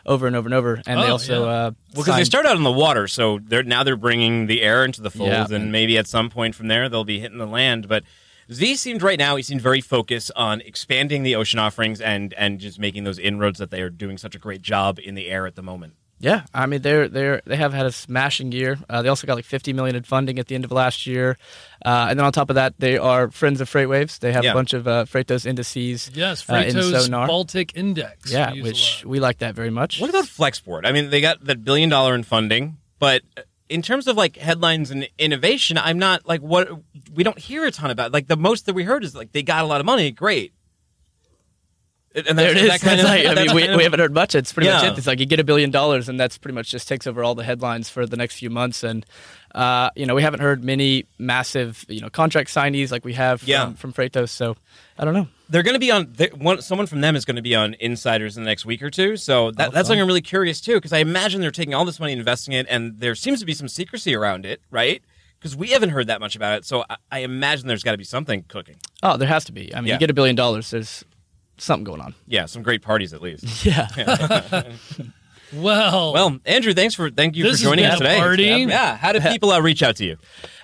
over 0.06 0.28
and 0.28 0.36
over 0.36 0.48
and 0.48 0.54
over, 0.54 0.82
and 0.86 1.00
they 1.02 1.08
Oh, 1.10 1.14
also 1.14 1.46
yeah. 1.46 1.50
uh, 1.52 1.72
Well, 1.96 2.04
because 2.04 2.16
they 2.18 2.24
start 2.26 2.46
out 2.46 2.56
in 2.58 2.64
the 2.64 2.72
water, 2.72 3.08
so 3.08 3.40
they're 3.44 3.64
now 3.64 3.84
they're 3.84 3.96
bringing 3.96 4.46
the 4.48 4.62
air 4.62 4.86
into 4.86 5.02
the 5.02 5.10
fold, 5.10 5.30
Yeah. 5.30 5.48
and 5.50 5.72
maybe 5.72 5.98
at 5.98 6.06
some 6.08 6.30
point 6.30 6.54
from 6.56 6.68
there 6.68 6.90
they'll 6.90 7.04
be 7.06 7.20
hitting 7.20 7.40
the 7.40 7.48
land. 7.48 7.88
But 7.88 8.04
Z 8.52 8.76
seemed 8.76 9.02
right 9.04 9.20
now 9.20 9.36
he 9.36 9.44
seemed 9.44 9.62
very 9.62 9.82
focused 9.82 10.32
on 10.36 10.62
expanding 10.62 11.24
the 11.24 11.36
ocean 11.36 11.60
offerings 11.60 12.02
and 12.02 12.34
and 12.36 12.60
just 12.60 12.80
making 12.80 13.04
those 13.04 13.20
inroads 13.20 13.60
that 13.60 13.72
they 13.72 13.82
are 13.82 13.90
doing 13.90 14.18
such 14.18 14.36
a 14.36 14.40
great 14.40 14.62
job 14.62 15.00
in 15.04 15.16
the 15.16 15.30
air 15.30 15.46
at 15.48 15.56
the 15.56 15.64
moment. 15.64 15.94
Yeah, 16.20 16.46
I 16.54 16.68
mean 16.68 16.82
they're 16.82 17.10
they're 17.10 17.42
they 17.46 17.58
have 17.58 17.74
had 17.74 17.86
a 17.86 17.92
smashing 17.92 18.54
year. 18.54 18.78
Uh, 18.90 19.02
they 19.02 19.10
also 19.10 19.28
got 19.28 19.36
like 19.36 19.44
50 19.44 19.74
million 19.74 19.96
in 19.96 20.04
funding 20.04 20.40
at 20.40 20.48
the 20.48 20.56
end 20.56 20.64
of 20.64 20.72
last 20.72 21.06
year, 21.06 21.38
uh, 21.86 22.08
and 22.10 22.18
then 22.18 22.26
on 22.26 22.32
top 22.32 22.50
of 22.50 22.56
that, 22.56 22.76
they 22.80 22.98
are 22.98 23.30
friends 23.30 23.60
of 23.60 23.70
Freightwaves. 23.70 24.20
They 24.20 24.32
have 24.32 24.46
Yeah. 24.46 24.52
a 24.52 24.54
bunch 24.54 24.72
of 24.74 24.88
uh, 24.88 25.04
Freightos 25.04 25.46
indices. 25.46 26.10
Yes, 26.14 26.50
uh, 26.50 26.56
in 26.56 26.76
Freightos 26.76 27.02
Sonar. 27.02 27.28
Baltic 27.28 27.76
Index. 27.76 28.32
Yeah, 28.32 28.54
we 28.54 28.62
which 28.62 29.04
we 29.06 29.20
like 29.20 29.40
that 29.40 29.54
very 29.54 29.70
much. 29.72 30.00
What 30.00 30.10
about 30.10 30.24
Flexport? 30.26 30.86
I 30.86 30.94
mean, 30.94 31.10
they 31.10 31.20
got 31.20 31.44
that 31.44 31.66
billion 31.66 31.90
dollar 31.90 32.16
in 32.16 32.24
funding, 32.24 32.78
but 33.00 33.22
in 33.70 33.82
terms 33.82 34.08
of 34.08 34.16
like 34.18 34.38
headlines 34.38 34.92
and 34.92 35.08
innovation, 35.18 35.78
I'm 35.78 35.98
not 36.00 36.28
like 36.28 36.42
what 36.42 36.70
we 37.14 37.24
don't 37.24 37.40
hear 37.40 37.66
a 37.66 37.72
ton 37.72 37.92
about. 37.92 38.12
Like 38.12 38.28
the 38.28 38.38
most 38.38 38.66
that 38.66 38.74
we 38.74 38.84
heard 38.84 39.04
is 39.04 39.16
like 39.16 39.32
they 39.32 39.44
got 39.44 39.64
a 39.64 39.68
lot 39.68 39.80
of 39.80 39.86
money, 39.86 40.12
great. 40.12 40.54
And 42.16 42.38
there 42.38 42.52
it 42.52 42.58
is. 42.58 42.68
that 42.70 42.82
kind 42.82 43.00
of- 43.00 43.06
like- 43.08 43.26
I 43.26 43.34
mean, 43.34 43.56
we, 43.56 43.68
of- 43.68 43.76
we 43.76 43.84
haven't 43.84 44.00
heard 44.00 44.14
much. 44.14 44.36
It's 44.36 44.54
pretty 44.54 44.70
much 44.70 44.84
it. 44.92 44.98
It's 45.00 45.08
like 45.08 45.20
you 45.20 45.26
get 45.26 45.40
a 45.40 45.44
billion 45.44 45.72
dollars, 45.72 46.10
and 46.10 46.20
that's 46.20 46.38
pretty 46.38 46.54
much 46.54 46.70
just 46.70 46.88
takes 46.88 47.08
over 47.08 47.24
all 47.24 47.34
the 47.34 47.44
headlines 47.44 47.90
for 47.90 48.06
the 48.06 48.18
next 48.18 48.36
few 48.38 48.52
months. 48.52 48.84
And 48.84 49.04
uh, 49.54 49.90
you 49.96 50.06
know, 50.06 50.16
we 50.16 50.22
haven't 50.24 50.40
heard 50.40 50.64
many 50.64 51.06
massive 51.20 51.86
you 51.88 52.02
know 52.02 52.10
contract 52.10 52.50
signees 52.50 52.92
like 52.92 53.06
we 53.06 53.14
have 53.14 53.42
from, 53.42 53.50
Yeah. 53.50 53.74
from 53.74 53.94
Freightos. 53.94 54.30
So 54.30 54.56
I 54.98 55.06
don't 55.06 55.14
know. 55.14 55.28
they're 55.50 55.64
going 55.64 55.76
to 55.76 55.80
be 55.80 55.92
on 55.92 56.06
one, 56.38 56.62
someone 56.62 56.88
from 56.88 57.02
them 57.02 57.16
is 57.16 57.26
going 57.26 57.36
to 57.36 57.42
be 57.42 57.56
on 57.56 57.76
insiders 57.80 58.38
in 58.38 58.44
the 58.44 58.50
next 58.50 58.66
week 58.66 58.82
or 58.82 58.90
two 58.90 59.18
so 59.18 59.52
that, 59.52 59.70
Oh, 59.70 59.72
that's 59.72 59.88
something 59.88 60.02
i'm 60.02 60.08
really 60.08 60.22
curious 60.22 60.62
too 60.62 60.76
because 60.76 60.94
i 60.94 61.00
imagine 61.00 61.42
they're 61.42 61.52
taking 61.52 61.74
all 61.74 61.84
this 61.86 62.00
money 62.00 62.14
investing 62.14 62.54
it 62.54 62.66
and 62.70 63.00
there 63.00 63.16
seems 63.16 63.40
to 63.40 63.46
be 63.46 63.54
some 63.54 63.68
secrecy 63.68 64.16
around 64.16 64.46
it 64.46 64.62
right 64.72 65.02
because 65.40 65.56
we 65.56 65.70
haven't 65.70 65.90
heard 65.90 66.08
that 66.08 66.20
much 66.20 66.36
about 66.36 66.58
it 66.60 66.66
so 66.66 66.84
i, 66.90 66.96
I 67.12 67.20
imagine 67.20 67.68
there's 67.68 67.84
got 67.84 67.92
to 67.94 67.98
be 67.98 68.04
something 68.04 68.44
cooking 68.48 68.76
Oh, 69.02 69.18
there 69.18 69.28
has 69.28 69.46
to 69.46 69.52
be. 69.52 69.74
I 69.76 69.82
mean, 69.82 69.88
Yeah. 69.88 69.96
you 69.96 70.00
get 70.00 70.10
a 70.10 70.14
billion 70.14 70.36
dollars. 70.36 70.70
There's 70.72 71.04
something 71.58 71.84
going 71.84 72.02
on. 72.02 72.14
yeah 72.28 72.46
some 72.46 72.62
great 72.64 72.82
parties 72.84 73.14
at 73.14 73.22
least 73.22 73.66
Yeah. 73.66 73.88
Well, 75.56 76.14
well 76.14 76.40
andrew 76.46 76.74
thanks 76.74 76.96
for 76.96 77.10
thank 77.12 77.36
you 77.36 77.44
This 77.44 77.60
for 77.60 77.66
joining 77.70 77.86
has 77.86 77.96
us 77.96 78.00
been 78.00 78.08
a 78.08 78.10
today 78.12 78.20
party. 78.20 78.44
yeah 78.72 78.98
how 78.98 79.12
do 79.12 79.20
people 79.22 79.52
uh, 79.52 79.60
reach 79.62 79.84
out 79.84 79.96
to 79.98 80.06
you 80.06 80.18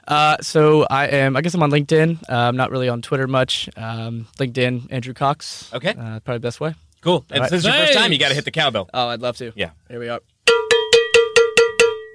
Uh, 0.07 0.37
so 0.41 0.87
I 0.89 1.05
am. 1.07 1.35
I 1.37 1.41
guess 1.41 1.53
I'm 1.53 1.61
on 1.61 1.69
LinkedIn. 1.69 2.23
Uh, 2.27 2.33
I'm 2.35 2.57
not 2.57 2.71
really 2.71 2.89
on 2.89 3.03
Twitter 3.03 3.27
much. 3.27 3.69
Um, 3.77 4.25
LinkedIn, 4.39 4.87
Andrew 4.91 5.13
Cox. 5.13 5.71
Okay. 5.71 5.89
Uh, 5.91 6.19
probably 6.21 6.37
the 6.37 6.47
best 6.49 6.59
way. 6.59 6.73
cool 7.01 7.25
and 7.29 7.41
right. 7.41 7.49
since 7.51 7.63
your 7.63 7.73
first 7.73 7.93
time 7.93 8.11
you 8.11 8.17
got 8.17 8.29
to 8.29 8.33
hit 8.35 8.43
the 8.45 8.49
cowbell 8.51 8.89
Oh, 8.91 9.09
I'd 9.09 9.21
love 9.21 9.37
to. 9.37 9.51
Yeah. 9.55 9.69
Here 9.87 9.99
we 9.99 10.09
are. 10.09 10.19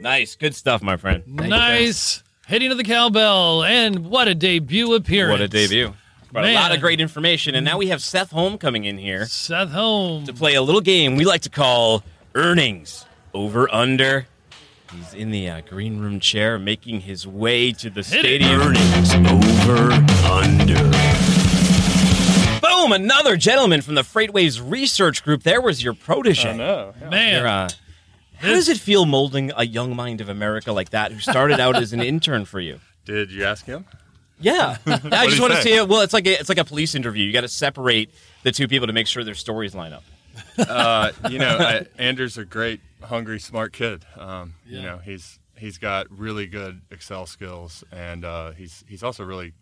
nice 0.00 0.34
good 0.36 0.54
stuff 0.54 0.82
my 0.82 0.96
friend 0.96 1.22
you, 1.26 1.46
nice 1.48 2.22
hitting 2.46 2.70
of 2.70 2.76
the 2.78 2.84
cowbell, 2.84 3.64
and 3.64 4.06
what 4.06 4.28
a 4.28 4.34
debut 4.34 4.92
appearance! 4.94 5.30
what 5.32 5.40
a 5.40 5.48
debut 5.48 5.94
Brought 6.32 6.46
a 6.46 6.54
lot 6.54 6.74
of 6.74 6.80
great 6.80 7.00
information 7.00 7.54
and 7.54 7.64
now 7.64 7.78
we 7.78 7.86
have 7.88 8.02
seth 8.02 8.30
holm 8.32 8.58
coming 8.58 8.84
in 8.84 8.98
here 8.98 9.24
Seth 9.26 9.70
Holm. 9.70 10.24
to 10.26 10.32
play 10.32 10.54
a 10.56 10.62
little 10.62 10.80
game 10.80 11.14
we 11.14 11.24
like 11.24 11.42
to 11.42 11.48
call 11.50 12.02
earnings 12.34 13.06
over 13.32 13.72
under. 13.72 14.26
He's 14.92 15.12
in 15.14 15.30
the 15.30 15.48
uh, 15.48 15.60
green 15.62 15.98
room 16.00 16.20
chair 16.20 16.58
making 16.58 17.00
his 17.00 17.26
way 17.26 17.72
to 17.72 17.90
the 17.90 18.02
Hit 18.02 18.24
it. 18.24 18.42
stadium. 18.42 18.60
Earnings 18.60 19.14
over 19.14 19.92
under. 20.30 20.90
Boom! 22.60 22.92
Another 22.92 23.36
gentleman 23.36 23.82
from 23.82 23.94
the 23.94 24.02
Freightwaves 24.02 24.60
Research 24.62 25.24
Group. 25.24 25.42
There 25.42 25.60
was 25.60 25.82
your 25.82 25.94
protege. 25.94 26.50
i 26.50 26.56
no. 26.56 26.94
Man, 27.10 27.34
You're, 27.40 27.48
uh, 27.48 27.68
how 28.36 28.48
does 28.48 28.68
it 28.68 28.78
feel 28.78 29.06
molding 29.06 29.52
a 29.56 29.64
young 29.64 29.96
mind 29.96 30.20
of 30.20 30.28
America 30.28 30.72
like 30.72 30.90
that 30.90 31.12
who 31.12 31.18
started 31.20 31.60
out 31.60 31.76
as 31.76 31.92
an 31.92 32.00
intern 32.00 32.44
for 32.44 32.60
you? 32.60 32.80
Did 33.04 33.30
you 33.30 33.44
ask 33.44 33.64
him? 33.64 33.84
Yeah, 34.40 34.76
I 34.86 35.26
just 35.26 35.34
he 35.36 35.40
want 35.40 35.52
to 35.54 35.62
say? 35.62 35.70
see 35.70 35.76
it. 35.76 35.88
Well, 35.88 36.00
it's 36.02 36.12
like 36.12 36.26
a, 36.26 36.38
it's 36.38 36.48
like 36.48 36.58
a 36.58 36.64
police 36.64 36.94
interview. 36.94 37.24
You 37.24 37.32
got 37.32 37.42
to 37.42 37.48
separate 37.48 38.10
the 38.42 38.52
two 38.52 38.68
people 38.68 38.86
to 38.86 38.92
make 38.92 39.06
sure 39.06 39.24
their 39.24 39.34
stories 39.34 39.74
line 39.74 39.92
up. 39.92 40.04
Uh, 40.58 41.12
you 41.30 41.38
know, 41.38 41.56
I, 41.58 41.86
Andrew's 41.98 42.38
a 42.38 42.44
great, 42.44 42.80
hungry, 43.02 43.40
smart 43.40 43.72
kid. 43.72 44.04
Um, 44.16 44.54
Yeah. 44.66 44.76
You 44.78 44.82
know, 44.84 44.98
he's 44.98 45.38
he's 45.56 45.78
got 45.78 46.06
really 46.10 46.46
good 46.46 46.82
Excel 46.90 47.26
skills, 47.26 47.84
and 47.92 48.24
uh, 48.24 48.52
he's 48.52 48.84
he's 48.88 49.02
also 49.02 49.24
really 49.24 49.52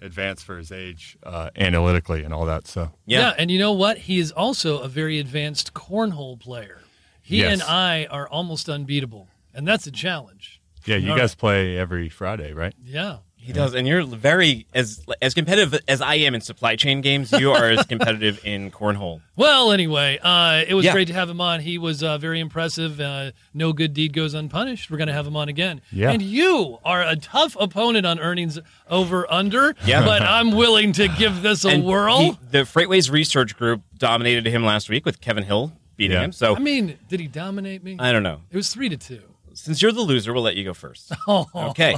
advanced 0.00 0.44
for 0.44 0.58
his 0.58 0.72
age 0.72 1.16
uh, 1.22 1.50
analytically 1.56 2.24
and 2.24 2.34
all 2.34 2.44
that. 2.46 2.66
So 2.66 2.90
yeah. 3.06 3.34
and 3.38 3.50
you 3.50 3.58
know 3.58 3.72
what? 3.72 3.98
He 3.98 4.18
is 4.18 4.32
also 4.32 4.78
a 4.80 4.88
very 4.88 5.18
advanced 5.18 5.74
cornhole 5.74 6.38
player. 6.40 6.80
He 7.20 7.38
Yes. 7.38 7.52
and 7.52 7.62
I 7.62 8.06
are 8.10 8.28
almost 8.28 8.68
unbeatable, 8.68 9.28
and 9.54 9.66
that's 9.66 9.86
a 9.86 9.92
challenge. 9.92 10.60
yeah, 10.86 10.96
you 10.96 11.12
All 11.12 11.16
guys 11.16 11.34
play 11.36 11.78
every 11.78 12.08
Friday, 12.08 12.52
right? 12.52 12.74
Yeah. 12.82 13.18
He 13.44 13.52
does, 13.52 13.74
and 13.74 13.88
you're 13.88 14.04
very 14.04 14.66
as 14.72 15.04
as 15.20 15.34
competitive 15.34 15.80
as 15.88 16.00
I 16.00 16.14
am 16.14 16.34
in 16.36 16.40
supply 16.40 16.76
chain 16.76 17.00
games. 17.00 17.32
You 17.32 17.50
are 17.50 17.70
as 17.70 17.84
competitive 17.88 18.40
in 18.44 18.70
cornhole. 18.70 19.20
Well, 19.34 19.72
anyway, 19.72 20.20
uh, 20.22 20.62
it 20.66 20.74
was 20.74 20.84
Yeah. 20.84 20.92
great 20.92 21.08
to 21.08 21.14
have 21.14 21.28
him 21.28 21.40
on. 21.40 21.58
He 21.60 21.76
was 21.76 22.04
uh, 22.04 22.18
very 22.18 22.38
impressive. 22.38 23.00
Uh, 23.00 23.32
no 23.52 23.72
good 23.72 23.94
deed 23.94 24.12
goes 24.12 24.34
unpunished. 24.34 24.90
We're 24.92 24.96
going 24.98 25.08
to 25.08 25.12
have 25.12 25.26
him 25.26 25.34
on 25.36 25.48
again. 25.48 25.80
Yeah. 25.90 26.12
And 26.12 26.22
you 26.22 26.78
are 26.84 27.02
a 27.02 27.16
tough 27.16 27.56
opponent 27.58 28.06
on 28.06 28.20
earnings 28.20 28.60
over 28.88 29.30
under. 29.30 29.74
Yeah. 29.84 30.04
But 30.04 30.22
I'm 30.22 30.52
willing 30.52 30.92
to 30.92 31.08
give 31.08 31.42
this 31.42 31.64
a 31.64 31.70
And 31.70 31.84
whirl. 31.84 32.18
he- 32.20 32.38
the 32.52 32.58
Freightwaves 32.58 33.10
Research 33.10 33.56
Group 33.56 33.82
dominated 33.98 34.46
him 34.46 34.64
last 34.64 34.88
week 34.88 35.04
with 35.04 35.20
Kevin 35.20 35.42
Hill 35.42 35.72
beating 35.96 36.14
Yeah. 36.16 36.22
him. 36.24 36.32
So 36.32 36.54
I 36.54 36.60
mean, 36.60 36.96
did 37.08 37.18
he 37.18 37.26
dominate 37.26 37.82
me? 37.82 37.96
I 37.98 38.12
don't 38.12 38.22
know. 38.22 38.40
it 38.52 38.56
was 38.56 38.68
three 38.68 38.88
to 38.88 38.96
two. 38.96 39.20
Since 39.54 39.82
you're 39.82 39.92
the 39.92 40.00
loser, 40.02 40.32
we'll 40.32 40.42
let 40.42 40.56
you 40.56 40.64
go 40.64 40.74
first. 40.74 41.12
Oh, 41.28 41.46
Okay. 41.54 41.96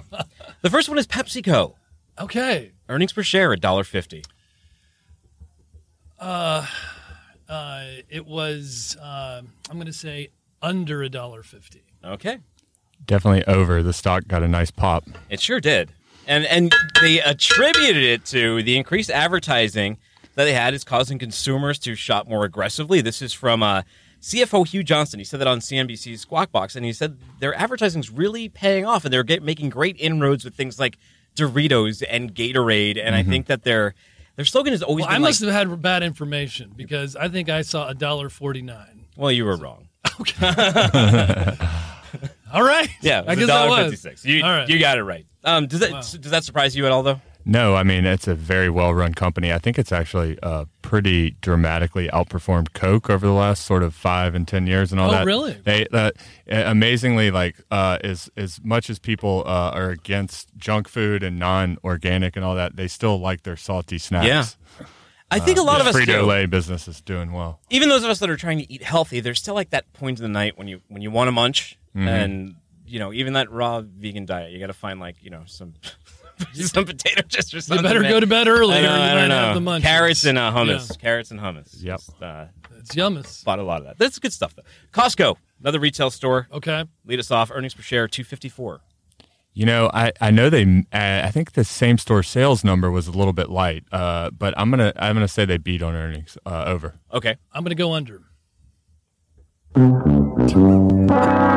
the 0.63 0.71
first 0.71 0.89
one 0.89 0.99
is 0.99 1.07
PepsiCo. 1.07 1.75
okay. 2.19 2.73
Earnings 2.89 3.13
per 3.13 3.23
share 3.23 3.55
$1.50. 3.57 4.25
Uh, 6.19 6.67
uh, 7.49 7.85
it 8.09 8.27
was. 8.27 8.97
Uh, 9.01 9.43
I'm 9.71 9.77
going 9.77 9.87
to 9.87 9.93
say 9.93 10.29
under 10.63 11.03
a 11.03 11.09
dollar 11.09 11.43
fifty. 11.43 11.83
Okay. 12.05 12.39
Definitely 13.05 13.45
over. 13.47 13.83
The 13.83 13.93
stock 13.93 14.27
got 14.29 14.43
a 14.43 14.49
nice 14.49 14.71
pop. 14.71 15.05
It 15.29 15.41
sure 15.41 15.61
did. 15.61 15.91
And 16.27 16.47
and 16.47 16.75
they 17.03 17.21
attributed 17.21 18.03
it 18.03 18.25
to 18.27 18.63
the 18.63 18.77
increased 18.79 19.11
advertising 19.11 19.99
that 20.37 20.45
they 20.45 20.55
had 20.55 20.73
is 20.73 20.85
causing 20.85 21.19
consumers 21.19 21.79
to 21.81 21.95
shop 21.95 22.27
more 22.29 22.45
aggressively. 22.45 23.01
This 23.03 23.21
is 23.21 23.33
from 23.35 23.63
uh, 23.63 23.83
CFO 24.25 24.67
Hugh 24.67 24.83
Johnston. 24.83 25.21
He 25.21 25.25
said 25.25 25.39
that 25.41 25.47
on 25.47 25.59
CNBC's 25.59 26.23
Squawk 26.23 26.51
Box, 26.51 26.77
and 26.77 26.85
he 26.87 26.95
said 26.95 27.19
their 27.41 27.55
advertising 27.55 28.01
is 28.01 28.09
really 28.11 28.49
paying 28.49 28.87
off, 28.87 29.05
and 29.05 29.13
they're 29.13 29.23
get, 29.23 29.43
making 29.43 29.69
great 29.69 29.97
inroads 29.99 30.47
with 30.47 30.55
things 30.55 30.79
like 30.81 30.97
Doritos 31.37 32.03
and 32.09 32.35
Gatorade. 32.35 32.99
And 32.99 33.15
I 33.15 33.23
think 33.23 33.47
that 33.49 33.65
their 33.65 33.95
their 34.37 34.47
slogan 34.47 34.73
has 34.73 34.83
always 34.83 35.05
Well, 35.05 35.15
I 35.15 35.19
must 35.19 35.43
like, 35.43 35.53
have 35.53 35.69
had 35.69 35.83
bad 35.83 36.03
information 36.03 36.73
because 36.75 37.17
I 37.17 37.29
think 37.29 37.51
I 37.51 37.61
saw 37.61 37.87
a 37.89 37.95
dollar 37.95 38.31
forty 38.31 38.63
nine. 38.63 39.05
"Well, 39.15 39.31
you 39.31 39.45
were 39.45 39.57
wrong." 39.57 39.89
Okay. 40.21 40.47
all 42.53 42.63
right. 42.63 42.89
Yeah, 43.03 43.21
it 43.23 43.25
I 43.29 43.35
was 43.35 43.39
guess 43.47 43.51
I 43.51 43.67
was. 43.69 43.93
$1.56. 44.05 44.25
You 44.25 44.45
All 44.45 44.51
right. 44.51 44.69
you 44.69 44.79
got 44.79 44.97
it 44.97 45.03
right. 45.03 45.27
Um, 45.43 45.67
does 45.67 45.81
that 45.81 45.91
Wow. 45.91 46.01
does 46.01 46.31
that 46.31 46.45
surprise 46.45 46.77
you 46.77 46.87
at 46.87 46.93
all, 46.93 47.03
though? 47.03 47.21
No, 47.47 47.75
I 47.77 47.83
mean 47.83 48.05
it's 48.07 48.27
a 48.27 48.35
very 48.35 48.71
well 48.71 48.95
run 48.95 49.13
company. 49.15 49.53
I 49.53 49.59
think 49.59 49.79
it's 49.79 49.93
actually 49.93 50.39
uh, 50.43 50.65
pretty 50.83 51.33
dramatically 51.43 52.09
outperformed 52.09 52.73
Coke 52.73 53.11
over 53.11 53.27
the 53.27 53.33
last 53.33 53.65
sort 53.65 53.83
of 53.83 53.95
five 53.95 54.35
and 54.35 54.49
ten 54.49 54.67
years 54.67 54.93
and 54.93 55.01
all 55.01 55.11
Oh, 55.11 55.13
that. 55.13 55.27
really? 55.27 55.53
They 55.65 55.87
uh, 55.93 56.11
amazingly 56.51 57.31
like 57.31 57.57
uh, 57.71 57.99
as 58.03 58.31
as 58.37 58.61
much 58.65 58.89
as 58.89 58.99
people 58.99 59.43
uh, 59.47 59.71
are 59.75 59.91
against 59.91 60.57
junk 60.57 60.89
food 60.89 61.23
and 61.23 61.39
non 61.39 61.77
organic 61.85 62.37
and 62.37 62.45
all 62.45 62.55
that, 62.55 62.77
they 62.77 62.89
still 62.89 63.19
like 63.19 63.43
their 63.43 63.57
salty 63.57 63.99
snacks. 63.99 64.27
Yeah. 64.27 64.87
I 65.31 65.41
think 65.41 65.59
a 65.59 65.63
lot 65.63 65.81
of 65.81 65.87
us 65.89 65.97
Frito. 65.97 66.25
Lay 66.27 66.47
business 66.47 66.87
is 66.87 67.01
doing 67.01 67.33
well. 67.33 67.59
even 67.69 67.89
those 67.89 68.05
of 68.05 68.11
us 68.11 68.21
that 68.21 68.31
are 68.31 68.37
trying 68.37 68.59
to 68.59 68.73
eat 68.73 68.83
healthy, 68.85 69.19
there's 69.21 69.39
still 69.41 69.55
like 69.55 69.71
that 69.71 69.93
point 69.93 70.19
in 70.19 70.23
the 70.23 70.29
night 70.29 70.57
when 70.57 70.69
you 70.69 70.81
when 70.89 71.03
you 71.03 71.11
want 71.11 71.29
to 71.29 71.33
munch, 71.33 71.79
Mm-hmm. 71.97 72.09
and 72.09 72.55
you 72.87 72.99
know 72.99 73.13
even 73.13 73.33
that 73.35 73.51
raw 73.51 73.81
vegan 73.81 74.27
diet, 74.27 74.53
you 74.53 74.59
got 74.61 74.67
to 74.69 74.73
find 74.73 75.01
like 75.01 75.17
you 75.23 75.31
know 75.31 75.43
some 75.47 75.75
some 76.55 76.85
potato 76.85 77.23
chips 77.29 77.53
or 77.55 77.61
something. 77.61 77.85
You 77.85 77.89
better 77.89 78.01
man. 78.01 78.11
go 78.11 78.21
to 78.21 78.27
bed 78.27 78.49
early 78.49 78.75
I 78.77 78.83
know, 78.83 78.89
or 78.89 78.97
you 78.97 79.03
I 79.03 79.15
might 79.15 79.21
don't 79.21 79.31
have 79.31 79.55
know. 79.55 79.61
the 79.61 79.71
munchies. 79.71 79.83
Carrots 79.83 80.25
and 80.25 80.39
uh, 80.39 80.53
hummus. 80.53 80.91
Yeah. 80.91 80.97
Carrots 81.01 81.31
and 81.31 81.41
hummus. 81.41 81.83
Yep. 81.83 81.99
Just, 81.99 82.23
uh, 82.23 82.45
It's 82.79 82.95
yummus. 82.95 83.45
bought 83.45 83.59
a 83.59 83.63
lot 83.63 83.81
of 83.81 83.87
that. 83.87 83.99
That's 83.99 84.19
good 84.19 84.33
stuff 84.33 84.55
though. 84.55 84.63
Costco, 84.93 85.37
another 85.61 85.81
retail 85.81 86.11
store. 86.11 86.49
Okay. 86.53 86.85
Lead 87.05 87.19
us 87.21 87.31
off. 87.31 87.51
Earnings 87.53 87.75
per 87.75 87.83
share 87.83 88.09
two 88.09 88.25
fifty 88.25 88.49
four. 88.49 88.81
You 89.57 89.67
know, 89.67 89.89
I, 89.95 90.11
I 90.21 90.33
know 90.33 90.51
they. 90.51 90.65
Uh, 90.93 91.23
I 91.25 91.31
think 91.31 91.53
the 91.53 91.63
same 91.63 91.97
store 91.99 92.25
sales 92.25 92.65
number 92.65 92.91
was 92.91 93.07
a 93.07 93.13
little 93.13 93.33
bit 93.33 93.49
light, 93.51 93.85
uh, 93.93 94.31
but 94.31 94.53
I'm 94.57 94.69
gonna 94.71 94.93
I'm 94.97 95.15
gonna 95.15 95.29
say 95.29 95.45
they 95.45 95.59
beat 95.59 95.81
on 95.81 95.95
earnings 95.95 96.37
uh, 96.45 96.65
over. 96.67 96.95
Okay, 97.13 97.37
I'm 97.53 97.63
going 97.63 97.71
to 97.71 97.77
go 97.77 97.93
under. 97.93 98.23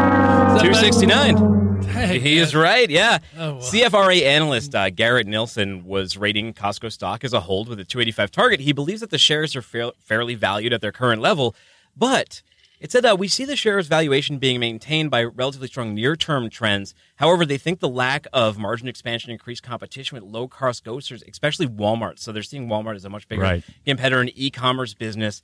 two 0.62 0.74
sixty 0.74 1.06
nine. 1.06 1.82
Hey, 1.84 2.20
He 2.20 2.38
is 2.38 2.54
right. 2.56 2.90
Yeah. 2.90 3.20
Oh, 3.38 3.54
wow. 3.56 3.60
CFRA 3.60 4.22
analyst 4.24 4.76
uh, 4.76 4.90
Garrett 4.90 5.26
Nelson 5.28 5.86
was 5.86 6.18
rating 6.18 6.54
Costco 6.54 6.92
stock 6.92 7.24
as 7.24 7.34
a 7.34 7.40
hold 7.42 7.70
with 7.70 7.80
a 7.80 7.84
285 7.86 8.30
target. 8.32 8.60
He 8.60 8.72
believes 8.74 9.02
that 9.02 9.10
the 9.10 9.18
shares 9.18 9.56
are 9.56 9.62
fair, 9.62 9.92
fairly 10.00 10.36
valued 10.36 10.74
at 10.74 10.82
their 10.82 10.92
current 10.92 11.22
level, 11.22 11.56
but 11.96 12.42
it 12.80 12.92
said 12.92 13.04
that 13.04 13.18
we 13.18 13.28
see 13.28 13.46
the 13.46 13.56
shares 13.56 13.88
valuation 13.88 14.38
being 14.38 14.60
maintained 14.60 15.10
by 15.10 15.24
relatively 15.24 15.68
strong 15.68 15.96
near-term 15.96 16.50
trends. 16.50 16.94
However, 17.16 17.46
they 17.46 17.58
think 17.58 17.80
the 17.80 17.90
lack 17.90 18.28
of 18.34 18.58
margin 18.60 18.88
expansion, 18.88 19.32
increased 19.32 19.64
competition 19.64 20.16
with 20.16 20.24
low-cost 20.24 20.84
grocers, 20.84 21.24
especially 21.28 21.68
Walmart. 21.68 22.20
So 22.20 22.32
they're 22.32 22.44
seeing 22.44 22.68
Walmart 22.68 22.96
as 22.96 23.06
a 23.06 23.10
much 23.10 23.28
bigger 23.28 23.42
Right. 23.42 23.64
competitor 23.86 24.22
in 24.22 24.30
e-commerce 24.36 24.94
business. 24.94 25.42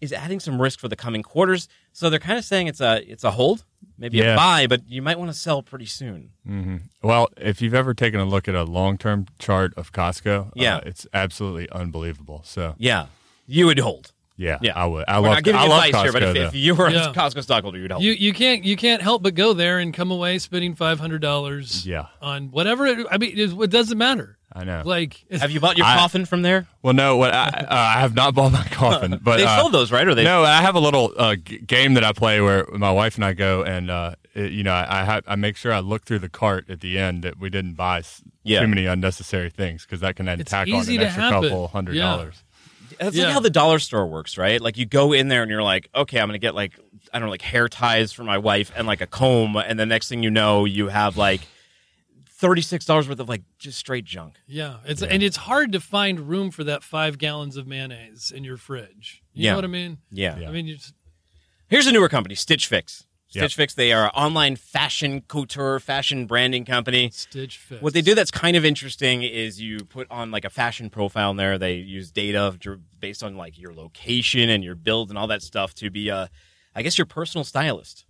Is 0.00 0.12
adding 0.14 0.40
some 0.40 0.60
risk 0.60 0.78
for 0.80 0.88
the 0.88 0.96
coming 0.96 1.22
quarters, 1.22 1.68
so 1.92 2.08
they're 2.08 2.18
kind 2.18 2.38
of 2.38 2.44
saying 2.44 2.68
it's 2.68 2.80
a 2.80 3.02
it's 3.06 3.22
a 3.22 3.32
hold, 3.32 3.64
maybe 3.98 4.20
a 4.22 4.34
buy, 4.34 4.66
but 4.66 4.88
you 4.88 5.02
might 5.02 5.18
want 5.18 5.30
to 5.30 5.36
sell 5.36 5.62
pretty 5.62 5.84
soon. 5.86 6.30
hmm 6.46 6.76
Well, 7.02 7.28
if 7.36 7.60
you've 7.60 7.74
ever 7.74 7.92
taken 7.92 8.18
a 8.18 8.24
look 8.24 8.48
at 8.48 8.54
a 8.54 8.64
long 8.64 8.96
term 8.96 9.26
chart 9.38 9.74
of 9.76 9.92
Costco, 9.92 10.52
Yeah. 10.54 10.76
uh, 10.76 10.80
it's 10.86 11.06
absolutely 11.12 11.68
unbelievable. 11.70 12.40
So 12.46 12.76
Yeah, 12.78 13.06
you 13.46 13.66
would 13.66 13.78
hold. 13.78 14.12
Yeah, 14.40 14.58
Yeah. 14.62 14.72
I 14.74 14.86
would. 14.86 15.04
I 15.06 15.20
We're 15.20 15.28
love. 15.28 15.36
not 15.36 15.42
giving 15.44 15.60
I 15.60 15.64
you 15.64 15.70
love 15.70 15.84
advice 15.84 15.94
Costco. 16.00 16.02
here, 16.02 16.12
but 16.12 16.22
if, 16.22 16.36
if 16.48 16.54
you 16.54 16.74
were 16.74 16.90
Yeah. 16.90 17.10
a 17.10 17.12
Costco 17.14 17.42
stockholder, 17.42 17.78
you'd 17.78 17.92
hold. 17.92 18.02
You 18.02 18.12
you 18.12 18.32
can't 18.32 18.64
you 18.64 18.76
can't 18.76 19.02
help 19.02 19.22
but 19.22 19.34
go 19.34 19.52
there 19.52 19.78
and 19.78 19.92
come 19.94 20.10
away 20.10 20.38
spending 20.38 20.74
five 20.74 20.98
hundred 20.98 21.20
dollars 21.22 21.86
yeah, 21.86 22.06
on 22.22 22.50
whatever. 22.50 22.86
It, 22.86 23.06
I 23.10 23.18
mean, 23.18 23.38
it, 23.38 23.52
it 23.52 23.70
doesn't 23.70 23.98
matter. 23.98 24.36
I 24.52 24.64
know. 24.64 24.82
Like, 24.84 25.24
Have 25.30 25.52
you 25.52 25.60
bought 25.60 25.76
your 25.76 25.86
I- 25.86 25.96
coffin 25.96 26.24
from 26.24 26.42
there? 26.42 26.66
well, 26.82 26.92
no, 26.92 27.16
what 27.16 27.32
I, 27.32 27.44
uh, 27.46 27.66
I 27.70 28.00
have 28.00 28.16
not 28.16 28.34
bought 28.34 28.50
my 28.50 28.64
coffin, 28.64 29.20
but 29.22 29.36
they 29.36 29.44
uh, 29.44 29.60
sold 29.60 29.70
those, 29.70 29.92
right? 29.92 30.04
Or 30.08 30.12
they? 30.16 30.24
no, 30.24 30.42
I 30.42 30.60
have 30.60 30.74
a 30.74 30.80
little 30.80 31.12
uh, 31.16 31.36
g- 31.36 31.58
game 31.58 31.94
that 31.94 32.02
I 32.02 32.10
play 32.12 32.40
where 32.40 32.66
my 32.72 32.90
wife 32.90 33.14
and 33.14 33.24
I 33.24 33.32
go, 33.32 33.62
and 33.62 33.92
uh, 33.92 34.16
it- 34.34 34.50
you 34.50 34.64
know, 34.64 34.72
I 34.72 35.02
I, 35.02 35.04
ha- 35.04 35.20
I 35.28 35.36
make 35.36 35.56
sure 35.56 35.72
I 35.72 35.78
look 35.78 36.04
through 36.04 36.18
the 36.18 36.28
cart 36.28 36.68
at 36.68 36.80
the 36.80 36.98
end 36.98 37.22
that 37.22 37.38
we 37.38 37.48
didn't 37.48 37.74
buy 37.74 37.98
s- 38.00 38.22
Yeah. 38.42 38.62
too 38.62 38.66
many 38.66 38.86
unnecessary 38.86 39.50
things 39.50 39.82
because 39.86 40.00
that 40.00 40.16
can 40.16 40.26
then 40.26 40.38
tack 40.40 40.66
on 40.66 40.74
an 40.74 40.80
extra 40.80 41.22
happen. 41.22 41.42
couple 41.42 41.68
hundred 41.68 41.94
Yeah. 41.94 42.16
That's 43.00 43.16
Yeah. 43.16 43.24
like 43.24 43.32
how 43.32 43.40
the 43.40 43.50
dollar 43.50 43.78
store 43.78 44.06
works, 44.06 44.36
right? 44.38 44.60
Like 44.60 44.76
you 44.76 44.84
go 44.86 45.12
in 45.12 45.28
there 45.28 45.42
and 45.42 45.50
you're 45.50 45.62
like, 45.62 45.88
okay, 45.94 46.20
I'm 46.20 46.28
gonna 46.28 46.38
get 46.38 46.54
like 46.54 46.78
I 47.12 47.18
don't 47.18 47.26
know, 47.26 47.30
like 47.32 47.42
hair 47.42 47.66
ties 47.68 48.12
for 48.12 48.22
my 48.24 48.38
wife 48.38 48.70
and 48.76 48.86
like 48.86 49.00
a 49.00 49.06
comb, 49.06 49.56
and 49.56 49.80
the 49.80 49.86
next 49.86 50.08
thing 50.08 50.22
you 50.22 50.30
know, 50.30 50.64
you 50.66 50.88
have 50.88 51.16
like 51.16 51.40
thirty 52.28 52.60
six 52.62 52.84
dollars 52.84 53.08
worth 53.08 53.18
of 53.20 53.28
like 53.28 53.42
just 53.58 53.78
straight 53.78 54.04
junk. 54.04 54.34
yeah, 54.46 54.76
it's 54.84 55.02
and 55.02 55.22
it's 55.22 55.36
hard 55.36 55.72
to 55.72 55.80
find 55.80 56.28
room 56.28 56.50
for 56.50 56.62
that 56.64 56.82
five 56.82 57.18
gallons 57.18 57.56
of 57.56 57.66
mayonnaise 57.66 58.30
in 58.30 58.44
your 58.44 58.56
fridge. 58.56 59.22
You 59.32 59.44
Yeah. 59.44 59.50
know 59.52 59.56
what 59.58 59.64
I 59.64 59.68
mean? 59.68 59.98
Yeah. 60.10 60.34
I 60.46 60.50
mean, 60.50 60.66
you 60.66 60.76
just, 60.76 60.94
Here's 61.68 61.86
a 61.86 61.92
newer 61.92 62.08
company, 62.08 62.34
Stitch 62.34 62.66
Fix. 62.66 63.06
Yep. 63.32 63.42
Stitch 63.42 63.54
Fix, 63.54 63.74
they 63.74 63.92
are 63.92 64.04
an 64.06 64.10
online 64.10 64.56
fashion 64.56 65.20
couture, 65.28 65.78
fashion 65.78 66.26
branding 66.26 66.64
company. 66.64 67.10
Stitch 67.12 67.58
Fix. 67.58 67.80
What 67.80 67.92
they 67.94 68.02
do 68.02 68.14
that's 68.16 68.30
kind 68.32 68.56
of 68.56 68.64
interesting 68.64 69.22
is 69.22 69.60
you 69.60 69.78
put 69.84 70.10
on 70.10 70.30
like 70.32 70.44
a 70.44 70.50
fashion 70.50 70.90
profile 70.90 71.30
in 71.30 71.36
there. 71.36 71.56
They 71.56 71.74
use 71.74 72.10
data 72.10 72.58
based 72.98 73.22
on 73.22 73.36
like 73.36 73.56
your 73.58 73.72
location 73.72 74.50
and 74.50 74.64
your 74.64 74.74
build 74.74 75.10
and 75.10 75.18
all 75.18 75.28
that 75.28 75.42
stuff 75.42 75.74
to 75.76 75.90
be, 75.90 76.10
uh, 76.10 76.26
I 76.74 76.82
guess, 76.82 76.98
your 76.98 77.06
personal 77.06 77.44
stylist. 77.44 78.04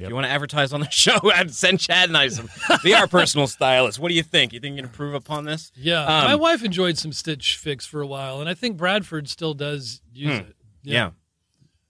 If 0.00 0.08
you 0.08 0.14
want 0.14 0.26
to 0.26 0.30
advertise 0.30 0.72
on 0.72 0.78
the 0.80 0.90
show, 0.90 1.18
I'd 1.34 1.52
send 1.52 1.80
Chad 1.80 2.08
and 2.08 2.16
I 2.16 2.28
some. 2.28 2.48
They 2.84 2.92
are 2.92 3.08
personal 3.08 3.46
stylists. 3.48 3.98
What 3.98 4.10
do 4.10 4.14
you 4.14 4.22
think? 4.22 4.52
You 4.52 4.60
think 4.60 4.76
you 4.76 4.82
can 4.82 4.84
improve 4.84 5.12
upon 5.14 5.44
this? 5.44 5.72
Yeah, 5.74 6.02
Um, 6.04 6.24
my 6.26 6.36
wife 6.36 6.62
enjoyed 6.62 6.96
some 6.98 7.10
Stitch 7.12 7.56
Fix 7.56 7.84
for 7.84 8.00
a 8.00 8.06
while, 8.06 8.40
and 8.40 8.48
I 8.48 8.54
think 8.54 8.76
Bradford 8.76 9.28
still 9.28 9.54
does 9.54 10.00
use 10.12 10.38
Hmm. 10.38 10.44
it. 10.50 10.56
Yeah. 10.84 11.10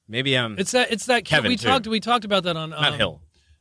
Maybe 0.08 0.36
um, 0.36 0.56
It's 0.58 0.72
that 0.72 0.90
it's 0.90 1.06
that 1.06 1.24
Kevin, 1.24 1.48
we 1.50 1.56
too. 1.56 1.68
talked 1.68 1.86
we 1.86 2.00
talked 2.00 2.24
about 2.24 2.44
that 2.44 2.56
on 2.56 2.70
not 2.70 2.92
um, 2.92 2.98
Hill. 2.98 3.20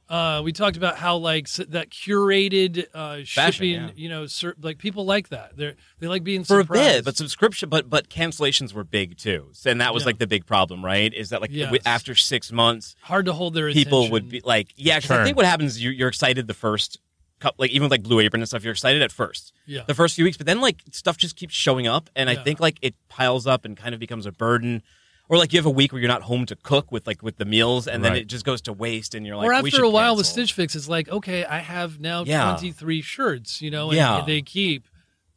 Uh, 0.10 0.41
we 0.41 0.53
talked 0.53 0.77
about 0.77 0.95
how 0.95 1.17
like 1.17 1.43
s- 1.47 1.60
that 1.67 1.89
curated 1.89 2.86
uh, 2.93 3.17
Fashion, 3.25 3.51
shipping. 3.51 3.71
yeah. 3.73 3.89
You 3.95 4.07
know, 4.07 4.25
cer- 4.25 4.55
like 4.62 4.77
people 4.77 5.03
like 5.05 5.27
that. 5.29 5.57
They 5.57 5.73
they 5.99 6.07
like 6.07 6.23
being 6.23 6.45
for 6.45 6.62
a 6.62 6.63
bit, 6.63 7.03
but 7.03 7.17
subscription, 7.17 7.67
but 7.67 7.89
but 7.89 8.10
cancellations 8.10 8.71
were 8.71 8.86
big 8.86 9.17
too, 9.17 9.51
and 9.65 9.81
that 9.81 9.93
was 9.93 10.03
Yeah. 10.03 10.07
like 10.07 10.19
the 10.19 10.27
big 10.27 10.45
problem, 10.45 10.83
right? 10.86 11.13
Is 11.13 11.31
that 11.31 11.41
like 11.41 11.49
Yes. 11.51 11.65
w- 11.65 11.81
after 11.86 12.15
six 12.15 12.53
months, 12.53 12.95
hard 13.01 13.25
to 13.25 13.33
hold 13.33 13.53
their 13.53 13.69
people 13.73 13.99
attention. 13.99 14.12
would 14.13 14.29
be 14.29 14.41
like, 14.45 14.69
yeah, 14.77 14.97
because 14.99 15.12
I 15.12 15.23
think 15.25 15.36
what 15.36 15.45
happens 15.45 15.73
is 15.75 15.83
you, 15.83 15.89
you're 15.89 16.07
excited 16.07 16.47
the 16.47 16.53
first, 16.53 16.99
cou- 17.41 17.51
like 17.57 17.71
even 17.71 17.89
like 17.89 18.03
Blue 18.03 18.21
Apron 18.21 18.41
and 18.41 18.47
stuff, 18.47 18.63
you're 18.63 18.71
excited 18.71 19.01
at 19.01 19.12
first, 19.12 19.51
yeah. 19.65 19.81
the 19.88 19.93
first 19.93 20.15
few 20.15 20.23
weeks, 20.23 20.38
but 20.38 20.45
then 20.47 20.62
like 20.62 20.81
stuff 20.93 21.17
just 21.17 21.35
keeps 21.35 21.54
showing 21.54 21.85
up, 21.85 22.10
and 22.15 22.29
I 22.29 22.35
think 22.35 22.62
like 22.62 22.77
it 22.81 22.95
piles 23.10 23.45
up 23.45 23.65
and 23.65 23.75
kind 23.75 23.93
of 23.93 24.00
becomes 24.00 24.25
a 24.25 24.31
burden. 24.31 24.83
Or 25.30 25.38
like 25.38 25.52
you 25.52 25.60
have 25.60 25.65
a 25.65 25.69
week 25.69 25.92
where 25.92 26.00
you're 26.00 26.08
not 26.08 26.21
home 26.21 26.46
to 26.46 26.56
cook 26.56 26.90
with 26.92 27.06
like 27.06 27.21
with 27.21 27.36
the 27.38 27.44
meals, 27.46 27.86
and 27.88 28.04
then 28.04 28.15
it 28.15 28.28
just 28.28 28.46
goes 28.46 28.62
to 28.62 28.73
waste, 28.73 29.13
and 29.13 29.25
you're 29.25 29.36
like, 29.36 29.46
or 29.48 29.52
we 29.52 29.58
after 29.69 29.69
should 29.71 29.84
a 29.86 29.90
while 29.90 30.15
with. 30.15 30.25
Stitch 30.25 30.54
Fix, 30.54 30.73
it's 30.75 30.88
like 30.88 31.10
okay, 31.10 31.44
I 31.44 31.60
have 31.60 32.00
now 32.00 32.23
Yeah. 32.23 32.44
twenty 32.52 32.71
three 32.71 33.02
shirts. 33.02 33.62
You 33.62 33.69
know, 33.69 33.90
and 33.90 33.98
Yeah. 33.98 34.23
they 34.25 34.42
keep 34.42 34.88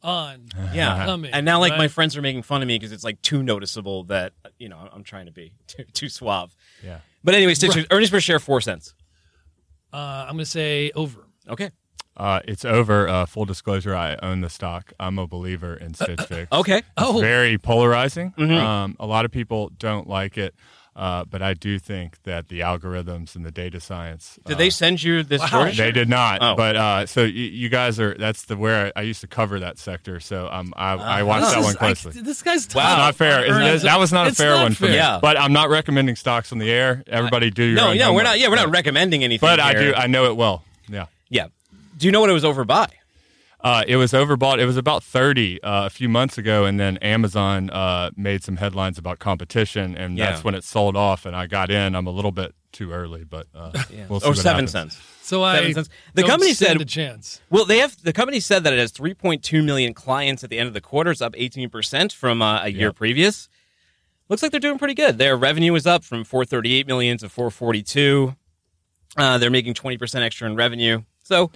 on. 0.01 0.47
yeah, 0.73 1.05
coming, 1.05 1.31
and 1.33 1.45
now 1.45 1.59
like 1.59 1.77
my 1.77 1.89
friends 1.89 2.15
are 2.15 2.21
making 2.21 2.43
fun 2.43 2.61
of 2.61 2.67
me 2.69 2.75
because 2.79 2.93
it's 2.93 3.03
like 3.03 3.21
too 3.21 3.43
noticeable 3.43 4.05
that 4.05 4.31
you 4.57 4.69
know 4.69 4.77
I'm 4.93 5.03
trying 5.03 5.25
to 5.25 5.31
be 5.33 5.51
too, 5.67 5.83
too 5.91 6.07
suave. 6.09 6.55
Yeah. 6.83 6.99
But 7.23 7.35
anyway, 7.35 7.53
Stitch 7.53 7.85
earnings 7.91 8.09
per 8.11 8.21
share 8.21 8.39
four 8.39 8.61
cents. 8.61 8.93
Uh, 9.93 9.97
I'm 10.25 10.35
going 10.35 10.39
to 10.39 10.45
say 10.45 10.91
over. 10.95 11.27
Okay. 11.49 11.69
Uh, 12.21 12.39
it's 12.47 12.63
over. 12.63 13.07
Uh, 13.09 13.25
full 13.25 13.45
disclosure: 13.45 13.95
I 13.95 14.15
own 14.21 14.41
the 14.41 14.49
stock. 14.49 14.93
I'm 14.99 15.17
a 15.17 15.25
believer 15.25 15.73
in 15.73 15.95
Stitch 15.95 16.21
Fix. 16.21 16.51
Okay. 16.51 16.77
It's 16.77 16.87
Oh. 16.97 17.19
very 17.19 17.57
polarizing. 17.57 18.33
Mhm. 18.37 18.57
Um, 18.61 18.95
a 18.99 19.07
lot 19.07 19.25
of 19.25 19.31
people 19.31 19.71
don't 19.79 20.07
like 20.07 20.37
it, 20.37 20.53
uh, 20.95 21.25
but 21.25 21.41
I 21.41 21.55
do 21.55 21.79
think 21.79 22.21
that 22.23 22.49
the 22.49 22.59
algorithms 22.59 23.35
and 23.35 23.43
the 23.43 23.49
data 23.49 23.79
science. 23.79 24.37
Did 24.45 24.53
uh, 24.53 24.57
they 24.59 24.69
send 24.69 25.01
you 25.01 25.23
this? 25.23 25.41
Wow. 25.41 25.47
Georgia? 25.47 25.81
They 25.81 25.91
did 25.91 26.09
not. 26.09 26.43
Oh. 26.43 26.53
But 26.55 26.75
uh, 26.75 27.05
so 27.07 27.23
you, 27.23 27.45
you 27.45 27.69
guys 27.69 27.99
are. 27.99 28.13
That's 28.13 28.43
the 28.45 28.55
where 28.55 28.91
I 28.95 29.01
used 29.01 29.21
to 29.21 29.27
cover 29.27 29.59
that 29.59 29.79
sector. 29.79 30.19
So 30.19 30.47
um, 30.51 30.75
I, 30.77 30.91
I 30.93 31.21
Ah. 31.21 31.25
watched 31.25 31.45
This 31.45 31.53
that 31.53 31.59
is- 31.61 31.65
one 31.65 31.75
I- 31.75 31.79
closely. 31.79 32.21
this 32.21 32.41
guy's 32.43 32.67
Wow. 32.75 32.83
tough 32.83 32.97
not 32.99 33.15
fair. 33.15 33.37
on 33.51 33.63
Is 33.63 33.81
that, 33.81 33.87
that 33.93 33.99
was 33.99 34.13
not 34.13 34.27
a 34.27 34.31
fair 34.35 34.51
not 34.57 34.61
one 34.63 34.73
for 34.75 34.85
me. 34.85 34.93
Yeah. 34.93 35.17
But 35.19 35.39
I'm 35.39 35.53
not 35.53 35.69
recommending 35.69 36.15
stocks 36.15 36.51
on 36.51 36.59
the 36.59 36.69
air. 36.69 37.03
Everybody 37.07 37.49
do 37.49 37.63
your 37.63 37.77
no, 37.77 37.87
own 37.89 37.95
yeah, 37.95 38.11
we're 38.11 38.21
not. 38.21 38.37
Yeah, 38.39 38.49
we're 38.49 38.57
not 38.57 38.69
recommending 38.69 39.23
anything. 39.23 39.47
But 39.47 39.59
I 39.59 39.73
do. 39.73 39.93
I 39.95 40.05
know 40.05 40.25
it 40.25 40.35
well. 40.35 40.63
Yeah. 40.87 41.05
yeah. 41.29 41.47
Do 42.01 42.07
you 42.07 42.11
know 42.11 42.19
what 42.19 42.31
it 42.31 42.33
was 42.33 42.43
over 42.43 42.65
by? 42.65 42.87
Uh, 43.63 43.83
it 43.87 43.95
was 43.97 44.11
overbought. 44.11 44.57
It 44.57 44.65
was 44.65 44.75
about 44.75 45.03
30 45.03 45.61
uh, 45.61 45.85
a 45.85 45.89
few 45.91 46.09
months 46.09 46.39
ago, 46.39 46.65
and 46.65 46.79
then 46.79 46.97
Amazon 46.97 47.69
uh, 47.69 48.09
made 48.17 48.43
some 48.43 48.55
headlines 48.57 48.97
about 48.97 49.19
competition, 49.19 49.95
and 49.95 50.17
Yeah. 50.17 50.31
that's 50.31 50.43
when 50.43 50.55
it 50.55 50.63
sold 50.63 50.97
off. 50.97 51.27
And 51.27 51.35
I 51.35 51.45
got 51.45 51.69
in. 51.69 51.93
I'm 51.95 52.07
a 52.07 52.11
little 52.11 52.31
bit 52.31 52.55
too 52.71 52.91
early, 52.91 53.23
but 53.23 53.45
uh, 53.53 53.71
Yeah. 53.93 54.05
we'll 54.09 54.19
see 54.19 54.25
oh, 54.25 54.29
what 54.29 54.37
seven 54.37 54.65
happens. 54.65 54.71
cents. 54.71 54.97
So 55.21 55.43
Seven 55.43 55.69
I 55.69 55.73
cents. 55.73 55.89
The 56.15 56.21
don't 56.23 56.29
company 56.31 56.53
stand 56.55 56.71
said 56.79 56.81
a 56.81 56.85
chance. 56.85 57.39
Well, 57.51 57.65
they 57.65 57.77
have 57.77 58.01
the 58.01 58.13
company 58.13 58.39
said 58.39 58.63
that 58.63 58.73
it 58.73 58.79
has 58.79 58.91
3.2 58.91 59.63
million 59.63 59.93
clients 59.93 60.43
at 60.43 60.49
the 60.49 60.57
end 60.57 60.67
of 60.67 60.73
the 60.73 60.81
quarter. 60.81 61.11
It's 61.11 61.21
up 61.21 61.35
18 61.37 61.69
percent 61.69 62.11
from 62.13 62.41
uh, 62.41 62.63
a 62.63 62.69
year 62.69 62.87
Yep. 62.87 62.95
previous. 62.95 63.47
Looks 64.27 64.41
like 64.41 64.49
they're 64.51 64.59
doing 64.59 64.79
pretty 64.79 64.95
good. 64.95 65.19
Their 65.19 65.37
revenue 65.37 65.75
is 65.75 65.85
up 65.85 66.03
from 66.03 66.23
438 66.23 66.87
million 66.87 67.19
to 67.19 67.29
442. 67.29 68.35
Uh, 69.17 69.37
they're 69.37 69.51
making 69.51 69.75
20 69.75 69.99
percent 69.99 70.23
extra 70.23 70.49
in 70.49 70.55
revenue. 70.55 71.03
So 71.23 71.51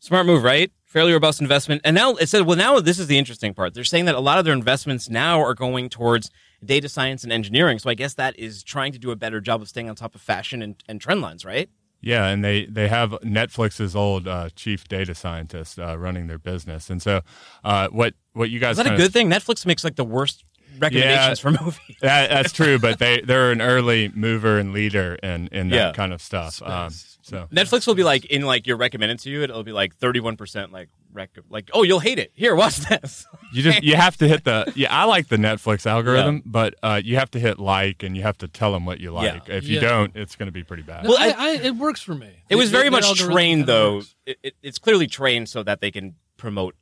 smart 0.00 0.26
move, 0.26 0.42
right? 0.44 0.70
Fairly 0.84 1.12
robust 1.12 1.40
investment. 1.40 1.82
And 1.84 1.94
now 1.94 2.14
it 2.14 2.28
said, 2.28 2.42
well, 2.46 2.56
now 2.56 2.80
this 2.80 2.98
is 2.98 3.06
the 3.08 3.18
interesting 3.18 3.52
part. 3.54 3.74
They're 3.74 3.84
saying 3.84 4.06
that 4.06 4.14
a 4.14 4.20
lot 4.20 4.38
of 4.38 4.44
their 4.44 4.54
investments 4.54 5.08
now 5.10 5.40
are 5.40 5.54
going 5.54 5.88
towards 5.90 6.30
data 6.64 6.88
science 6.88 7.22
and 7.24 7.32
engineering. 7.32 7.78
So 7.78 7.90
I 7.90 7.94
guess 7.94 8.14
that 8.14 8.38
is 8.38 8.62
trying 8.62 8.92
to 8.92 8.98
do 8.98 9.10
a 9.10 9.16
better 9.16 9.40
job 9.40 9.60
of 9.62 9.68
staying 9.68 9.88
on 9.88 9.94
top 9.96 10.14
of 10.14 10.20
fashion 10.20 10.62
and, 10.62 10.82
and 10.88 11.00
trend 11.00 11.20
lines, 11.20 11.44
right? 11.44 11.68
Yeah, 12.00 12.28
and 12.28 12.44
they 12.44 12.64
they 12.66 12.86
have 12.86 13.10
Netflix's 13.24 13.96
old 13.96 14.28
uh, 14.28 14.50
chief 14.54 14.86
data 14.86 15.16
scientist 15.16 15.80
uh, 15.80 15.98
running 15.98 16.28
their 16.28 16.38
business, 16.38 16.90
and 16.90 17.02
so 17.02 17.22
uh, 17.64 17.88
what 17.88 18.14
what 18.34 18.50
you 18.50 18.60
guys 18.60 18.78
Is 18.78 18.84
that 18.84 18.94
a 18.94 18.96
good 18.96 19.12
thing? 19.12 19.28
Netflix 19.28 19.66
makes 19.66 19.82
like 19.82 19.96
the 19.96 20.04
worst 20.04 20.44
recommendations 20.78 21.40
for 21.40 21.50
movies. 21.50 21.80
That, 22.00 22.30
that's 22.30 22.52
true, 22.52 22.78
but 22.78 23.00
they 23.00 23.20
they're 23.22 23.50
an 23.50 23.60
early 23.60 24.12
mover 24.14 24.60
and 24.60 24.72
leader 24.72 25.16
in 25.24 25.48
in 25.48 25.70
that 25.70 25.76
Yeah. 25.76 25.92
kind 25.92 26.12
of 26.12 26.22
stuff. 26.22 26.62
Um, 26.62 26.92
so 27.28 27.46
Netflix 27.52 27.86
will 27.86 27.94
be 27.94 28.04
like 28.04 28.24
in 28.26 28.42
like 28.42 28.66
you're 28.66 28.76
recommended 28.76 29.18
to 29.20 29.30
you. 29.30 29.42
It'll 29.42 29.62
be 29.62 29.72
like 29.72 29.94
31 29.96 30.36
percent 30.36 30.72
like 30.72 30.88
rec- 31.12 31.38
like 31.50 31.70
oh 31.72 31.82
you'll 31.82 31.98
hate 32.00 32.18
it. 32.18 32.30
Here, 32.34 32.54
watch 32.54 32.76
this. 32.88 33.26
you 33.52 33.62
just 33.62 33.82
you 33.82 33.96
have 33.96 34.16
to 34.18 34.26
hit 34.28 34.44
the 34.44 34.72
yeah. 34.76 34.94
I 34.94 35.04
like 35.04 35.28
the 35.28 35.36
Netflix 35.36 35.86
algorithm, 35.86 36.42
but 36.46 36.74
uh, 36.82 37.00
you 37.04 37.16
have 37.16 37.30
to 37.32 37.38
hit 37.38 37.58
like 37.58 38.02
and 38.02 38.16
you 38.16 38.22
have 38.22 38.38
to 38.38 38.48
tell 38.48 38.72
them 38.72 38.84
what 38.86 39.00
you 39.00 39.10
like. 39.12 39.46
Yeah. 39.48 39.54
If 39.56 39.64
you 39.68 39.76
Yeah. 39.80 39.88
don't, 39.88 40.16
it's 40.16 40.36
going 40.36 40.46
to 40.48 40.52
be 40.52 40.64
pretty 40.64 40.82
bad. 40.82 41.04
No, 41.04 41.10
Well, 41.10 41.18
I, 41.18 41.28
I- 41.30 41.48
I, 41.48 41.50
it 41.64 41.76
works 41.76 42.00
for 42.00 42.14
me. 42.14 42.42
It 42.48 42.56
was 42.56 42.70
The- 42.70 42.78
very 42.78 42.90
much 42.90 43.04
algorithm 43.04 43.32
trained 43.34 43.60
kinda 43.60 43.72
though. 43.72 44.02
It, 44.26 44.38
it, 44.42 44.54
it's 44.62 44.78
clearly 44.78 45.06
trained 45.06 45.48
so 45.48 45.62
that 45.62 45.80
they 45.80 45.90
can 45.90 46.14
promote 46.36 46.74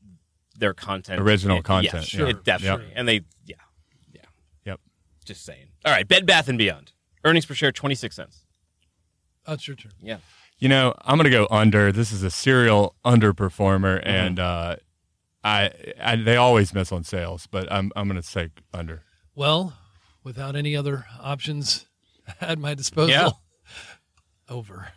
their 0.58 0.72
content, 0.74 1.20
Original 1.20 1.56
Yeah, 1.56 1.62
content, 1.62 1.94
Yeah, 2.12 2.18
sure. 2.18 2.28
It 2.28 2.42
definitely, 2.44 2.86
Yep. 2.86 2.92
and 2.96 3.06
they 3.08 3.20
yeah 3.44 3.56
yeah. 4.12 4.20
Yep. 4.64 4.80
Just 5.24 5.44
saying. 5.44 5.66
All 5.84 5.92
right, 5.92 6.06
Bed 6.08 6.24
Bath 6.24 6.48
and 6.48 6.56
Beyond 6.56 6.92
earnings 7.24 7.44
per 7.44 7.54
share 7.54 7.72
26 7.72 8.14
cents. 8.16 8.44
Oh, 9.46 9.52
it's 9.54 9.66
your 9.68 9.76
turn. 9.76 9.92
Yeah. 10.00 10.16
You 10.58 10.68
know, 10.70 10.94
I'm 11.04 11.16
going 11.18 11.24
to 11.24 11.30
go 11.30 11.46
under. 11.50 11.92
This 11.92 12.12
is 12.12 12.22
a 12.22 12.30
serial 12.30 12.94
underperformer, 13.04 13.98
Mm-hmm. 14.00 14.08
and 14.08 14.40
uh, 14.40 14.76
I, 15.44 15.70
I 16.00 16.16
they 16.16 16.36
always 16.36 16.72
miss 16.72 16.90
on 16.92 17.04
sales, 17.04 17.46
but 17.50 17.70
I'm 17.70 17.92
I'm 17.94 18.08
going 18.08 18.20
to 18.20 18.26
say 18.26 18.50
under. 18.72 19.02
Well, 19.34 19.74
without 20.24 20.56
any 20.56 20.74
other 20.74 21.04
options 21.20 21.86
at 22.40 22.58
my 22.58 22.74
disposal, 22.74 23.10
Yeah. 23.10 23.30
over. 24.48 24.88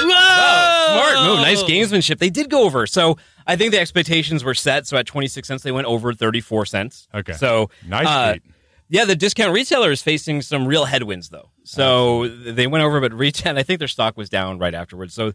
Smart 0.00 1.14
move. 1.26 1.38
Nice 1.40 1.62
gamesmanship. 1.64 2.18
They 2.18 2.30
did 2.30 2.48
go 2.50 2.64
over. 2.64 2.86
So 2.86 3.16
I 3.46 3.56
think 3.56 3.72
the 3.72 3.78
expectations 3.78 4.42
were 4.44 4.54
set. 4.54 4.86
So 4.86 4.96
at 4.96 5.06
26 5.06 5.46
cents, 5.46 5.62
they 5.62 5.72
went 5.72 5.86
over 5.86 6.12
34 6.14 6.66
cents. 6.66 7.06
Okay. 7.14 7.32
So 7.34 7.70
Nice 7.86 8.06
uh, 8.06 8.32
beat. 8.34 8.42
Yeah, 8.90 9.04
the 9.04 9.14
discount 9.14 9.54
retailer 9.54 9.92
is 9.92 10.02
facing 10.02 10.42
some 10.42 10.66
real 10.66 10.84
headwinds, 10.84 11.28
though. 11.28 11.50
So 11.62 12.26
they 12.26 12.66
went 12.66 12.82
over, 12.82 13.00
but 13.00 13.12
retail, 13.12 13.56
I 13.56 13.62
think 13.62 13.78
their 13.78 13.88
stock 13.88 14.16
was 14.16 14.28
down 14.28 14.58
right 14.58 14.74
afterwards. 14.74 15.14
So 15.14 15.32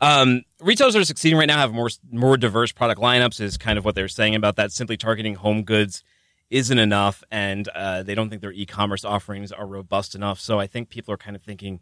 um, 0.00 0.42
retailers 0.58 0.96
are 0.96 1.04
succeeding 1.04 1.38
right 1.38 1.46
now 1.46 1.58
have 1.58 1.74
more 1.74 1.90
more 2.10 2.38
diverse 2.38 2.72
product 2.72 3.00
lineups, 3.00 3.42
is 3.42 3.58
kind 3.58 3.78
of 3.78 3.84
what 3.84 3.94
they're 3.94 4.08
saying 4.08 4.34
about 4.34 4.56
that. 4.56 4.72
Simply 4.72 4.96
targeting 4.96 5.34
home 5.34 5.64
goods 5.64 6.02
isn't 6.48 6.78
enough, 6.78 7.22
and 7.30 7.68
uh, 7.68 8.02
they 8.02 8.14
don't 8.14 8.30
think 8.30 8.40
their 8.40 8.52
e-commerce 8.52 9.04
offerings 9.04 9.52
are 9.52 9.66
robust 9.66 10.14
enough. 10.14 10.40
So 10.40 10.58
I 10.58 10.66
think 10.66 10.88
people 10.88 11.12
are 11.12 11.18
kind 11.18 11.36
of 11.36 11.42
thinking 11.42 11.80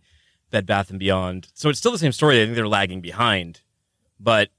Bed 0.51 0.67
Bath 0.67 0.91
and 0.91 0.99
Beyond. 0.99 1.49
So 1.55 1.69
it's 1.69 1.79
still 1.79 1.93
the 1.93 1.99
same 1.99 2.13
story. 2.13 2.43
I 2.43 2.47
think 2.47 2.57
they're 2.57 2.67
lagging 2.69 3.01
behind, 3.01 3.61
but 4.19 4.51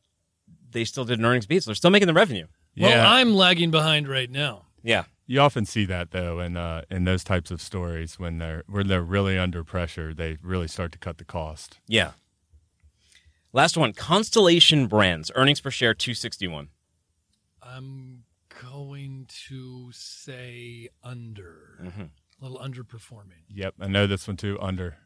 they 0.71 0.85
still 0.85 1.03
did 1.03 1.19
an 1.19 1.25
earnings 1.25 1.45
beat, 1.45 1.61
so 1.63 1.71
they're 1.71 1.75
still 1.75 1.91
making 1.91 2.07
the 2.07 2.13
revenue. 2.13 2.47
Well, 2.77 2.89
yeah, 2.89 3.11
I'm 3.11 3.35
lagging 3.35 3.69
behind 3.69 4.07
right 4.07 4.29
now. 4.31 4.65
Yeah. 4.81 5.03
You 5.25 5.39
often 5.39 5.65
see 5.65 5.85
that 5.85 6.11
though 6.11 6.39
in 6.39 6.57
uh, 6.57 6.83
in 6.89 7.03
those 7.05 7.23
types 7.23 7.51
of 7.51 7.61
stories 7.61 8.19
when 8.19 8.37
they're 8.37 8.63
when 8.67 8.87
they're 8.87 9.01
really 9.03 9.37
under 9.37 9.63
pressure, 9.63 10.13
they 10.13 10.37
really 10.41 10.67
start 10.67 10.91
to 10.93 10.97
cut 10.97 11.17
the 11.17 11.25
cost. 11.25 11.79
Yeah. 11.87 12.11
Last 13.51 13.77
one, 13.77 13.93
Constellation 13.93 14.87
Brands, 14.87 15.31
earnings 15.35 15.61
per 15.61 15.69
share 15.69 15.93
261. 15.93 16.69
I'm 17.61 18.23
going 18.61 19.27
to 19.47 19.91
say 19.91 20.89
under. 21.03 21.79
Mhm. 21.83 22.09
A 22.41 22.43
little 22.43 22.59
underperforming. 22.59 23.43
Yep, 23.49 23.75
I 23.79 23.87
know 23.87 24.07
this 24.07 24.27
one 24.27 24.37
too. 24.37 24.57
Under. 24.59 24.97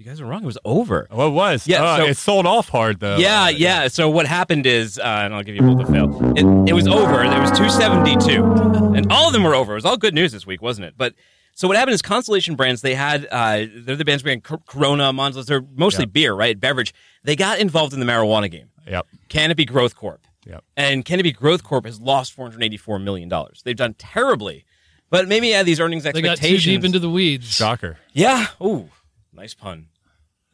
You 0.00 0.06
guys 0.06 0.18
are 0.18 0.24
wrong. 0.24 0.42
It 0.44 0.46
was 0.46 0.56
over. 0.64 1.06
Oh, 1.10 1.26
it 1.28 1.32
was. 1.32 1.66
Yeah, 1.68 1.82
Uh, 1.84 1.96
so- 1.98 2.04
it 2.06 2.16
sold 2.16 2.46
off 2.46 2.70
hard 2.70 3.00
though. 3.00 3.18
yeah, 3.18 3.42
Uh, 3.44 3.48
yeah. 3.48 3.88
So 3.88 4.08
what 4.08 4.26
happened 4.26 4.64
is, 4.64 4.98
uh, 4.98 5.02
and 5.04 5.34
I'll 5.34 5.42
give 5.42 5.54
you 5.54 5.60
both 5.60 5.86
a 5.86 5.92
little 5.92 6.18
fail. 6.18 6.32
It, 6.64 6.70
it 6.70 6.72
was 6.72 6.88
over. 6.88 7.18
There 7.28 7.38
was 7.38 7.50
272, 7.50 8.94
and 8.96 9.12
all 9.12 9.26
of 9.26 9.34
them 9.34 9.42
were 9.44 9.54
over. 9.54 9.72
It 9.72 9.74
was 9.74 9.84
all 9.84 9.98
good 9.98 10.14
news 10.14 10.32
this 10.32 10.46
week, 10.46 10.62
wasn't 10.62 10.86
it? 10.86 10.94
But 10.96 11.12
so 11.54 11.68
what 11.68 11.76
happened 11.76 11.96
is 11.96 12.00
Constellation 12.00 12.54
Brands. 12.54 12.80
They 12.80 12.94
had 12.94 13.28
uh, 13.30 13.66
they're 13.76 13.94
the 13.94 14.06
bands 14.06 14.22
behind 14.22 14.42
Cor- 14.42 14.62
Corona, 14.66 15.12
Monzos. 15.12 15.44
They're 15.44 15.66
mostly 15.76 16.04
Yep. 16.04 16.12
beer, 16.14 16.32
right? 16.32 16.58
Beverage. 16.58 16.94
They 17.24 17.36
got 17.36 17.58
involved 17.58 17.92
in 17.92 18.00
the 18.00 18.06
marijuana 18.06 18.50
game. 18.50 18.70
Yep. 18.88 19.06
Canopy 19.28 19.66
Growth 19.66 19.96
Corp. 19.96 20.26
Yep. 20.46 20.64
And 20.78 21.04
Canopy 21.04 21.32
Growth 21.32 21.62
Corp 21.62 21.84
has 21.84 22.00
lost 22.00 22.32
484 22.32 22.98
million 23.00 23.28
dollars. 23.28 23.60
They've 23.66 23.76
done 23.76 23.92
terribly, 23.98 24.64
but 25.10 25.28
maybe 25.28 25.48
yeah, 25.48 25.62
these 25.62 25.78
earnings 25.78 26.06
expectations. 26.06 26.22
They 26.22 26.26
got 26.26 26.32
expectations. 26.32 26.64
too 26.64 26.70
deep 26.78 26.84
into 26.86 26.98
the 27.00 27.10
weeds. 27.10 27.54
Shocker. 27.54 27.98
yeah. 28.14 28.46
Ooh, 28.62 28.88
nice 29.34 29.52
pun. 29.52 29.88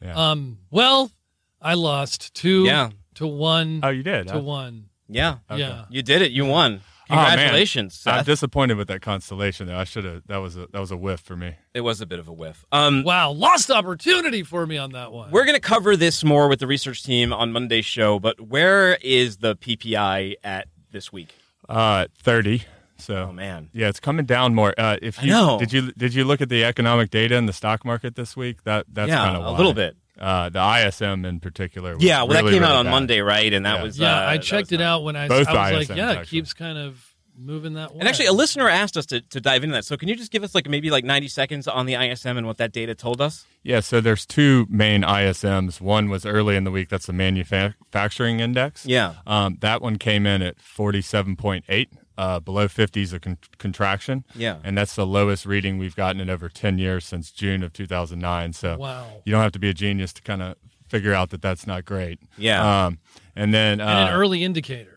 Um. 0.05 0.59
Well, 0.69 1.11
I 1.61 1.73
lost 1.73 2.33
two 2.33 2.63
Yeah. 2.65 2.89
to 3.15 3.27
one 3.27 3.79
Oh, 3.83 3.89
you 3.89 4.03
did. 4.03 4.27
to 4.27 4.33
huh? 4.33 4.39
one. 4.39 4.85
Yeah. 5.09 5.37
Okay. 5.49 5.59
Yeah. 5.61 5.85
You 5.89 6.03
did 6.03 6.21
it. 6.21 6.31
You 6.31 6.45
won. 6.45 6.81
Oh, 7.09 7.15
man. 7.15 7.29
Congratulations. 7.29 8.03
I'm 8.05 8.25
disappointed 8.25 8.75
with 8.75 8.89
that 8.89 9.01
constellation 9.01 9.67
though. 9.67 9.77
I 9.77 9.85
should 9.85 10.03
have. 10.03 10.23
That 10.27 10.37
was 10.37 10.57
a 10.57 10.67
that 10.73 10.79
was 10.79 10.91
a 10.91 10.97
whiff 10.97 11.21
for 11.21 11.37
me. 11.37 11.55
it 11.73 11.79
was 11.81 12.01
a 12.01 12.05
bit 12.05 12.19
of 12.19 12.27
a 12.27 12.33
whiff. 12.33 12.65
Um, 12.73 13.03
Wow, 13.03 13.31
lost 13.31 13.71
opportunity 13.71 14.43
for 14.43 14.67
me 14.67 14.77
on 14.77 14.91
that 14.91 15.13
one. 15.13 15.31
We're 15.31 15.45
going 15.45 15.55
to 15.55 15.61
cover 15.61 15.95
this 15.95 16.23
more 16.25 16.49
with 16.49 16.59
the 16.59 16.67
research 16.67 17.03
team 17.03 17.31
on 17.31 17.53
Monday's 17.53 17.85
show, 17.85 18.19
but 18.19 18.41
where 18.41 18.95
is 19.01 19.37
the 19.37 19.55
PPI 19.55 20.35
at 20.43 20.67
this 20.91 21.11
week? 21.13 21.33
Uh, 21.69 22.07
thirty. 22.19 22.63
So 22.99 23.27
Oh, 23.29 23.31
man. 23.33 23.69
yeah, 23.73 23.89
it's 23.89 23.99
coming 23.99 24.25
down 24.25 24.55
more. 24.55 24.73
Uh, 24.77 24.97
if 25.01 25.19
I 25.19 25.23
you 25.23 25.29
know. 25.31 25.59
did 25.59 25.71
you 25.73 25.91
did 25.93 26.13
you 26.13 26.23
look 26.25 26.41
at 26.41 26.49
the 26.49 26.63
economic 26.63 27.09
data 27.09 27.35
in 27.35 27.45
the 27.45 27.53
stock 27.53 27.85
market 27.85 28.15
this 28.15 28.35
week? 28.35 28.63
That 28.63 28.85
that's 28.91 29.09
yeah, 29.09 29.17
kind 29.17 29.37
of 29.37 29.45
a 29.45 29.51
little 29.51 29.73
bit. 29.73 29.95
Uh, 30.19 30.49
the 30.49 30.59
ISM 30.59 31.25
in 31.25 31.39
particular. 31.39 31.93
Was 31.93 32.03
Yeah, 32.03 32.23
well, 32.23 32.29
that 32.29 32.43
really, 32.43 32.53
came 32.55 32.63
out 32.63 32.75
on 32.75 32.85
bad. 32.85 32.91
Monday, 32.91 33.19
right? 33.21 33.53
And 33.53 33.65
that 33.67 33.77
Yeah. 33.77 33.83
was. 33.83 33.99
yeah, 33.99 34.25
uh, 34.25 34.29
I 34.31 34.37
checked 34.39 34.71
it 34.71 34.79
not- 34.79 34.83
out 34.85 35.03
when 35.03 35.15
I, 35.15 35.27
Both 35.27 35.47
I 35.47 35.73
was 35.77 35.89
like, 35.89 35.95
ISMs, 35.95 35.95
yeah, 35.97 36.11
it 36.21 36.27
keeps 36.27 36.53
kind 36.53 36.75
of 36.79 37.13
moving 37.37 37.73
that 37.75 37.91
way. 37.93 37.99
And 37.99 38.09
actually, 38.09 38.25
a 38.25 38.33
listener 38.33 38.67
asked 38.67 38.97
us 38.97 39.05
to, 39.07 39.21
to 39.21 39.39
dive 39.39 39.63
into 39.63 39.75
that. 39.75 39.85
So, 39.85 39.95
can 39.95 40.09
you 40.09 40.15
just 40.15 40.31
give 40.31 40.43
us 40.43 40.55
like 40.55 40.67
maybe 40.67 40.89
like 40.89 41.03
90 41.05 41.27
seconds 41.27 41.67
on 41.67 41.85
the 41.85 41.93
ISM 41.95 42.35
and 42.35 42.47
what 42.47 42.57
that 42.57 42.71
data 42.71 42.95
told 42.95 43.21
us? 43.21 43.45
Yeah, 43.61 43.79
so 43.81 44.01
there's 44.01 44.25
two 44.25 44.65
main 44.71 45.03
ISMs. 45.03 45.79
One 45.79 46.09
was 46.09 46.25
early 46.25 46.55
in 46.55 46.63
the 46.63 46.71
week. 46.71 46.89
That's 46.89 47.05
the 47.05 47.13
manufacturing 47.13 48.39
index. 48.39 48.87
Yeah. 48.87 49.15
Um, 49.27 49.57
that 49.61 49.83
one 49.83 49.97
came 49.97 50.25
in 50.25 50.41
at 50.41 50.55
47.8. 50.57 51.89
Uh, 52.17 52.39
below 52.39 52.67
50 52.67 53.01
is 53.01 53.13
a 53.13 53.19
con- 53.19 53.37
contraction. 53.59 54.25
Yeah. 54.35 54.57
And 54.63 54.77
that's 54.77 54.95
the 54.95 55.05
lowest 55.05 55.45
reading 55.45 55.77
we've 55.77 55.95
gotten 55.95 56.19
in 56.19 56.29
over 56.29 56.49
10 56.49 56.77
years 56.79 57.05
since 57.05 57.31
June 57.31 57.61
of 57.63 57.73
2009. 57.73 58.53
So 58.53 58.77
Wow. 58.77 59.05
you 59.23 59.31
don't 59.31 59.43
have 59.43 59.51
to 59.51 59.59
be 59.59 59.69
a 59.69 59.73
genius 59.73 60.13
to 60.13 60.21
kind 60.23 60.41
of 60.41 60.55
figure 60.89 61.13
out 61.13 61.29
that 61.29 61.41
that's 61.41 61.67
not 61.67 61.85
great. 61.85 62.19
Yeah. 62.37 62.85
Um, 62.87 62.99
and 63.35 63.53
then, 63.53 63.79
uh, 63.79 63.85
and 63.87 64.09
an 64.09 64.15
early 64.15 64.43
indicator. 64.43 64.93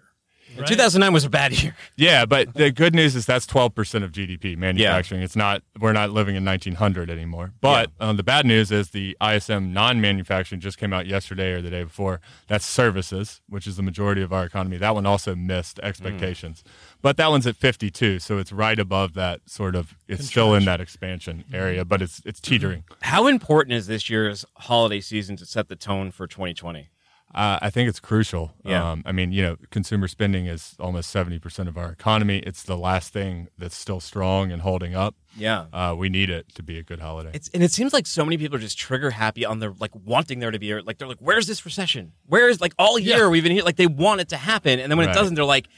Right? 0.59 0.66
2009 0.66 1.12
was 1.12 1.25
a 1.25 1.31
bad 1.31 1.53
year. 1.62 1.77
yeah, 1.97 2.25
but 2.27 2.55
the 2.55 2.73
good 2.73 2.93
news 2.93 3.14
is 3.14 3.25
that's 3.25 3.47
12% 3.47 4.03
of 4.03 4.11
GDP 4.11 4.57
manufacturing. 4.57 5.23
It's 5.23 5.37
not, 5.37 5.62
we're 5.79 5.93
not 5.93 6.11
living 6.11 6.35
in 6.35 6.45
1900 6.45 7.09
anymore. 7.09 7.53
But 7.61 7.93
um, 8.01 8.16
the 8.16 8.25
bad 8.25 8.45
news 8.47 8.73
is 8.73 8.91
the 8.91 9.16
ISM 9.25 9.73
non 9.73 10.01
manufacturing 10.01 10.61
just 10.61 10.77
came 10.77 10.93
out 10.93 11.07
yesterday 11.07 11.53
or 11.53 11.62
the 11.62 11.71
day 11.71 11.85
before. 11.85 12.21
That's 12.49 12.66
services, 12.66 13.41
which 13.49 13.68
is 13.68 13.77
the 13.77 13.85
majority 13.85 14.23
of 14.23 14.33
our 14.33 14.45
economy. 14.45 14.77
That 14.79 14.93
one 14.97 15.07
also 15.07 15.37
missed 15.37 15.79
expectations. 15.85 16.64
But 17.03 17.16
that 17.16 17.30
one's 17.30 17.46
at 17.46 17.57
52, 17.57 18.18
so 18.18 18.38
it's 18.38 18.53
right 18.53 18.78
above 18.78 19.14
that 19.14 19.40
sort 19.46 19.74
of, 19.74 19.94
it's 20.07 20.26
still 20.26 20.55
in 20.55 20.64
that 20.66 20.80
expansion 20.80 21.44
area, 21.53 21.84
but 21.84 22.03
it's, 22.03 22.20
it's 22.26 22.40
teetering. 22.40 22.84
How 23.03 23.26
important 23.26 23.72
is 23.74 23.86
this 23.86 24.11
year's 24.11 24.44
holiday 24.57 25.01
season 25.01 25.36
to 25.36 25.46
set 25.46 25.68
the 25.68 25.76
tone 25.76 26.11
for 26.11 26.26
2020? 26.26 26.90
Uh, 27.32 27.61
I 27.62 27.70
think 27.70 27.88
it's 27.88 28.01
crucial. 28.01 28.53
Yeah. 28.64 28.90
Um, 28.90 29.05
I 29.07 29.12
mean, 29.12 29.30
you 29.30 29.40
know, 29.40 29.57
consumer 29.70 30.09
spending 30.09 30.46
is 30.46 30.74
almost 30.80 31.14
70% 31.14 31.68
of 31.68 31.78
our 31.78 31.90
economy. 31.92 32.38
It's 32.40 32.64
the 32.64 32.76
last 32.76 33.12
thing 33.12 33.46
that's 33.57 33.76
still 33.76 34.01
strong 34.01 34.51
and 34.51 34.62
holding 34.62 34.96
up. 34.96 35.14
Yeah. 35.36 35.66
Uh, 35.72 35.94
we 35.96 36.09
need 36.09 36.28
it 36.28 36.53
to 36.57 36.62
be 36.64 36.76
a 36.76 36.82
good 36.82 36.98
holiday. 36.98 37.30
It's 37.32 37.48
and 37.55 37.62
it 37.62 37.70
seems 37.70 37.92
like 37.92 38.09
so 38.09 38.24
many 38.24 38.36
people 38.36 38.57
are 38.57 38.61
just 38.61 38.76
trigger 38.76 39.12
happy 39.12 39.44
on 39.44 39.61
their 39.61 39.72
like 39.78 39.92
wanting 39.94 40.40
there 40.40 40.51
to 40.51 40.59
be 40.59 40.74
like 40.82 40.98
they're 40.98 41.07
like 41.07 41.20
where's 41.20 41.46
this 41.46 41.64
recession? 41.64 42.14
Where's 42.26 42.61
like 42.61 42.74
all 42.80 42.98
year 42.98 43.18
Yeah. 43.18 43.28
we've 43.28 43.44
been 43.44 43.53
here 43.53 43.62
like 43.62 43.76
they 43.76 43.86
want 43.86 44.20
it 44.20 44.30
to 44.30 44.36
happen 44.36 44.80
and 44.80 44.90
then 44.90 44.98
when 44.98 45.09
it 45.09 45.12
doesn't 45.14 45.36
they're 45.36 45.44
like 45.44 45.68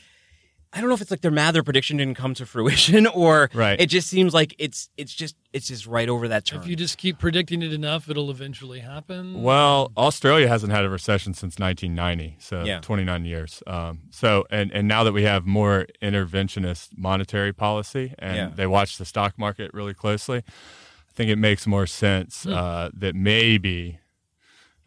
I 0.75 0.81
don't 0.81 0.89
know 0.89 0.95
if 0.95 1.03
it's 1.03 1.11
like 1.11 1.21
their 1.21 1.31
mad 1.31 1.55
their 1.55 1.63
prediction 1.63 1.99
didn't 1.99 2.15
come 2.17 2.33
to 2.35 2.47
fruition 2.47 3.07
or 3.23 3.51
Right. 3.53 3.79
it 3.81 3.87
just 3.87 4.09
seems 4.09 4.33
like 4.33 4.55
it's 4.59 4.89
it's 4.97 5.13
just 5.15 5.37
it's 5.53 5.69
just 5.69 5.87
right 5.87 6.09
over 6.09 6.29
that 6.29 6.47
turn. 6.47 6.61
If 6.63 6.67
you 6.67 6.77
just 6.77 6.97
keep 6.97 7.19
predicting 7.19 7.61
it 7.63 7.73
enough, 7.75 8.09
it'll 8.09 8.31
eventually 8.31 8.81
happen. 8.81 9.43
Well, 9.43 9.93
Australia 9.99 10.49
hasn't 10.49 10.73
had 10.73 10.85
a 10.85 10.89
recession 10.89 11.35
since 11.35 11.59
1990, 11.59 12.37
so 12.41 12.65
Yeah. 12.65 12.81
29 12.81 13.25
years. 13.27 13.63
Um, 13.67 14.01
so, 14.11 14.47
and 14.51 14.73
and 14.73 14.89
now 14.89 15.05
that 15.05 15.13
we 15.13 15.25
have 15.25 15.45
more 15.45 15.87
interventionist 16.01 16.97
monetary 16.97 17.53
policy, 17.53 18.15
and 18.19 18.37
Yeah. 18.37 18.51
they 18.55 18.67
watch 18.67 18.97
the 18.97 19.05
stock 19.05 19.39
market 19.39 19.73
really 19.75 19.95
closely, 19.95 20.39
I 20.39 21.13
think 21.15 21.31
it 21.31 21.37
makes 21.37 21.67
more 21.67 21.87
sense 21.87 22.45
Hmm. 22.45 22.53
uh, 22.55 22.89
that 22.95 23.15
maybe. 23.15 23.99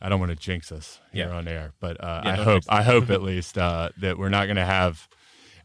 I 0.01 0.09
don't 0.09 0.19
want 0.19 0.31
to 0.31 0.35
jinx 0.35 0.71
us 0.71 0.99
here 1.13 1.27
Yeah. 1.27 1.35
on 1.35 1.47
air, 1.47 1.71
but 1.79 2.03
uh, 2.03 2.21
Yeah, 2.25 2.31
I 2.31 2.35
hope. 2.35 2.63
I 2.69 2.83
hope 2.83 3.09
at 3.17 3.21
least 3.23 3.57
uh, 3.57 3.89
that 3.97 4.17
we're 4.17 4.29
not 4.29 4.45
going 4.45 4.57
to 4.57 4.65
have. 4.65 5.07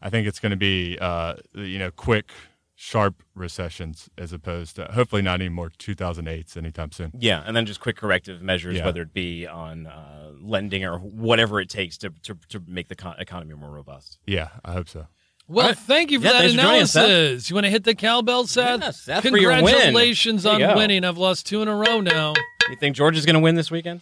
I 0.01 0.09
think 0.09 0.27
it's 0.27 0.39
going 0.39 0.49
to 0.51 0.55
be 0.57 0.97
uh, 0.99 1.35
you 1.53 1.79
know 1.79 1.91
quick, 1.91 2.31
sharp 2.75 3.21
recessions 3.35 4.09
as 4.17 4.33
opposed 4.33 4.75
to 4.77 4.85
hopefully 4.85 5.21
not 5.21 5.39
any 5.41 5.49
more 5.49 5.69
2008s 5.69 6.57
anytime 6.57 6.91
soon. 6.91 7.11
yeah, 7.19 7.43
and 7.45 7.55
then 7.55 7.65
just 7.65 7.79
quick 7.79 7.97
corrective 7.97 8.41
measures, 8.41 8.77
Yeah. 8.77 8.85
whether 8.85 9.01
it 9.03 9.13
be 9.13 9.45
on 9.47 9.87
uh, 9.87 10.31
lending 10.39 10.83
or 10.83 10.97
whatever 10.97 11.59
it 11.61 11.69
takes 11.69 11.97
to 11.99 12.11
to, 12.23 12.37
to 12.49 12.61
make 12.67 12.87
the 12.87 12.95
con- 12.95 13.15
economy 13.19 13.53
more 13.55 13.69
robust. 13.71 14.17
Yeah, 14.25 14.49
I 14.65 14.73
hope 14.73 14.89
so. 14.89 15.07
Well, 15.47 15.65
All 15.65 15.71
right. 15.71 15.77
thank 15.77 16.11
you 16.11 16.19
for 16.19 16.27
Yeah, 16.27 16.31
that 16.33 16.39
thanks 16.39 16.55
for 16.55 16.61
joining 16.61 16.81
us, 16.83 16.95
analysis. 16.95 17.49
you 17.49 17.55
want 17.55 17.65
to 17.65 17.71
hit 17.71 17.83
the 17.83 17.95
cowbell, 17.95 18.47
Seth? 18.47 18.79
Yeah, 18.81 18.91
Seth, 18.91 19.27
for 19.27 19.37
your 19.37 19.51
win. 19.51 19.65
Congratulations 19.65 20.45
on 20.45 20.61
winning. 20.77 21.03
I've 21.03 21.17
lost 21.17 21.45
two 21.45 21.61
in 21.61 21.67
a 21.67 21.75
row 21.75 21.99
now. 21.99 22.33
You 22.69 22.75
think 22.77 22.95
George 22.95 23.17
is 23.17 23.25
going 23.25 23.33
to 23.33 23.39
win 23.41 23.55
this 23.55 23.69
weekend? 23.69 23.99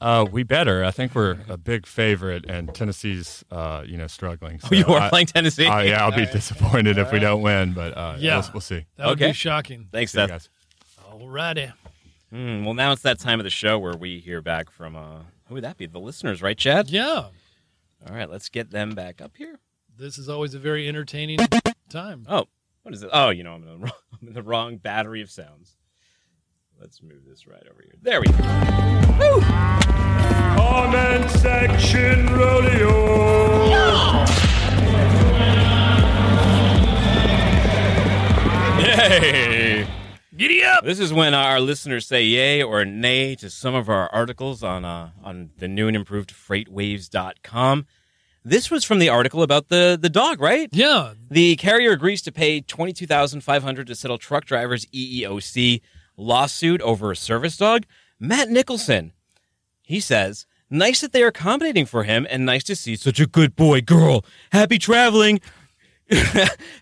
Uh, 0.00 0.26
we 0.30 0.42
better. 0.42 0.84
I 0.84 0.90
think 0.90 1.14
we're 1.14 1.38
a 1.48 1.56
big 1.56 1.86
favorite, 1.86 2.44
and 2.48 2.74
Tennessee's, 2.74 3.44
uh, 3.50 3.82
you 3.86 3.96
know, 3.96 4.06
struggling. 4.06 4.60
Oh, 4.64 4.74
you 4.74 4.84
are 4.86 5.00
I- 5.00 5.08
playing 5.08 5.26
Tennessee. 5.26 5.66
uh, 5.66 5.80
yeah, 5.80 6.04
I'll 6.04 6.14
be 6.14 6.26
disappointed 6.26 6.98
if 6.98 7.10
we 7.12 7.18
don't 7.18 7.40
win, 7.40 7.72
but 7.72 7.96
uh, 7.96 8.16
Yeah. 8.18 8.40
we'll, 8.40 8.50
we'll 8.54 8.60
see. 8.60 8.84
That 8.96 9.06
would 9.06 9.12
Okay. 9.20 9.28
be 9.28 9.32
shocking. 9.32 9.88
Thanks, 9.90 10.12
See 10.12 10.20
you 10.20 10.26
Seth. 10.28 10.30
guys. 10.30 10.48
Alrighty. 11.10 11.72
Hmm, 12.30 12.64
well, 12.64 12.74
now 12.74 12.92
it's 12.92 13.02
that 13.02 13.18
time 13.20 13.40
of 13.40 13.44
the 13.44 13.50
show 13.50 13.78
where 13.78 13.96
we 13.96 14.18
hear 14.20 14.42
back 14.42 14.70
from 14.70 14.96
uh, 14.96 15.20
who 15.48 15.54
would 15.54 15.64
that 15.64 15.78
be? 15.78 15.86
The 15.86 16.00
listeners, 16.00 16.42
right, 16.42 16.58
Chad? 16.58 16.90
Yeah. 16.90 17.28
All 18.08 18.14
right, 18.14 18.28
let's 18.28 18.48
get 18.50 18.70
them 18.72 18.90
back 18.90 19.22
up 19.22 19.32
here. 19.36 19.60
This 19.96 20.18
is 20.18 20.28
always 20.28 20.52
a 20.52 20.58
very 20.58 20.88
entertaining 20.88 21.38
time. 21.88 22.26
Oh, 22.28 22.46
what 22.82 22.92
is 22.94 23.02
it? 23.02 23.08
Oh, 23.12 23.30
you 23.30 23.44
know, 23.44 23.52
I'm 23.54 23.62
in 23.62 23.68
the 23.68 23.78
wrong, 23.78 23.92
I'm 24.20 24.28
in 24.28 24.34
the 24.34 24.42
wrong 24.42 24.76
battery 24.76 25.22
of 25.22 25.30
sounds. 25.30 25.76
Let's 26.78 27.00
move 27.02 27.22
this 27.26 27.46
right 27.46 27.62
over 27.70 27.80
here. 27.82 27.94
There 28.02 28.20
we 28.20 28.26
go. 28.26 28.75
Comment 31.46 31.70
section 31.80 32.26
rodeo. 32.26 33.06
Yay! 38.80 39.86
Giddy 40.36 40.64
up! 40.64 40.84
This 40.84 40.98
is 40.98 41.12
when 41.12 41.34
our 41.34 41.60
listeners 41.60 42.06
say 42.06 42.24
yay 42.24 42.62
or 42.62 42.84
nay 42.84 43.36
to 43.36 43.48
some 43.48 43.76
of 43.76 43.88
our 43.88 44.12
articles 44.12 44.64
on 44.64 44.84
uh, 44.84 45.10
on 45.22 45.50
the 45.58 45.68
new 45.68 45.86
and 45.86 45.96
improved 45.96 46.34
freightwaves.com. 46.34 47.86
This 48.44 48.70
was 48.70 48.84
from 48.84 48.98
the 48.98 49.08
article 49.08 49.42
about 49.42 49.68
the 49.68 49.96
the 50.00 50.10
dog, 50.10 50.40
right? 50.40 50.68
Yeah. 50.72 51.14
The 51.30 51.54
carrier 51.56 51.92
agrees 51.92 52.22
to 52.22 52.32
pay 52.32 52.60
twenty 52.60 52.92
two 52.92 53.06
thousand 53.06 53.42
five 53.42 53.62
hundred 53.62 53.86
to 53.86 53.94
settle 53.94 54.18
truck 54.18 54.46
drivers 54.46 54.84
EEOC 54.86 55.80
lawsuit 56.16 56.82
over 56.82 57.12
a 57.12 57.16
service 57.16 57.56
dog. 57.56 57.84
Matt 58.18 58.48
Nicholson, 58.48 59.12
he 59.82 60.00
says, 60.00 60.46
nice 60.70 61.00
that 61.00 61.12
they 61.12 61.22
are 61.22 61.28
accommodating 61.28 61.86
for 61.86 62.04
him, 62.04 62.26
and 62.30 62.44
nice 62.44 62.64
to 62.64 62.76
see 62.76 62.96
such 62.96 63.20
a 63.20 63.26
good 63.26 63.56
boy 63.56 63.80
girl. 63.80 64.24
Happy 64.52 64.78
traveling. 64.78 65.40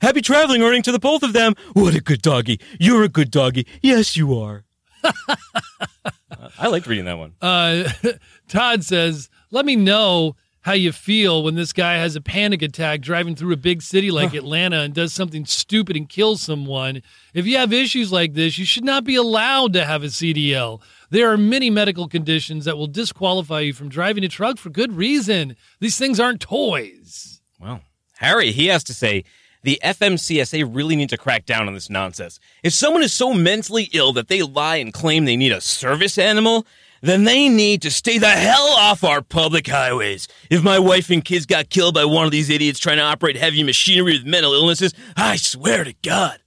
Happy 0.02 0.20
traveling, 0.20 0.62
earning 0.62 0.82
to 0.82 0.92
the 0.92 0.98
both 0.98 1.22
of 1.22 1.32
them. 1.32 1.54
What 1.72 1.94
a 1.94 2.00
good 2.00 2.22
doggy. 2.22 2.60
You're 2.78 3.04
a 3.04 3.08
good 3.08 3.30
doggy. 3.30 3.66
Yes, 3.82 4.16
you 4.16 4.38
are. 4.38 4.64
I 6.58 6.68
liked 6.68 6.86
reading 6.86 7.06
that 7.06 7.18
one. 7.18 7.34
Uh, 7.40 7.90
Todd 8.48 8.84
says, 8.84 9.30
let 9.50 9.64
me 9.64 9.76
know 9.76 10.36
how 10.64 10.72
you 10.72 10.92
feel 10.92 11.42
when 11.42 11.56
this 11.56 11.74
guy 11.74 11.96
has 11.96 12.16
a 12.16 12.22
panic 12.22 12.62
attack 12.62 13.02
driving 13.02 13.36
through 13.36 13.52
a 13.52 13.56
big 13.56 13.82
city 13.82 14.10
like 14.10 14.32
Atlanta 14.32 14.80
and 14.80 14.94
does 14.94 15.12
something 15.12 15.44
stupid 15.44 15.94
and 15.94 16.08
kills 16.08 16.40
someone. 16.40 17.02
If 17.34 17.46
you 17.46 17.58
have 17.58 17.70
issues 17.70 18.10
like 18.10 18.32
this, 18.32 18.56
you 18.56 18.64
should 18.64 18.84
not 18.84 19.04
be 19.04 19.14
allowed 19.14 19.74
to 19.74 19.84
have 19.84 20.02
a 20.02 20.06
CDL. 20.06 20.80
There 21.10 21.30
are 21.30 21.36
many 21.36 21.68
medical 21.68 22.08
conditions 22.08 22.64
that 22.64 22.78
will 22.78 22.86
disqualify 22.86 23.60
you 23.60 23.74
from 23.74 23.90
driving 23.90 24.24
a 24.24 24.28
truck 24.28 24.56
for 24.56 24.70
good 24.70 24.94
reason. 24.94 25.54
These 25.80 25.98
things 25.98 26.18
aren't 26.18 26.40
toys. 26.40 27.42
Well, 27.60 27.82
Harry, 28.14 28.50
he 28.50 28.68
has 28.68 28.82
to 28.84 28.94
say 28.94 29.24
the 29.64 29.78
FMCSA 29.84 30.74
really 30.74 30.96
need 30.96 31.10
to 31.10 31.18
crack 31.18 31.44
down 31.44 31.68
on 31.68 31.74
this 31.74 31.90
nonsense. 31.90 32.40
If 32.62 32.72
someone 32.72 33.02
is 33.02 33.12
so 33.12 33.34
mentally 33.34 33.90
ill 33.92 34.14
that 34.14 34.28
they 34.28 34.40
lie 34.40 34.76
and 34.76 34.94
claim 34.94 35.26
they 35.26 35.36
need 35.36 35.52
a 35.52 35.60
service 35.60 36.16
animal, 36.16 36.66
then 37.08 37.24
they 37.24 37.48
need 37.48 37.82
to 37.82 37.90
stay 37.90 38.18
the 38.18 38.28
hell 38.30 38.68
off 38.78 39.04
our 39.04 39.20
public 39.22 39.66
highways. 39.66 40.28
If 40.50 40.62
my 40.62 40.78
wife 40.78 41.10
and 41.10 41.24
kids 41.24 41.46
got 41.46 41.70
killed 41.70 41.94
by 41.94 42.04
one 42.04 42.24
of 42.24 42.30
these 42.32 42.50
idiots 42.50 42.78
trying 42.78 42.96
to 42.98 43.02
operate 43.02 43.36
heavy 43.36 43.62
machinery 43.62 44.12
with 44.18 44.26
mental 44.26 44.54
illnesses, 44.54 44.94
I 45.16 45.36
swear 45.36 45.84
to 45.84 45.94
God. 46.02 46.40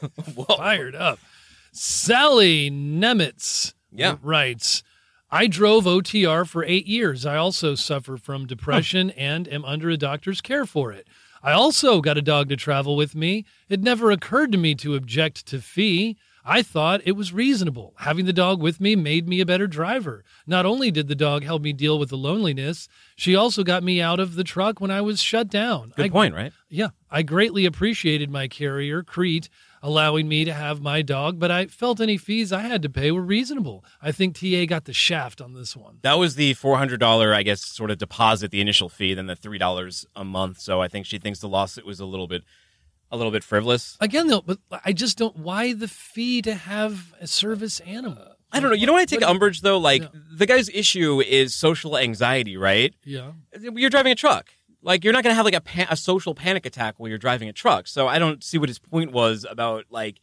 Fired 0.56 0.94
up. 0.94 1.18
Sally 1.72 2.70
Nemitz 2.70 3.74
Yeah. 3.90 4.16
writes, 4.22 4.82
I 5.30 5.46
drove 5.46 5.84
OTR 5.84 6.46
for 6.46 6.64
eight 6.64 6.86
years. 6.86 7.24
I 7.24 7.36
also 7.36 7.74
suffer 7.74 8.16
from 8.18 8.46
depression 8.46 9.10
and 9.12 9.48
am 9.48 9.64
under 9.64 9.88
a 9.88 9.96
doctor's 9.96 10.40
care 10.42 10.66
for 10.66 10.92
it. 10.92 11.06
I 11.42 11.52
also 11.52 12.00
got 12.00 12.18
a 12.18 12.22
dog 12.22 12.50
to 12.50 12.56
travel 12.56 12.94
with 12.96 13.14
me. 13.14 13.44
It 13.68 13.80
never 13.82 14.10
occurred 14.10 14.52
to 14.52 14.58
me 14.58 14.74
to 14.76 14.94
object 14.94 15.46
to 15.46 15.60
fee. 15.60 16.16
I 16.44 16.62
thought 16.62 17.02
it 17.04 17.12
was 17.12 17.32
reasonable. 17.32 17.94
Having 17.98 18.26
the 18.26 18.32
dog 18.32 18.60
with 18.60 18.80
me 18.80 18.96
made 18.96 19.28
me 19.28 19.40
a 19.40 19.46
better 19.46 19.66
driver. 19.68 20.24
Not 20.46 20.66
only 20.66 20.90
did 20.90 21.06
the 21.06 21.14
dog 21.14 21.44
help 21.44 21.62
me 21.62 21.72
deal 21.72 21.98
with 21.98 22.08
the 22.08 22.16
loneliness, 22.16 22.88
she 23.14 23.36
also 23.36 23.62
got 23.62 23.84
me 23.84 24.00
out 24.00 24.18
of 24.18 24.34
the 24.34 24.42
truck 24.44 24.80
when 24.80 24.90
I 24.90 25.00
was 25.02 25.20
shut 25.22 25.48
down. 25.48 25.92
Good 25.96 26.06
I- 26.06 26.08
point, 26.08 26.34
right? 26.34 26.52
yeah, 26.68 26.88
I 27.10 27.22
greatly 27.22 27.64
appreciated 27.64 28.28
my 28.30 28.48
carrier, 28.48 29.02
Crete, 29.04 29.48
allowing 29.84 30.28
me 30.28 30.44
to 30.44 30.52
have 30.52 30.80
my 30.80 31.02
dog, 31.02 31.38
but 31.38 31.50
I 31.50 31.66
felt 31.66 32.00
any 32.00 32.16
fees 32.16 32.52
I 32.52 32.60
had 32.62 32.82
to 32.82 32.88
pay 32.88 33.10
were 33.12 33.20
reasonable. 33.22 33.84
I 34.00 34.10
think 34.12 34.38
TA 34.38 34.64
got 34.66 34.84
the 34.84 34.92
shaft 34.92 35.40
on 35.40 35.54
this 35.54 35.76
one. 35.76 35.98
That 36.02 36.18
was 36.18 36.34
the 36.36 36.54
four 36.54 36.78
hundred 36.78 36.98
dollar, 37.00 37.34
I 37.34 37.42
guess, 37.42 37.62
sort 37.62 37.90
of 37.90 37.98
deposit, 37.98 38.50
the 38.50 38.60
initial 38.60 38.88
fee, 38.88 39.14
then 39.14 39.26
the 39.26 39.36
three 39.36 39.58
dollars 39.58 40.06
a 40.16 40.24
month. 40.24 40.58
So 40.60 40.80
I 40.80 40.88
think 40.88 41.06
she 41.06 41.18
thinks 41.18 41.40
the 41.40 41.48
lawsuit 41.48 41.84
was 41.86 42.00
a 42.00 42.06
little 42.06 42.28
bit, 42.28 42.42
a 43.12 43.16
little 43.16 43.30
bit 43.30 43.44
frivolous. 43.44 43.96
Again, 44.00 44.26
though, 44.26 44.40
but 44.42 44.58
I 44.84 44.92
just 44.92 45.18
don't. 45.18 45.36
Why 45.36 45.72
the 45.74 45.86
fee 45.86 46.42
to 46.42 46.54
have 46.54 47.14
a 47.20 47.26
service 47.28 47.78
animal? 47.80 48.34
I 48.50 48.58
don't 48.60 48.70
know. 48.70 48.76
You 48.76 48.86
know 48.86 48.92
what 48.94 49.02
I 49.02 49.04
take 49.04 49.22
umbrage 49.22 49.60
though? 49.60 49.78
Like 49.78 50.02
Yeah. 50.02 50.08
the 50.34 50.46
guy's 50.46 50.68
issue 50.68 51.20
is 51.22 51.54
social 51.54 51.96
anxiety, 51.96 52.56
right? 52.56 52.94
Yeah. 53.04 53.32
You're 53.60 53.88
driving 53.90 54.12
a 54.12 54.14
truck. 54.16 54.50
Like 54.82 55.04
you're 55.04 55.12
not 55.12 55.22
gonna 55.22 55.34
have 55.36 55.44
like 55.46 55.54
a 55.54 55.86
a 55.90 55.96
social 55.96 56.34
panic 56.34 56.66
attack 56.66 56.96
while 56.98 57.08
you're 57.08 57.16
driving 57.18 57.48
a 57.48 57.52
truck. 57.52 57.86
So 57.86 58.08
I 58.08 58.18
don't 58.18 58.42
see 58.42 58.58
what 58.58 58.68
his 58.68 58.78
point 58.78 59.12
was 59.12 59.46
about. 59.48 59.84
Like, 59.90 60.20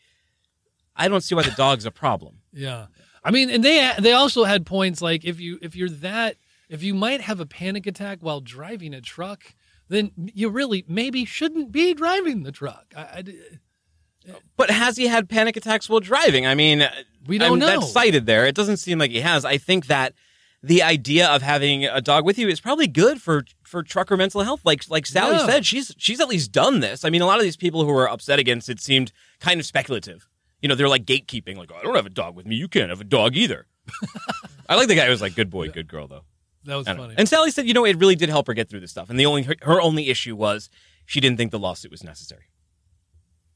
I 0.95 1.07
don't 1.07 1.21
see 1.21 1.33
why 1.33 1.43
the 1.43 1.51
dog's 1.51 1.85
a 1.85 1.91
problem. 1.91 2.41
Yeah. 2.53 2.87
I 3.23 3.31
mean, 3.31 3.49
and 3.49 3.63
they 3.63 3.91
they 3.99 4.11
also 4.13 4.43
had 4.43 4.65
points 4.65 5.01
like 5.01 5.25
if 5.25 5.39
you 5.39 5.57
if 5.61 5.75
you're 5.75 5.89
that 5.89 6.35
if 6.69 6.83
you 6.83 6.93
might 6.93 7.21
have 7.21 7.39
a 7.39 7.45
panic 7.45 7.87
attack 7.87 8.19
while 8.21 8.41
driving 8.41 8.93
a 8.93 9.01
truck, 9.01 9.43
then 9.89 10.11
you 10.15 10.49
really 10.49 10.85
maybe 10.87 11.25
shouldn't 11.25 11.71
be 11.71 11.93
driving 11.93 12.43
the 12.43 12.51
truck. 12.51 12.93
I, 12.95 13.01
I- 13.01 14.33
But 14.55 14.69
has 14.69 14.97
he 14.97 15.07
had 15.07 15.27
panic 15.29 15.57
attacks 15.57 15.89
while 15.89 15.99
driving? 15.99 16.45
I 16.45 16.55
mean, 16.55 16.87
We 17.27 17.37
don't 17.37 17.51
mean, 17.51 17.59
know. 17.59 17.65
That's 17.79 17.91
cited 17.91 18.25
there. 18.25 18.45
It 18.45 18.55
doesn't 18.55 18.77
seem 18.77 18.99
like 18.99 19.11
he 19.11 19.21
has. 19.21 19.43
I 19.45 19.57
think 19.57 19.87
that 19.87 20.13
the 20.61 20.83
idea 20.83 21.27
of 21.29 21.41
having 21.41 21.85
a 21.85 22.01
dog 22.01 22.25
with 22.25 22.37
you 22.37 22.49
is 22.49 22.59
probably 22.59 22.87
good 22.87 23.21
for 23.21 23.43
for 23.63 23.81
trucker 23.81 24.17
mental 24.17 24.41
health. 24.41 24.61
Like 24.65 24.83
like 24.89 25.05
Sally 25.05 25.37
Yeah. 25.37 25.45
said, 25.45 25.65
she's 25.65 25.95
she's 25.97 26.19
at 26.19 26.27
least 26.27 26.51
done 26.51 26.81
this. 26.81 27.05
I 27.05 27.09
mean, 27.09 27.21
a 27.21 27.25
lot 27.25 27.37
of 27.37 27.43
these 27.43 27.55
people 27.57 27.83
who 27.85 27.91
are 27.91 28.09
upset 28.09 28.39
against 28.39 28.67
it 28.69 28.79
seemed 28.81 29.11
kind 29.39 29.59
of 29.59 29.65
speculative. 29.65 30.27
You 30.61 30.67
know, 30.67 30.75
they're 30.75 30.89
like 30.89 31.05
gatekeeping. 31.05 31.55
Like, 31.57 31.71
oh, 31.73 31.77
I 31.77 31.83
don't 31.83 31.95
have 31.95 32.05
a 32.05 32.09
dog 32.09 32.35
with 32.35 32.45
me. 32.45 32.55
You 32.55 32.67
can't 32.67 32.89
have 32.89 32.99
a 32.99 33.05
dog 33.05 33.37
either. 33.37 33.65
I 34.69 34.75
like 34.75 34.89
the 34.89 34.95
guy 34.95 35.05
who 35.05 35.11
was 35.11 35.21
like, 35.21 35.33
good 35.33 35.49
boy, 35.49 35.69
good 35.69 35.87
girl, 35.87 36.07
though. 36.07 36.25
That 36.65 36.75
was 36.75 36.87
funny. 36.87 37.15
And 37.17 37.27
Sally 37.27 37.51
said, 37.51 37.67
you 37.67 37.73
know, 37.73 37.85
it 37.85 37.97
really 37.97 38.15
did 38.15 38.29
help 38.29 38.47
her 38.47 38.53
get 38.53 38.69
through 38.69 38.81
this 38.81 38.91
stuff. 38.91 39.09
And 39.09 39.19
the 39.19 39.25
only 39.25 39.43
her, 39.43 39.55
her 39.61 39.81
only 39.81 40.09
issue 40.09 40.35
was 40.35 40.69
she 41.05 41.19
didn't 41.19 41.37
think 41.37 41.51
the 41.51 41.59
lawsuit 41.59 41.91
was 41.91 42.03
necessary. 42.03 42.45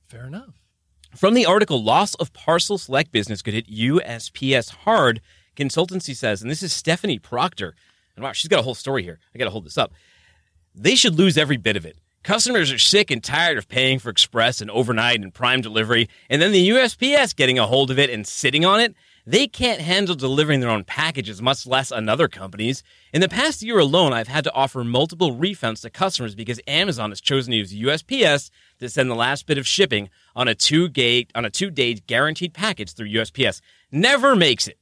Fair 0.07 0.25
enough. 0.25 0.61
From 1.15 1.33
the 1.33 1.45
article, 1.45 1.83
loss 1.83 2.15
of 2.15 2.33
parcel 2.33 2.77
select 2.77 3.11
business 3.11 3.41
could 3.41 3.53
hit 3.53 3.67
USPS 3.67 4.69
hard, 4.69 5.21
consultancy 5.55 6.15
says. 6.15 6.41
And 6.41 6.49
this 6.49 6.63
is 6.63 6.73
Stephanie 6.73 7.19
Proctor. 7.19 7.75
And 8.15 8.23
wow, 8.23 8.31
she's 8.31 8.47
got 8.47 8.59
a 8.59 8.63
whole 8.63 8.75
story 8.75 9.03
here. 9.03 9.19
I 9.33 9.37
got 9.37 9.45
to 9.45 9.51
hold 9.51 9.65
this 9.65 9.77
up. 9.77 9.93
They 10.73 10.95
should 10.95 11.15
lose 11.15 11.37
every 11.37 11.57
bit 11.57 11.75
of 11.77 11.85
it. 11.85 11.97
Customers 12.23 12.71
are 12.71 12.79
sick 12.79 13.11
and 13.11 13.23
tired 13.23 13.57
of 13.57 13.67
paying 13.67 13.99
for 13.99 14.09
express 14.09 14.61
and 14.61 14.71
overnight 14.71 15.19
and 15.19 15.33
prime 15.33 15.61
delivery, 15.61 16.09
and 16.29 16.41
then 16.41 16.53
the 16.53 16.69
USPS 16.69 17.35
getting 17.35 17.59
a 17.59 17.67
hold 17.67 17.91
of 17.91 17.99
it 17.99 18.09
and 18.09 18.25
sitting 18.25 18.63
on 18.63 18.79
it. 18.79 18.95
They 19.25 19.47
can't 19.47 19.79
handle 19.79 20.15
delivering 20.15 20.59
their 20.59 20.69
own 20.69 20.83
packages, 20.83 21.41
much 21.41 21.65
less 21.65 21.91
another 21.91 22.27
company's. 22.27 22.83
In 23.13 23.21
the 23.21 23.29
past 23.29 23.61
year 23.61 23.79
alone, 23.79 24.11
I've 24.11 24.27
had 24.27 24.43
to 24.43 24.53
offer 24.53 24.83
multiple 24.83 25.35
refunds 25.35 25.81
to 25.81 25.89
customers 25.89 26.35
because 26.35 26.59
Amazon 26.67 27.11
has 27.11 27.21
chosen 27.21 27.51
to 27.51 27.57
use 27.57 27.73
USPS 27.73 28.49
to 28.79 28.89
send 28.89 29.09
the 29.09 29.15
last 29.15 29.45
bit 29.45 29.57
of 29.57 29.65
shipping 29.65 30.09
on 30.35 30.49
a 30.49 30.55
two 30.55 30.89
gate 30.89 31.31
on 31.35 31.45
a 31.45 31.49
two 31.49 31.71
day 31.71 31.93
guaranteed 31.93 32.53
package 32.53 32.93
through 32.93 33.09
USPS. 33.09 33.61
Never 33.91 34.35
makes 34.35 34.67
it. 34.67 34.77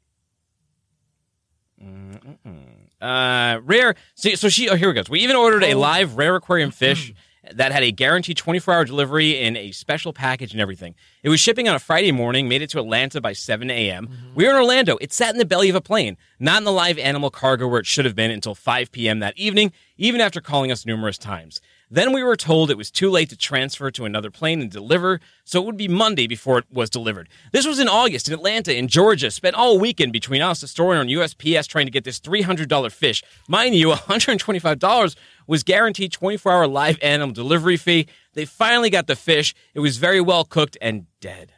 Uh, 3.00 3.60
rare. 3.64 3.96
So, 4.16 4.34
so 4.36 4.50
she. 4.50 4.70
Oh, 4.70 4.76
here 4.76 4.88
we 4.88 4.94
go. 4.94 5.04
We 5.10 5.22
even 5.22 5.36
ordered 5.36 5.64
a 5.64 5.74
live 5.76 6.18
rare 6.18 6.36
aquarium 6.36 6.72
fish 6.72 7.14
that 7.54 7.72
had 7.72 7.84
a 7.84 7.92
guaranteed 7.92 8.38
24 8.38 8.74
hour 8.74 8.86
delivery 8.86 9.40
in 9.40 9.58
a 9.58 9.72
special 9.72 10.14
package 10.14 10.52
and 10.52 10.62
everything. 10.62 10.94
It 11.24 11.30
was 11.30 11.40
shipping 11.40 11.68
on 11.68 11.76
a 11.76 11.80
Friday 11.80 12.12
morning, 12.12 12.48
made 12.48 12.62
it 12.62 12.70
to 12.72 12.80
Atlanta 12.80 13.20
by 13.20 13.34
7 13.34 13.70
a.m. 13.70 14.08
Mm-hmm. 14.08 14.36
We 14.36 14.46
were 14.46 14.52
in 14.52 14.58
Orlando. 14.58 14.98
It 15.02 15.12
sat 15.12 15.34
in 15.34 15.40
the 15.40 15.46
belly 15.46 15.70
of 15.70 15.76
a 15.76 15.82
plane, 15.82 16.18
not 16.40 16.60
in 16.60 16.66
the 16.66 16.72
live 16.72 17.00
animal 17.00 17.32
cargo 17.32 17.68
where 17.68 17.80
it 17.80 17.88
should 17.88 18.06
have 18.06 18.16
been 18.16 18.32
until 18.32 18.54
5 18.54 18.92
p.m. 18.92 19.20
that 19.20 19.38
evening, 19.38 19.72
even 19.98 20.22
after 20.22 20.40
calling 20.40 20.72
us 20.72 20.86
numerous 20.86 21.18
times. 21.18 21.62
Then 21.94 22.14
we 22.14 22.24
were 22.24 22.38
told 22.38 22.72
it 22.72 22.78
was 22.78 22.90
too 22.90 23.10
late 23.10 23.30
to 23.30 23.38
transfer 23.38 23.92
to 23.92 24.06
another 24.06 24.32
plane 24.32 24.62
and 24.62 24.72
deliver, 24.72 25.20
so 25.44 25.62
it 25.62 25.66
would 25.66 25.76
be 25.76 25.90
Monday 25.90 26.26
before 26.26 26.60
it 26.60 26.66
was 26.72 26.90
delivered. 26.90 27.28
This 27.52 27.68
was 27.68 27.80
in 27.80 27.90
August 27.90 28.30
in 28.30 28.34
Atlanta, 28.34 28.74
in 28.74 28.88
Georgia. 28.88 29.30
Spent 29.30 29.58
all 29.58 29.78
weekend 29.78 30.14
between 30.14 30.42
us, 30.42 30.62
the 30.62 30.68
store, 30.68 30.96
and 30.96 31.10
USPS 31.10 31.68
trying 31.68 31.88
to 31.88 31.92
get 31.92 32.06
this 32.06 32.22
$300 32.22 32.92
fish. 32.94 33.22
Mind 33.50 33.76
you, 33.76 33.90
$125 33.92 35.16
was 35.48 35.64
guaranteed 35.64 36.14
24 36.14 36.52
hour 36.52 36.68
live 36.68 36.98
animal 37.02 37.34
delivery 37.34 37.76
fee. 37.76 38.08
They 38.34 38.46
finally 38.46 38.90
got 38.90 39.08
the 39.08 39.18
fish. 39.18 39.54
It 39.74 39.82
was 39.82 39.98
very 39.98 40.22
well 40.22 40.46
cooked 40.46 40.78
and 40.82 41.08
dead. 41.20 41.52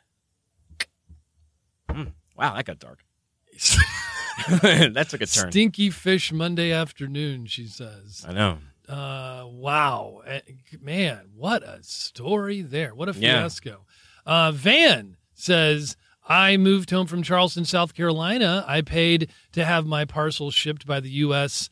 Mm, 1.92 2.14
wow, 2.36 2.56
that 2.56 2.66
got 2.66 2.80
dark. 2.80 3.06
that 4.50 5.08
took 5.10 5.22
a 5.22 5.28
turn. 5.28 5.52
Stinky 5.52 5.92
fish 5.92 6.32
Monday 6.32 6.72
afternoon, 6.72 7.46
she 7.46 7.68
says. 7.68 8.26
I 8.28 8.34
know. 8.34 8.58
Uh, 8.94 9.48
wow, 9.48 10.22
Eh, 10.26 10.42
man, 10.80 11.30
what 11.36 11.64
a 11.64 11.80
story 11.82 12.62
there! 12.62 12.94
What 12.94 13.10
a 13.10 13.14
Yeah. 13.20 13.40
fiasco. 13.40 13.86
Uh, 14.26 14.52
Van 14.52 15.18
says, 15.34 15.98
"I 16.28 16.58
moved 16.58 16.92
home 16.92 17.08
from 17.08 17.24
Charleston, 17.24 17.66
South 17.66 17.96
Carolina. 17.96 18.64
I 18.68 18.82
paid 18.82 19.30
to 19.54 19.66
have 19.66 19.86
my 19.88 20.06
parcel 20.06 20.52
shipped 20.52 20.86
by 20.86 21.00
the 21.00 21.10
U.S. 21.10 21.70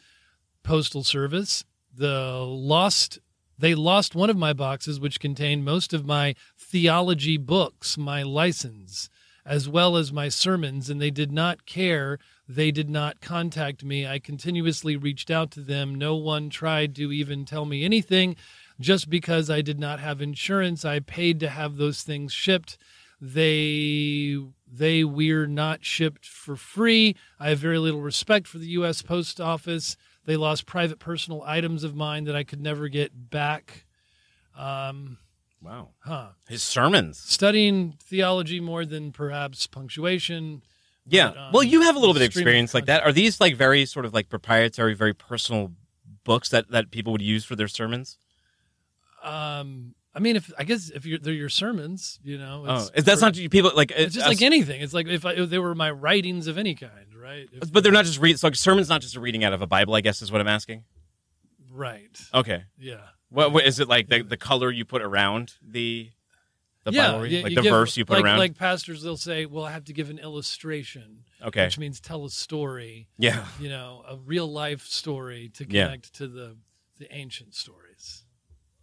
Postal 0.64 1.04
Service. 1.04 1.64
The 1.96 2.40
lost." 2.44 3.20
They 3.60 3.76
lost 3.76 4.16
one 4.16 4.32
of 4.32 4.38
my 4.38 4.54
boxes, 4.54 5.00
which 5.00 5.20
contained 5.20 5.64
most 5.64 5.94
of 5.94 6.04
my 6.04 6.34
theology 6.58 7.38
books, 7.38 7.96
my 7.96 8.24
license, 8.24 9.08
as 9.46 9.70
well 9.70 9.96
as 9.96 10.12
my 10.12 10.30
sermons, 10.30 10.90
and 10.90 11.00
they 11.00 11.12
did 11.12 11.32
not 11.32 11.68
care. 11.68 12.18
They 12.56 12.72
did 12.72 12.90
not 12.90 13.22
contact 13.22 13.82
me. 13.82 14.06
I 14.06 14.20
continuously 14.20 14.98
reached 14.98 15.32
out 15.32 15.52
to 15.52 15.62
them. 15.62 15.96
No 15.96 16.16
one 16.16 16.50
tried 16.50 16.96
to 16.96 17.10
even 17.12 17.46
tell 17.46 17.64
me 17.64 17.86
anything. 17.86 18.36
Just 18.78 19.10
because 19.10 19.50
I 19.50 19.62
did 19.62 19.80
not 19.80 20.02
have 20.02 20.22
insurance, 20.22 20.84
I 20.84 21.00
paid 21.00 21.40
to 21.40 21.50
have 21.50 21.78
those 21.78 22.04
things 22.04 22.34
shipped. 22.34 22.78
They 23.22 24.38
they 24.70 25.06
we're 25.06 25.48
not 25.48 25.86
shipped 25.86 26.26
for 26.26 26.58
free. 26.58 27.16
I 27.40 27.50
have 27.50 27.60
very 27.60 27.78
little 27.78 28.02
respect 28.02 28.48
for 28.48 28.58
the 28.58 28.68
US 28.80 29.02
Post 29.02 29.40
Office. 29.40 29.96
They 30.26 30.36
lost 30.36 30.66
private 30.66 31.00
personal 31.00 31.44
items 31.44 31.86
of 31.86 31.96
mine 31.96 32.26
that 32.26 32.36
I 32.36 32.44
could 32.44 32.60
never 32.62 32.90
get 32.90 33.30
back. 33.30 33.86
Um, 34.58 35.20
Wow. 35.62 35.90
huh. 36.00 36.30
His 36.50 36.64
sermons. 36.64 37.18
Studying 37.20 37.94
theology 38.04 38.60
more 38.60 38.84
than 38.84 39.12
perhaps 39.14 39.68
punctuation. 39.68 40.64
Yeah. 41.08 41.30
But, 41.30 41.38
um, 41.38 41.52
well, 41.54 41.64
you 41.64 41.82
have 41.82 41.96
a 41.96 42.00
little 42.00 42.14
bit 42.14 42.22
of 42.22 42.26
experience 42.28 42.74
like 42.74 42.86
that. 42.86 43.04
Are 43.04 43.12
these 43.12 43.40
like 43.42 43.56
very 43.56 43.86
sort 43.86 44.06
of 44.06 44.14
like 44.14 44.30
proprietary, 44.30 44.94
very 44.94 45.14
personal 45.14 45.72
books 46.24 46.50
that, 46.50 46.70
that 46.72 46.92
people 46.92 47.12
would 47.12 47.22
use 47.22 47.44
for 47.44 47.56
their 47.56 47.68
sermons? 47.68 48.18
Um, 49.24 49.94
I 50.14 50.20
mean, 50.20 50.36
if 50.36 50.52
I 50.58 50.64
guess 50.64 50.90
if 50.90 51.06
you're, 51.06 51.20
they're 51.20 51.34
your 51.34 51.50
sermons, 51.50 52.20
you 52.24 52.38
know, 52.38 52.66
Oh, 52.68 52.90
that's 53.02 53.22
not 53.22 53.34
people 53.36 53.72
like 53.76 53.92
It's 53.92 54.16
just 54.16 54.26
us- 54.26 54.30
like 54.30 54.42
anything. 54.42 54.82
It's 54.82 54.94
like 54.94 55.08
if, 55.08 55.26
I, 55.26 55.34
if 55.34 55.50
they 55.50 55.60
were 55.60 55.76
my 55.76 55.92
writings 55.92 56.48
of 56.48 56.58
any 56.58 56.76
kind, 56.76 57.16
right? 57.20 57.48
If 57.52 57.72
But 57.72 57.84
they're 57.84 57.92
not 57.92 58.06
just 58.06 58.20
read. 58.20 58.38
So 58.40 58.48
like, 58.48 58.56
sermons 58.56 58.90
not 58.90 59.02
just 59.02 59.16
a 59.16 59.20
reading 59.20 59.44
out 59.44 59.54
of 59.54 59.62
a 59.62 59.68
Bible. 59.68 59.94
I 59.96 60.02
guess 60.02 60.22
is 60.22 60.32
what 60.32 60.42
I'm 60.42 60.48
asking. 60.48 60.84
right. 61.72 62.20
Okay. 62.34 62.64
Yeah. 62.78 62.98
What, 63.30 63.54
what 63.54 63.66
is 63.66 63.80
it 63.80 63.88
like? 63.88 64.10
The, 64.10 64.24
the 64.24 64.36
color 64.38 64.70
you 64.72 64.84
put 64.84 65.02
around 65.02 65.54
the 65.66 66.10
the 66.84 66.92
yeah, 66.92 67.08
Bible, 67.08 67.22
reading? 67.22 67.44
like 67.44 67.56
the 67.56 67.62
give- 67.62 67.72
verse 67.72 67.96
you 67.98 68.06
put 68.06 68.16
like, 68.18 68.24
around. 68.26 68.40
Like 68.40 68.58
pastors, 68.58 69.04
they'll 69.04 69.18
say, 69.18 69.46
"Well, 69.46 69.66
I 69.66 69.72
have 69.72 69.86
to 69.86 69.94
give 69.94 70.10
an 70.10 70.18
illustration," 70.20 71.24
okay. 71.44 71.66
which 71.66 71.78
means 71.78 72.00
tell 72.00 72.26
a 72.26 72.30
story. 72.30 73.08
Yeah. 73.18 73.46
You 73.60 73.70
know, 73.70 74.04
a 74.08 74.18
real 74.18 74.48
life 74.52 74.86
story 74.86 75.50
to 75.56 75.66
Yeah. 75.70 75.86
connect 75.86 76.14
to 76.16 76.28
the 76.28 76.58
the 76.98 77.14
ancient 77.14 77.56
stories. 77.56 78.24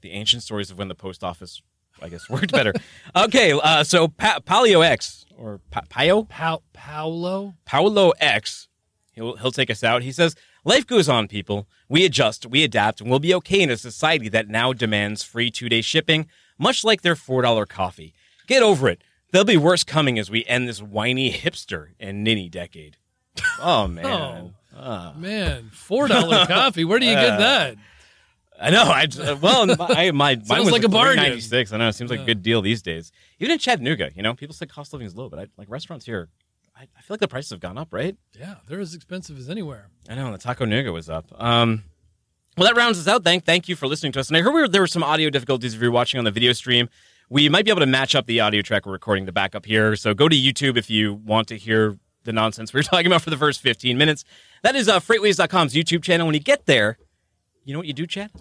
The 0.01 0.11
ancient 0.13 0.43
stories 0.43 0.71
of 0.71 0.79
when 0.79 0.89
the 0.89 0.95
post 0.95 1.23
office, 1.25 1.61
I 2.01 2.09
guess, 2.09 2.29
worked 2.31 2.53
better. 2.53 2.73
okay. 3.17 3.53
Uh, 3.53 3.83
so 3.85 4.09
pa- 4.09 4.41
Palio 4.41 4.81
X 4.85 5.25
or 5.37 5.61
pa- 5.71 5.83
Pio 5.89 6.23
Pa- 6.25 6.59
Paolo. 6.73 7.55
Paolo 7.65 8.11
X, 8.21 8.69
he'll, 9.13 9.37
he'll 9.37 9.51
take 9.53 9.71
us 9.71 9.83
out. 9.85 10.03
He 10.03 10.13
says, 10.13 10.35
Life 10.65 10.87
goes 10.87 11.09
on, 11.09 11.29
people. 11.29 11.69
We 11.89 12.05
adjust, 12.05 12.45
we 12.47 12.63
adapt, 12.65 13.01
and 13.01 13.09
we'll 13.09 13.21
be 13.21 13.35
okay 13.35 13.61
in 13.63 13.71
a 13.71 13.77
society 13.77 14.29
that 14.29 14.49
now 14.49 14.73
demands 14.73 15.23
free 15.23 15.51
two 15.51 15.69
day 15.69 15.81
shipping, 15.81 16.27
much 16.59 16.85
like 16.85 17.03
their 17.03 17.15
$4 17.15 17.69
coffee. 17.69 18.15
Get 18.47 18.63
over 18.63 18.89
it. 18.89 19.03
There'll 19.31 19.45
be 19.45 19.57
worse 19.57 19.85
coming 19.85 20.19
as 20.19 20.31
we 20.31 20.45
end 20.47 20.69
this 20.69 20.81
whiny 20.83 21.31
hipster 21.33 21.89
and 22.01 22.25
ninny 22.25 22.49
decade. 22.49 22.97
Oh, 23.61 23.87
man. 23.89 24.55
Ah. 24.75 25.13
Man, 25.17 25.71
four 25.73 26.09
dollar 26.09 26.47
coffee. 26.49 26.85
Where 26.85 26.99
do 26.99 27.07
you 27.07 27.15
get 27.15 27.31
Uh, 27.33 27.39
that? 27.39 27.77
I 28.61 28.71
know. 28.71 28.83
I 28.85 29.07
uh, 29.21 29.37
well, 29.41 29.67
my, 29.67 29.77
I, 29.81 30.11
my 30.13 30.41
mine 30.49 30.65
was 30.65 30.73
like 30.73 30.83
a 30.85 30.89
bargain. 30.89 31.17
Ninety 31.23 31.41
six. 31.41 31.73
I 31.73 31.77
know. 31.79 31.89
It 31.89 31.95
seems 31.95 32.11
like 32.11 32.21
a 32.21 32.25
good 32.25 32.43
deal 32.43 32.63
these 32.63 32.81
days. 32.83 33.13
Even 33.39 33.53
in 33.53 33.59
Chattanooga, 33.59 34.11
you 34.15 34.23
know, 34.23 34.35
people 34.35 34.55
say 34.55 34.67
cost 34.67 34.89
of 34.91 34.95
living 34.95 35.07
is 35.09 35.15
low, 35.17 35.29
but 35.29 35.39
I, 35.41 35.47
like 35.57 35.69
restaurants 35.71 36.07
here, 36.07 36.29
I, 36.77 36.83
I 36.83 37.01
feel 37.03 37.15
like 37.15 37.21
the 37.21 37.29
prices 37.29 37.51
have 37.51 37.61
gone 37.61 37.77
up, 37.79 37.89
right? 37.93 38.17
Yeah, 38.39 38.57
they're 38.67 38.81
as 38.81 38.95
expensive 38.95 39.37
as 39.39 39.49
anywhere. 39.51 39.89
I 40.09 40.15
know 40.15 40.31
the 40.33 40.39
Taco 40.39 40.65
Nougat 40.65 40.93
was 40.93 41.09
up. 41.11 41.27
Um, 41.39 41.85
well, 42.59 42.67
that 42.67 42.77
rounds 42.77 42.99
us 42.99 43.07
out. 43.07 43.23
Thank 43.23 43.45
thank 43.45 43.69
you 43.69 43.77
for 43.77 43.87
listening 43.87 44.11
to 44.13 44.21
us. 44.21 44.29
And 44.29 44.37
I 44.37 44.41
heard 44.41 44.53
we 44.53 44.61
were, 44.61 44.69
there 44.69 44.81
were 44.81 44.89
some 44.89 45.05
audio 45.05 45.31
difficulties 45.31 45.75
if 45.75 45.81
you're 45.81 45.93
watching 45.93 46.19
on 46.19 46.25
the 46.25 46.33
video 46.33 46.53
stream. 46.53 46.89
We 47.31 47.49
might 47.49 47.65
be 47.65 47.71
able 47.71 47.81
to 47.81 47.87
match 47.87 48.17
up 48.17 48.27
the 48.27 48.41
audio 48.41 48.63
track 48.63 48.85
we're 48.85 48.93
recording 48.93 49.27
the 49.27 49.33
back 49.33 49.55
up 49.55 49.65
here. 49.65 49.95
So 49.95 50.13
go 50.13 50.29
to 50.29 50.35
YouTube 50.35 50.77
if 50.77 50.91
you 50.91 51.15
want 51.15 51.47
to 51.49 51.57
hear 51.57 51.99
the 52.25 52.33
nonsense 52.33 52.73
we 52.73 52.79
were 52.79 52.83
talking 52.85 53.07
about 53.07 53.23
for 53.23 53.31
the 53.31 53.37
first 53.37 53.61
15 53.61 53.97
minutes. 53.97 54.25
That 54.65 54.75
is 54.75 54.89
uh, 54.89 54.99
FreightWaves.com's 54.99 55.73
YouTube 55.73 56.03
channel. 56.03 56.27
When 56.27 56.35
you 56.35 56.41
get 56.41 56.67
there, 56.67 56.99
you 57.65 57.75
know 57.75 57.79
what 57.79 57.87
you 57.87 57.93
do, 57.93 58.09
Chad? 58.09 58.33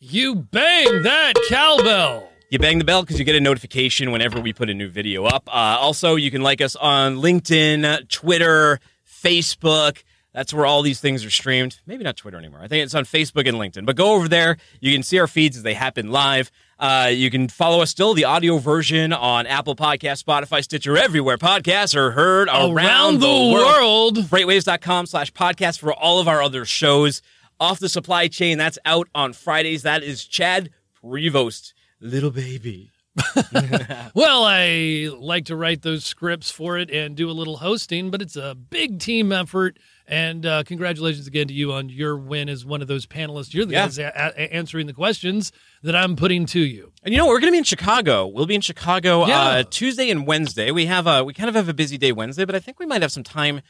You 0.00 0.34
bang 0.34 1.02
that 1.04 1.32
cowbell. 1.48 2.28
You 2.50 2.58
bang 2.58 2.78
the 2.78 2.84
bell 2.84 3.02
because 3.02 3.18
you 3.18 3.24
get 3.24 3.36
a 3.36 3.40
notification 3.40 4.10
whenever 4.10 4.38
we 4.38 4.52
put 4.52 4.68
a 4.68 4.74
new 4.74 4.90
video 4.90 5.24
up. 5.24 5.48
Uh, 5.48 5.78
also, 5.80 6.16
you 6.16 6.30
can 6.30 6.42
like 6.42 6.60
us 6.60 6.76
on 6.76 7.16
LinkedIn, 7.16 8.08
Twitter, 8.10 8.80
Facebook. 9.08 10.02
That's 10.32 10.54
where 10.54 10.64
all 10.64 10.80
these 10.82 11.00
things 11.00 11.24
are 11.24 11.30
streamed. 11.30 11.80
Maybe 11.86 12.04
not 12.04 12.16
Twitter 12.16 12.38
anymore. 12.38 12.60
I 12.62 12.68
think 12.68 12.84
it's 12.84 12.94
on 12.94 13.04
Facebook 13.04 13.46
and 13.46 13.58
LinkedIn. 13.58 13.84
But 13.84 13.96
go 13.96 14.14
over 14.14 14.28
there. 14.28 14.56
You 14.80 14.92
can 14.92 15.02
see 15.02 15.18
our 15.18 15.26
feeds 15.26 15.58
as 15.58 15.62
they 15.62 15.74
happen 15.74 16.10
live. 16.10 16.50
Uh, 16.78 17.10
you 17.12 17.30
can 17.30 17.48
follow 17.48 17.80
us 17.82 17.90
still, 17.90 18.12
the 18.14 18.24
audio 18.24 18.58
version 18.58 19.12
on 19.12 19.46
Apple 19.46 19.76
Podcast, 19.76 20.24
Spotify, 20.24 20.64
Stitcher, 20.64 20.96
everywhere 20.96 21.38
podcasts 21.38 21.94
are 21.94 22.10
heard 22.10 22.48
around, 22.48 23.20
the, 23.20 23.26
world. 23.28 24.16
freightwaves.com 24.16 25.06
slash 25.06 25.32
podcast 25.32 25.78
for 25.78 25.92
all 25.92 26.18
of 26.18 26.26
our 26.26 26.42
other 26.42 26.64
shows. 26.64 27.22
Off 27.60 27.78
the 27.78 27.88
supply 27.88 28.26
chain, 28.26 28.58
that's 28.58 28.78
out 28.84 29.06
on 29.14 29.32
Fridays. 29.32 29.82
That 29.84 30.02
is 30.02 30.24
Chad 30.24 30.70
Prevost, 31.04 31.72
little 32.00 32.30
baby. 32.30 32.90
Well, 34.14 34.44
I 34.44 35.08
like 35.16 35.44
to 35.46 35.56
write 35.56 35.82
those 35.82 36.04
scripts 36.04 36.50
for 36.50 36.78
it 36.78 36.90
and 36.90 37.14
do 37.14 37.30
a 37.30 37.32
little 37.32 37.58
hosting, 37.58 38.10
but 38.10 38.20
it's 38.20 38.36
a 38.36 38.54
big 38.54 38.98
team 38.98 39.30
effort. 39.32 39.78
And 40.08 40.44
uh, 40.44 40.64
congratulations 40.64 41.26
again 41.26 41.48
to 41.48 41.54
you 41.54 41.72
on 41.72 41.88
your 41.88 42.16
win 42.16 42.48
as 42.48 42.64
one 42.64 42.82
of 42.82 42.88
those 42.88 43.06
panelists. 43.06 43.54
You're 43.54 43.64
the 43.64 43.72
Yeah. 43.74 43.84
guys 43.86 43.98
a- 43.98 44.12
a- 44.36 44.52
answering 44.54 44.86
the 44.86 44.92
questions 44.92 45.52
that 45.82 45.94
I'm 45.94 46.16
putting 46.16 46.44
to 46.46 46.60
you. 46.60 46.92
And 47.04 47.14
you 47.14 47.18
know, 47.18 47.26
we're 47.26 47.38
going 47.40 47.48
to 47.50 47.52
be 47.52 47.58
in 47.58 47.64
Chicago. 47.64 48.26
We'll 48.26 48.46
be 48.46 48.54
in 48.56 48.60
Chicago 48.60 49.26
Yeah. 49.26 49.40
uh, 49.40 49.62
Tuesday 49.70 50.10
and 50.10 50.26
Wednesday. 50.26 50.70
We 50.70 50.86
have 50.86 51.06
a 51.06 51.22
we 51.24 51.32
kind 51.32 51.48
of 51.48 51.54
have 51.54 51.68
a 51.68 51.74
busy 51.74 51.98
day 51.98 52.12
Wednesday, 52.12 52.44
but 52.44 52.54
I 52.54 52.58
think 52.58 52.78
we 52.80 52.86
might 52.86 53.02
have 53.02 53.12
some 53.12 53.22
time 53.22 53.60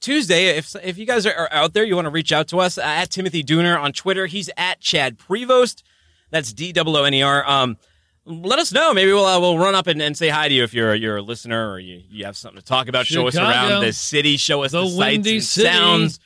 Tuesday. 0.00 0.48
If 0.56 0.74
if 0.82 0.98
you 0.98 1.06
guys 1.06 1.26
are, 1.26 1.48
out 1.52 1.74
there, 1.74 1.84
you 1.84 1.94
want 1.94 2.06
to 2.06 2.10
reach 2.10 2.32
out 2.32 2.48
to 2.48 2.58
us 2.60 2.78
uh, 2.78 2.82
at 2.82 3.10
Timothy 3.10 3.44
Dooner 3.44 3.78
on 3.78 3.92
Twitter. 3.92 4.26
He's 4.26 4.50
at 4.56 4.80
Chad 4.80 5.18
Prevost. 5.18 5.82
That's 6.30 6.52
D 6.52 6.72
O 6.76 6.82
O 6.86 7.04
N 7.04 7.14
E 7.14 7.22
R. 7.22 7.48
Um, 7.48 7.76
let 8.24 8.58
us 8.58 8.72
know. 8.72 8.92
Maybe 8.94 9.12
we'll 9.12 9.24
uh, 9.24 9.40
we'll 9.40 9.58
run 9.58 9.74
up 9.74 9.86
and, 9.86 10.00
and 10.02 10.16
say 10.16 10.28
hi 10.28 10.48
to 10.48 10.54
you 10.54 10.62
if 10.64 10.74
you're 10.74 10.94
you're 10.94 11.16
a 11.18 11.22
listener 11.22 11.70
or 11.70 11.78
you, 11.78 12.02
you 12.08 12.24
have 12.24 12.36
something 12.36 12.60
to 12.60 12.64
talk 12.64 12.88
about. 12.88 13.06
Show 13.06 13.26
us 13.26 13.36
around 13.36 13.82
the 13.82 13.92
city. 13.92 14.36
Show 14.36 14.62
us 14.62 14.72
the, 14.72 14.82
The 14.82 14.90
sights 14.90 15.28
and 15.28 15.42
City. 15.42 15.66
sounds. 15.68 16.20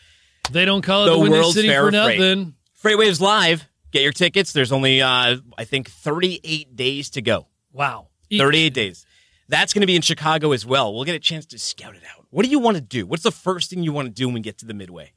They 0.51 0.64
don't 0.64 0.82
call 0.82 1.05
it 1.05 1.07
The 1.07 1.12
the, 1.14 1.18
Windy 1.20 1.38
World's 1.38 1.55
City 1.57 1.68
Fair 1.68 1.82
for 1.82 1.88
of 1.88 1.94
Freight. 2.05 2.18
nothing. 2.20 2.55
Freightwaves 2.82 3.20
Live. 3.20 3.66
Get 3.90 4.03
your 4.03 4.12
tickets. 4.12 4.53
There's 4.53 4.72
only, 4.72 5.01
uh, 5.01 5.36
I 5.57 5.64
think, 5.64 5.90
38 5.90 6.76
days 6.76 7.11
to 7.11 7.22
go. 7.22 7.49
Wow. 7.72 8.09
38 8.30 8.74
days. 8.74 9.07
That's 9.49 9.72
going 9.72 9.80
to 9.80 9.86
be 9.86 9.97
in 9.97 10.03
Chicago 10.03 10.53
as 10.53 10.66
well. 10.66 10.92
We'll 10.94 11.05
get 11.05 11.14
a 11.14 11.20
chance 11.20 11.47
to 11.47 11.59
scout 11.59 11.94
it 11.94 12.03
out. 12.05 12.26
What 12.30 12.44
do 12.44 12.51
you 12.51 12.59
want 12.59 12.76
to 12.76 12.80
do? 12.80 13.07
What's 13.07 13.22
the 13.22 13.30
first 13.32 13.70
thing 13.70 13.82
you 13.82 13.92
want 13.92 14.07
to 14.07 14.12
do 14.12 14.26
when 14.26 14.34
we 14.34 14.40
get 14.40 14.59
to 14.59 14.66
the 14.66 14.74
Midway? 14.74 15.12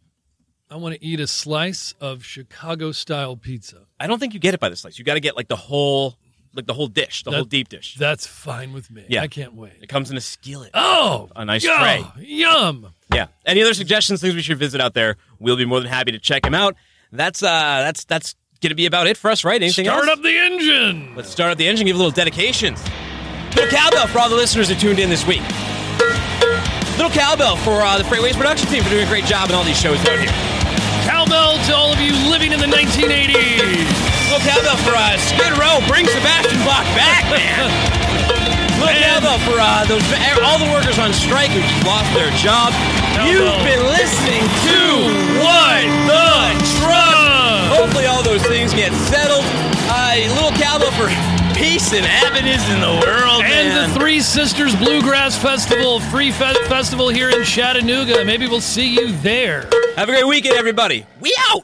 I 0.72 0.78
want 0.78 0.96
to 0.96 1.04
eat 1.04 1.20
a 1.20 1.28
slice 1.28 1.94
of 2.00 2.24
Chicago 2.24 2.92
style 2.92 3.36
pizza. 3.36 3.86
I 4.00 4.08
don't 4.08 4.20
think 4.20 4.34
you 4.34 4.40
get 4.40 4.54
it 4.54 4.60
by 4.60 4.70
the 4.70 4.76
slice. 4.76 4.98
You 4.98 5.04
got 5.06 5.16
to 5.16 5.20
get 5.20 5.36
like 5.36 5.48
the 5.48 5.56
whole, 5.56 6.16
like 6.56 6.66
the 6.66 6.74
whole 6.74 6.88
dish, 6.88 7.24
the 7.24 7.32
That- 7.32 7.36
whole 7.38 7.46
deep 7.46 7.70
dish. 7.70 7.96
That's 8.00 8.26
fine 8.28 8.74
with 8.74 8.90
me. 8.92 9.06
Yeah. 9.08 9.22
I 9.22 9.28
can't 9.28 9.54
wait. 9.54 9.74
It 9.82 9.88
comes 9.88 10.10
in 10.12 10.18
a 10.18 10.22
skillet. 10.22 10.72
Oh, 10.74 11.30
A 11.36 11.46
nice 11.46 11.64
yeah, 11.64 11.80
tray. 11.80 12.24
Yum. 12.26 12.94
Yeah. 13.14 13.28
Any 13.46 13.62
other 13.62 13.74
suggestions, 13.74 14.22
things 14.22 14.36
we 14.36 14.42
should 14.42 14.58
visit 14.60 14.82
out 14.82 14.94
there? 14.94 15.18
We'll 15.40 15.56
be 15.58 15.66
more 15.66 15.80
than 15.80 15.90
happy 15.90 16.12
to 16.12 16.20
check 16.20 16.44
them 16.44 16.54
out. 16.56 16.76
That's 17.12 17.42
uh, 17.42 17.48
that's 17.48 18.06
that's 18.06 18.36
going 18.62 18.70
to 18.70 18.76
be 18.76 18.86
about 18.86 19.08
it 19.08 19.18
for 19.18 19.32
us, 19.32 19.44
right? 19.44 19.62
Anything 19.62 19.88
else? 19.88 19.98
Start 20.04 20.10
else? 20.10 20.18
up 20.20 20.24
the 20.24 20.38
engine. 20.38 21.16
Let's 21.16 21.30
start 21.30 21.52
up 21.52 21.58
the 21.58 21.68
engine. 21.68 21.88
Give 21.88 21.96
a 21.96 22.00
little 22.00 22.12
dedications. 22.12 22.84
Little 23.56 23.70
cowbell 23.72 24.06
for 24.08 24.20
all 24.20 24.30
the 24.30 24.36
listeners 24.36 24.70
who 24.70 24.76
tuned 24.76 25.00
in 25.00 25.10
this 25.10 25.26
week. 25.26 25.42
Little 26.98 27.10
cowbell 27.10 27.56
for 27.58 27.82
uh, 27.82 27.98
the 27.98 28.04
Freightwaves 28.04 28.36
production 28.36 28.68
team 28.70 28.84
for 28.84 28.90
doing 28.90 29.06
a 29.06 29.10
great 29.10 29.26
job 29.26 29.50
in 29.50 29.56
all 29.56 29.64
these 29.64 29.80
shows 29.80 29.98
out 30.02 30.20
here. 30.20 30.30
Cowbell 31.08 31.58
to 31.66 31.74
all 31.74 31.92
of 31.94 32.00
you 32.00 32.12
living 32.30 32.52
in 32.52 32.60
the 32.60 32.68
1980s. 32.68 33.99
Little 34.30 34.46
cowbell 34.46 34.78
for 34.86 34.94
uh, 34.94 35.18
Skid 35.18 35.58
Row. 35.58 35.82
Bring 35.90 36.06
Sebastian 36.06 36.62
Bach 36.62 36.86
back, 36.94 37.26
man. 37.34 37.66
Little 38.78 38.94
cowbell 39.02 39.40
for 39.42 39.58
uh, 39.58 39.84
those 39.90 40.06
all 40.46 40.62
the 40.62 40.70
workers 40.72 41.00
on 41.02 41.12
strike 41.14 41.50
who 41.50 41.60
just 41.66 41.82
lost 41.86 42.08
their 42.14 42.30
job. 42.38 42.70
You've 43.26 43.42
Cowbell. 43.42 43.66
been 43.66 43.84
listening 43.90 44.46
to 44.70 44.78
What 45.42 45.82
the 46.06 46.30
Truck. 46.78 47.74
Hopefully, 47.74 48.06
all 48.06 48.22
those 48.24 48.44
things 48.46 48.72
get 48.74 48.94
settled. 49.10 49.44
Uh, 49.92 50.22
little 50.38 50.54
cowbell 50.62 50.92
for 50.94 51.10
peace 51.58 51.92
and 51.92 52.06
happiness 52.06 52.62
in 52.70 52.80
the 52.80 53.02
world, 53.06 53.42
And 53.44 53.70
man. 53.74 53.90
the 53.90 54.00
Three 54.00 54.22
Sisters 54.22 54.76
Bluegrass 54.76 55.38
Festival, 55.38 56.00
free 56.00 56.32
fe- 56.32 56.54
festival 56.70 57.10
here 57.10 57.30
in 57.32 57.44
Chattanooga. 57.44 58.24
Maybe 58.24 58.48
we'll 58.48 58.62
see 58.62 58.94
you 58.94 59.12
there. 59.24 59.68
Have 59.98 60.08
a 60.08 60.12
great 60.14 60.28
weekend, 60.28 60.56
everybody. 60.56 61.06
We 61.20 61.36
out. 61.50 61.64